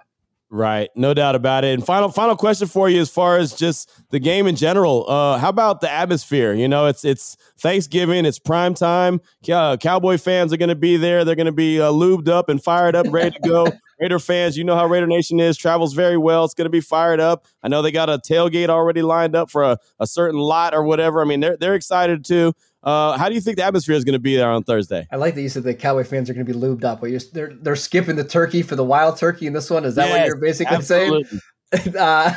Right, 0.53 0.91
no 0.95 1.15
doubt 1.15 1.33
about 1.33 1.65
it. 1.65 1.73
And 1.73 1.83
final 1.83 2.09
final 2.09 2.35
question 2.35 2.67
for 2.67 2.87
you, 2.87 3.01
as 3.01 3.09
far 3.09 3.39
as 3.39 3.55
just 3.55 3.89
the 4.11 4.19
game 4.19 4.45
in 4.45 4.55
general, 4.55 5.09
uh, 5.09 5.39
how 5.39 5.49
about 5.49 5.81
the 5.81 5.91
atmosphere? 5.91 6.53
You 6.53 6.67
know, 6.67 6.85
it's 6.85 7.03
it's 7.03 7.35
Thanksgiving, 7.57 8.23
it's 8.23 8.37
prime 8.37 8.75
time. 8.75 9.19
Uh, 9.51 9.77
Cowboy 9.77 10.19
fans 10.19 10.53
are 10.53 10.57
going 10.57 10.69
to 10.69 10.75
be 10.75 10.95
there. 10.95 11.25
They're 11.25 11.33
going 11.33 11.47
to 11.47 11.51
be 11.51 11.81
uh, 11.81 11.91
lubed 11.91 12.27
up 12.27 12.49
and 12.49 12.63
fired 12.63 12.95
up, 12.95 13.07
ready 13.09 13.31
to 13.31 13.49
go. 13.49 13.67
Raider 13.99 14.19
fans, 14.19 14.55
you 14.55 14.63
know 14.63 14.75
how 14.75 14.85
Raider 14.85 15.07
Nation 15.07 15.39
is, 15.39 15.57
travels 15.57 15.93
very 15.95 16.17
well. 16.17 16.45
It's 16.45 16.53
going 16.53 16.65
to 16.65 16.69
be 16.69 16.81
fired 16.81 17.19
up. 17.19 17.45
I 17.63 17.67
know 17.67 17.81
they 17.81 17.91
got 17.91 18.11
a 18.11 18.19
tailgate 18.19 18.69
already 18.69 19.01
lined 19.01 19.35
up 19.35 19.49
for 19.49 19.63
a, 19.63 19.79
a 19.99 20.05
certain 20.05 20.39
lot 20.39 20.75
or 20.75 20.83
whatever. 20.83 21.23
I 21.23 21.25
mean, 21.25 21.39
they're 21.39 21.57
they're 21.57 21.73
excited 21.73 22.23
too. 22.23 22.53
Uh, 22.83 23.17
how 23.17 23.29
do 23.29 23.35
you 23.35 23.41
think 23.41 23.57
the 23.57 23.63
atmosphere 23.63 23.95
is 23.95 24.03
going 24.03 24.13
to 24.13 24.19
be 24.19 24.35
there 24.35 24.51
on 24.51 24.63
Thursday? 24.63 25.07
I 25.11 25.15
like 25.15 25.35
that 25.35 25.41
you 25.41 25.49
said 25.49 25.63
the 25.63 25.73
Cowboy 25.73 26.03
fans 26.03 26.29
are 26.29 26.33
going 26.33 26.45
to 26.45 26.53
be 26.53 26.59
lubed 26.59 26.83
up. 26.83 26.99
But 27.01 27.11
you're, 27.11 27.21
they're 27.31 27.53
they're 27.53 27.75
skipping 27.75 28.15
the 28.17 28.23
turkey 28.23 28.61
for 28.61 28.75
the 28.75 28.83
wild 28.83 29.17
turkey 29.17 29.47
in 29.47 29.53
this 29.53 29.69
one. 29.69 29.85
Is 29.85 29.95
that 29.95 30.09
what 30.09 30.25
you're 30.25 30.37
basically 30.37 30.81
saying? 30.81 31.23
uh, 31.97 32.33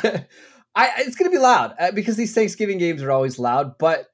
I, 0.74 0.90
it's 0.98 1.16
going 1.16 1.30
to 1.30 1.34
be 1.34 1.42
loud 1.42 1.74
uh, 1.80 1.90
because 1.90 2.16
these 2.16 2.34
Thanksgiving 2.34 2.78
games 2.78 3.02
are 3.02 3.10
always 3.10 3.38
loud, 3.38 3.78
but 3.78 4.08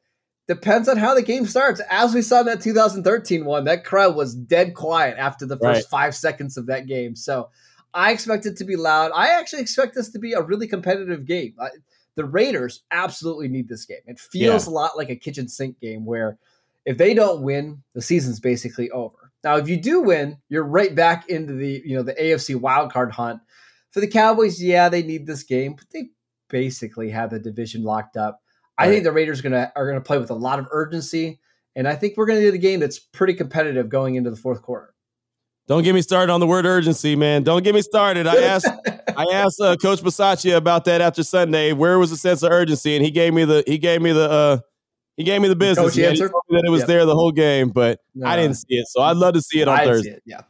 depends 0.48 0.88
on 0.88 0.96
how 0.96 1.14
the 1.14 1.22
game 1.22 1.44
starts. 1.46 1.80
As 1.90 2.14
we 2.14 2.22
saw 2.22 2.40
in 2.40 2.46
that 2.46 2.60
2013 2.60 3.44
one, 3.44 3.64
that 3.64 3.84
crowd 3.84 4.14
was 4.16 4.34
dead 4.34 4.74
quiet 4.74 5.16
after 5.18 5.44
the 5.44 5.56
first 5.58 5.82
Right. 5.92 6.04
five 6.04 6.14
seconds 6.14 6.56
of 6.56 6.66
that 6.66 6.86
game. 6.86 7.16
So 7.16 7.50
I 7.94 8.12
expect 8.12 8.46
it 8.46 8.56
to 8.58 8.64
be 8.64 8.76
loud. 8.76 9.12
I 9.14 9.38
actually 9.38 9.62
expect 9.62 9.94
this 9.94 10.10
to 10.10 10.18
be 10.18 10.32
a 10.32 10.40
really 10.40 10.66
competitive 10.66 11.26
game. 11.26 11.54
The 12.16 12.24
Raiders 12.24 12.82
absolutely 12.90 13.48
need 13.48 13.68
this 13.68 13.86
game. 13.86 13.98
It 14.06 14.18
feels 14.18 14.66
a 14.66 14.70
lot 14.70 14.96
like 14.96 15.10
a 15.10 15.16
kitchen 15.16 15.48
sink 15.48 15.80
game 15.80 16.04
where 16.04 16.38
if 16.84 16.98
they 16.98 17.14
don't 17.14 17.42
win, 17.42 17.82
the 17.94 18.02
season's 18.02 18.40
basically 18.40 18.90
over. 18.90 19.32
Now, 19.44 19.56
if 19.56 19.68
you 19.68 19.76
do 19.76 20.00
win, 20.00 20.38
you're 20.48 20.64
right 20.64 20.94
back 20.94 21.28
into 21.28 21.54
the 21.54 21.82
you 21.84 21.96
know 21.96 22.02
the 22.02 22.14
AFC 22.14 22.56
wildcard 22.56 23.12
hunt. 23.12 23.40
For 23.90 24.00
the 24.00 24.08
Cowboys, 24.08 24.62
yeah, 24.62 24.88
they 24.88 25.02
need 25.02 25.26
this 25.26 25.42
game, 25.42 25.74
but 25.74 25.84
they 25.92 26.10
basically 26.48 27.10
have 27.10 27.30
the 27.30 27.38
division 27.38 27.82
locked 27.82 28.16
up. 28.16 28.40
I 28.78 28.88
think 28.88 29.04
the 29.04 29.12
Raiders 29.12 29.40
gonna 29.40 29.72
are 29.76 29.86
gonna 29.86 30.00
play 30.00 30.18
with 30.18 30.30
a 30.30 30.34
lot 30.34 30.58
of 30.58 30.66
urgency, 30.70 31.40
and 31.74 31.88
I 31.88 31.94
think 31.94 32.16
we're 32.16 32.26
gonna 32.26 32.40
do 32.40 32.50
the 32.50 32.58
game 32.58 32.80
that's 32.80 32.98
pretty 32.98 33.34
competitive 33.34 33.88
going 33.88 34.14
into 34.14 34.30
the 34.30 34.36
fourth 34.36 34.62
quarter. 34.62 34.94
Don't 35.68 35.82
get 35.82 35.94
me 35.94 36.02
started 36.02 36.32
on 36.32 36.40
the 36.40 36.46
word 36.46 36.66
urgency, 36.66 37.16
man. 37.16 37.42
Don't 37.42 37.62
get 37.62 37.74
me 37.74 37.82
started. 37.82 38.26
I 38.26 38.36
asked 38.42 38.66
I 39.16 39.24
asked 39.32 39.60
uh, 39.60 39.76
Coach 39.76 40.00
Bisaccia 40.00 40.56
about 40.56 40.84
that 40.86 41.00
after 41.00 41.22
Sunday. 41.22 41.72
Where 41.72 41.98
was 41.98 42.10
the 42.10 42.16
sense 42.16 42.42
of 42.42 42.50
urgency? 42.52 42.96
And 42.96 43.04
he 43.04 43.10
gave 43.10 43.32
me 43.34 43.44
the 43.44 43.62
he 43.66 43.78
gave 43.78 44.02
me 44.02 44.12
the 44.12 44.30
uh 44.30 44.58
he 45.16 45.24
gave 45.24 45.40
me 45.42 45.48
the 45.48 45.56
business. 45.56 45.94
coach 45.94 45.96
man. 45.96 46.12
He 46.12 46.18
told 46.18 46.32
me 46.48 46.58
that 46.58 46.64
it 46.66 46.70
was 46.70 46.80
Yep. 46.80 46.88
there 46.88 47.04
the 47.06 47.14
whole 47.14 47.32
game, 47.32 47.68
but 47.70 48.00
I 48.24 48.36
didn't 48.36 48.56
see 48.56 48.74
it. 48.76 48.86
So 48.88 49.02
I'd 49.02 49.16
love 49.16 49.34
to 49.34 49.42
see 49.42 49.60
it 49.60 49.68
on 49.68 49.78
I 49.78 49.84
Thursday. 49.84 50.10
it. 50.12 50.22
Yeah, 50.24 50.40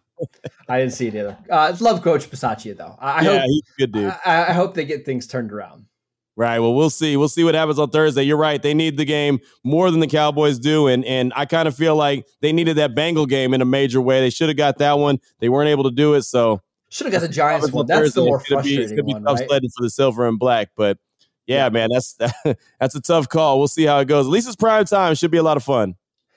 I 0.69 0.79
didn't 0.79 0.93
see 0.93 1.09
it 1.09 1.15
either. 1.15 1.37
Uh, 1.51 1.77
love 1.81 2.03
Coach 2.03 2.31
Bisaccia 2.31 2.77
though. 2.77 2.97
I, 3.01 3.11
I 3.11 3.21
yeah, 3.23 3.39
hope 3.39 3.43
he's 3.47 3.63
a 3.63 3.81
good 3.81 3.93
dude. 3.93 4.15
I, 4.25 4.47
I 4.49 4.53
hope 4.53 4.75
they 4.75 4.85
get 4.85 5.05
things 5.05 5.27
turned 5.27 5.53
around. 5.53 5.87
Right. 6.35 6.61
Well, 6.61 6.75
we'll 6.75 6.89
see. 6.89 7.19
We'll 7.19 7.29
see 7.29 7.45
what 7.45 7.55
happens 7.55 7.79
on 7.79 7.91
Thursday. 7.91 8.23
You're 8.23 8.39
right. 8.39 8.63
They 8.63 8.73
need 8.73 8.97
the 8.97 9.05
game 9.05 9.39
more 9.65 9.91
than 9.91 10.01
the 10.01 10.07
Cowboys 10.07 10.59
do. 10.59 10.87
And 10.87 11.05
and 11.05 11.31
I 11.37 11.45
kind 11.45 11.69
of 11.69 11.77
feel 11.77 11.95
like 11.95 12.25
they 12.41 12.53
needed 12.53 12.77
that 12.79 12.95
Bengal 12.95 13.27
game 13.27 13.53
in 13.53 13.61
a 13.61 13.67
major 13.67 14.01
way. 14.01 14.21
They 14.21 14.31
should 14.31 14.49
have 14.49 14.57
got 14.57 14.79
that 14.79 14.99
one. 14.99 15.19
They 15.41 15.51
weren't 15.51 15.69
able 15.69 15.85
to 15.85 15.91
do 15.91 16.15
it. 16.15 16.23
So 16.23 16.63
Should 16.93 17.07
have 17.07 17.13
got 17.13 17.23
the 17.23 17.29
Giants 17.33 17.73
one. 17.73 17.83
on 17.83 17.87
That's 17.87 18.13
the 18.13 18.23
more 18.25 18.39
It's 18.39 18.49
gonna 18.51 18.63
be- 18.63 18.77
frustrating 18.77 18.83
It's 18.85 18.93
gonna 18.93 19.03
be 19.05 19.13
one, 19.15 19.23
tough 19.25 19.39
right? 19.41 19.49
sledding 19.49 19.71
for 19.77 19.83
the 19.83 19.91
silver 19.91 20.27
and 20.29 20.39
black. 20.39 20.69
But 20.77 20.99
yeah, 21.47 21.65
Yeah. 21.65 21.69
man, 21.71 21.89
that's 21.91 22.17
that's 22.81 22.95
a 22.95 23.01
tough 23.01 23.29
call. 23.29 23.59
We'll 23.59 23.69
see 23.69 23.85
how 23.85 23.99
it 24.01 24.05
goes. 24.09 24.27
At 24.27 24.31
least 24.31 24.47
it's 24.47 24.57
prime 24.57 24.85
time. 24.85 25.15
Should 25.15 25.31
be 25.31 25.39
a 25.39 25.43
lot 25.43 25.57
of 25.57 25.65
fun. 25.65 25.95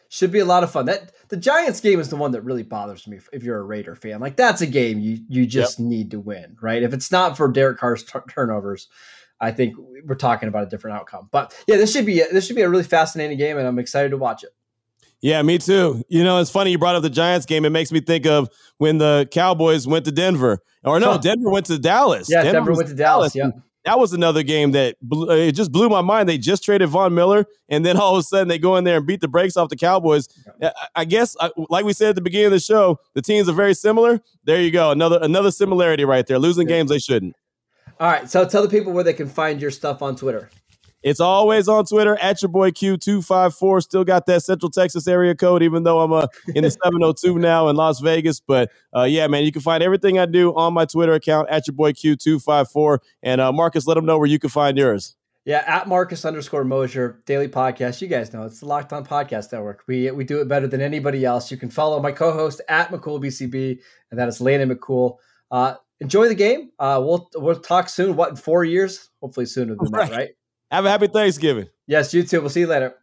Should 0.08 0.32
be 0.32 0.40
a 0.40 0.46
lot 0.46 0.64
of 0.64 0.72
fun. 0.72 0.86
That 0.86 1.12
the 1.30 1.36
Giants 1.36 1.82
game 1.82 2.00
is 2.00 2.08
the 2.10 2.16
one 2.16 2.32
that 2.32 2.42
really 2.42 2.64
bothers 2.64 3.06
me. 3.06 3.20
If, 3.34 3.44
you're 3.44 3.58
a 3.60 3.64
Raider 3.64 3.96
fan, 3.96 4.22
like 4.22 4.38
that's 4.38 4.62
a 4.62 4.68
game 4.68 5.00
you 5.00 5.20
you 5.28 5.46
just 5.46 5.80
need 5.80 6.12
to 6.12 6.20
win, 6.20 6.56
right? 6.62 6.82
If 6.84 6.94
it's 6.94 7.12
not 7.12 7.36
for 7.36 7.52
Derek 7.52 7.78
Carr's 7.80 8.04
tur- 8.04 8.24
turnovers, 8.30 8.88
I 9.42 9.52
think 9.52 9.76
we're 10.06 10.16
talking 10.16 10.48
about 10.48 10.64
a 10.64 10.68
different 10.68 10.96
outcome. 10.98 11.28
But 11.32 11.54
yeah, 11.68 11.76
this 11.76 11.92
should 11.92 12.06
be 12.06 12.24
this 12.32 12.46
should 12.48 12.56
be 12.56 12.62
a 12.62 12.70
really 12.70 12.84
fascinating 12.84 13.38
game, 13.38 13.58
and 13.58 13.68
I'm 13.68 13.80
excited 13.80 14.10
to 14.12 14.18
watch 14.18 14.44
it. 14.46 14.52
Yeah, 15.26 15.42
me 15.42 15.58
too. 15.58 16.04
You 16.08 16.24
know, 16.24 16.38
it's 16.40 16.52
funny 16.52 16.70
you 16.70 16.78
brought 16.78 16.96
up 16.96 17.02
the 17.02 17.10
Giants 17.10 17.48
game. 17.48 17.66
It 17.66 17.72
makes 17.72 17.92
me 17.92 18.00
think 18.00 18.28
of 18.28 18.48
when 18.78 19.00
the 19.00 19.28
Cowboys 19.32 19.88
went 19.88 20.06
to 20.06 20.12
Denver, 20.12 20.60
or 20.84 21.00
no, 21.00 21.18
Denver 21.18 21.50
went 21.50 21.66
to 21.66 21.80
Dallas. 21.80 22.30
Yeah, 22.30 22.44
Denver, 22.44 22.70
was 22.70 22.78
went 22.78 22.90
to 22.90 22.96
Dallas. 22.96 23.34
and 23.36 23.52
Yeah, 23.56 23.60
that 23.86 23.98
was 23.98 24.14
another 24.14 24.44
game 24.44 24.74
that 24.74 24.98
blew, 25.02 25.28
uh, 25.32 25.34
it 25.34 25.54
just 25.54 25.72
blew 25.72 25.90
my 25.90 26.02
mind. 26.02 26.30
They 26.30 26.38
just 26.38 26.64
traded 26.64 26.90
Von 26.90 27.16
Miller, 27.16 27.48
and 27.70 27.84
then 27.84 27.98
all 28.00 28.16
of 28.16 28.20
a 28.20 28.22
sudden 28.24 28.50
they 28.50 28.60
go 28.60 28.76
in 28.76 28.84
there 28.84 28.98
and 28.98 29.08
beat 29.08 29.20
the 29.20 29.28
brakes 29.28 29.58
off 29.58 29.70
the 29.70 29.76
Cowboys. 29.76 30.28
I, 30.62 30.72
I 30.94 31.06
guess, 31.06 31.36
uh, 31.40 31.50
like 31.70 31.86
we 31.86 31.94
said 31.94 32.10
at 32.10 32.16
the 32.16 32.22
beginning 32.22 32.46
of 32.46 32.52
the 32.52 32.60
show, 32.60 33.00
the 33.16 33.24
teams 33.24 33.50
are 33.50 33.54
very 33.54 33.74
similar. 33.74 34.22
There 34.44 34.62
you 34.62 34.70
go, 34.70 34.92
another 34.92 35.18
another 35.24 35.50
similarity 35.50 36.06
right 36.06 36.28
there. 36.28 36.38
Losing 36.38 36.70
Yeah. 36.70 36.76
games 36.76 36.92
they 36.92 37.00
shouldn't. 37.00 37.36
All 38.00 38.12
right, 38.12 38.30
so 38.30 38.48
tell 38.48 38.62
the 38.62 38.70
people 38.70 38.94
where 38.94 39.04
they 39.04 39.14
can 39.14 39.28
find 39.28 39.60
your 39.60 39.72
stuff 39.72 40.04
on 40.04 40.16
Twitter. 40.16 40.52
It's 41.06 41.20
always 41.20 41.68
on 41.68 41.86
Twitter 41.86 42.18
at 42.18 42.42
your 42.42 42.50
boy 42.50 42.72
Q254. 42.72 43.84
Still 43.84 44.04
got 44.04 44.26
that 44.26 44.42
Central 44.44 44.72
Texas 44.72 45.08
area 45.08 45.36
code, 45.36 45.62
even 45.62 45.84
though 45.84 46.00
I'm 46.02 46.12
uh, 46.12 46.26
in 46.56 46.64
the 46.64 46.72
702 46.72 47.38
now 47.40 47.70
in 47.70 47.76
Las 47.76 48.00
Vegas. 48.00 48.40
But 48.40 48.72
uh, 48.96 49.04
yeah, 49.04 49.28
man, 49.28 49.44
you 49.44 49.52
can 49.52 49.62
find 49.62 49.84
everything 49.84 50.18
I 50.18 50.26
do 50.26 50.52
on 50.56 50.74
my 50.74 50.86
Twitter 50.86 51.14
account 51.14 51.48
at 51.50 51.68
your 51.68 51.76
boy 51.76 51.92
Q254. 51.94 52.98
And 53.22 53.40
uh, 53.40 53.52
Marcus, 53.52 53.86
let 53.86 53.94
them 53.94 54.06
know 54.08 54.18
where 54.18 54.28
you 54.28 54.40
can 54.40 54.50
find 54.50 54.80
yours. 54.80 55.16
Yeah, 55.46 55.64
at 55.68 55.88
Marcus 55.88 56.26
underscore 56.26 56.64
Mosher 56.64 57.22
daily 57.28 57.48
podcast. 57.50 58.02
You 58.02 58.08
guys 58.08 58.34
know 58.34 58.46
it's 58.46 58.62
the 58.62 58.66
Locked 58.66 58.92
On 58.92 59.06
Podcast 59.06 59.52
Network. 59.52 59.84
We 59.88 60.10
we 60.10 60.24
do 60.24 60.42
it 60.42 60.48
better 60.48 60.66
than 60.68 60.82
anybody 60.82 61.24
else. 61.24 61.52
You 61.52 61.58
can 61.58 61.70
follow 61.70 62.02
my 62.02 62.12
co-host 62.14 62.62
at 62.68 62.90
McCool 62.90 63.24
BCB, 63.24 63.80
and 64.10 64.20
that 64.20 64.28
is 64.28 64.42
Landon 64.42 64.76
McCool. 64.76 65.18
Uh, 65.52 65.76
enjoy 66.00 66.30
the 66.30 66.34
game. 66.34 66.72
Uh, 66.80 67.00
we'll 67.06 67.30
we'll 67.36 67.60
talk 67.60 67.90
soon. 67.90 68.16
What 68.16 68.32
in 68.32 68.36
four 68.38 68.64
years? 68.64 69.12
Hopefully 69.22 69.46
sooner 69.46 69.76
than 69.76 69.92
Right. 69.92 70.10
that, 70.10 70.18
right? 70.18 70.30
Have 70.72 70.86
a 70.86 70.90
happy 70.90 71.08
Thanksgiving. 71.08 71.68
Yes, 71.88 72.14
you 72.14 72.24
too. 72.24 72.42
We'll 72.42 72.50
see 72.50 72.62
you 72.62 72.68
later. 72.68 72.96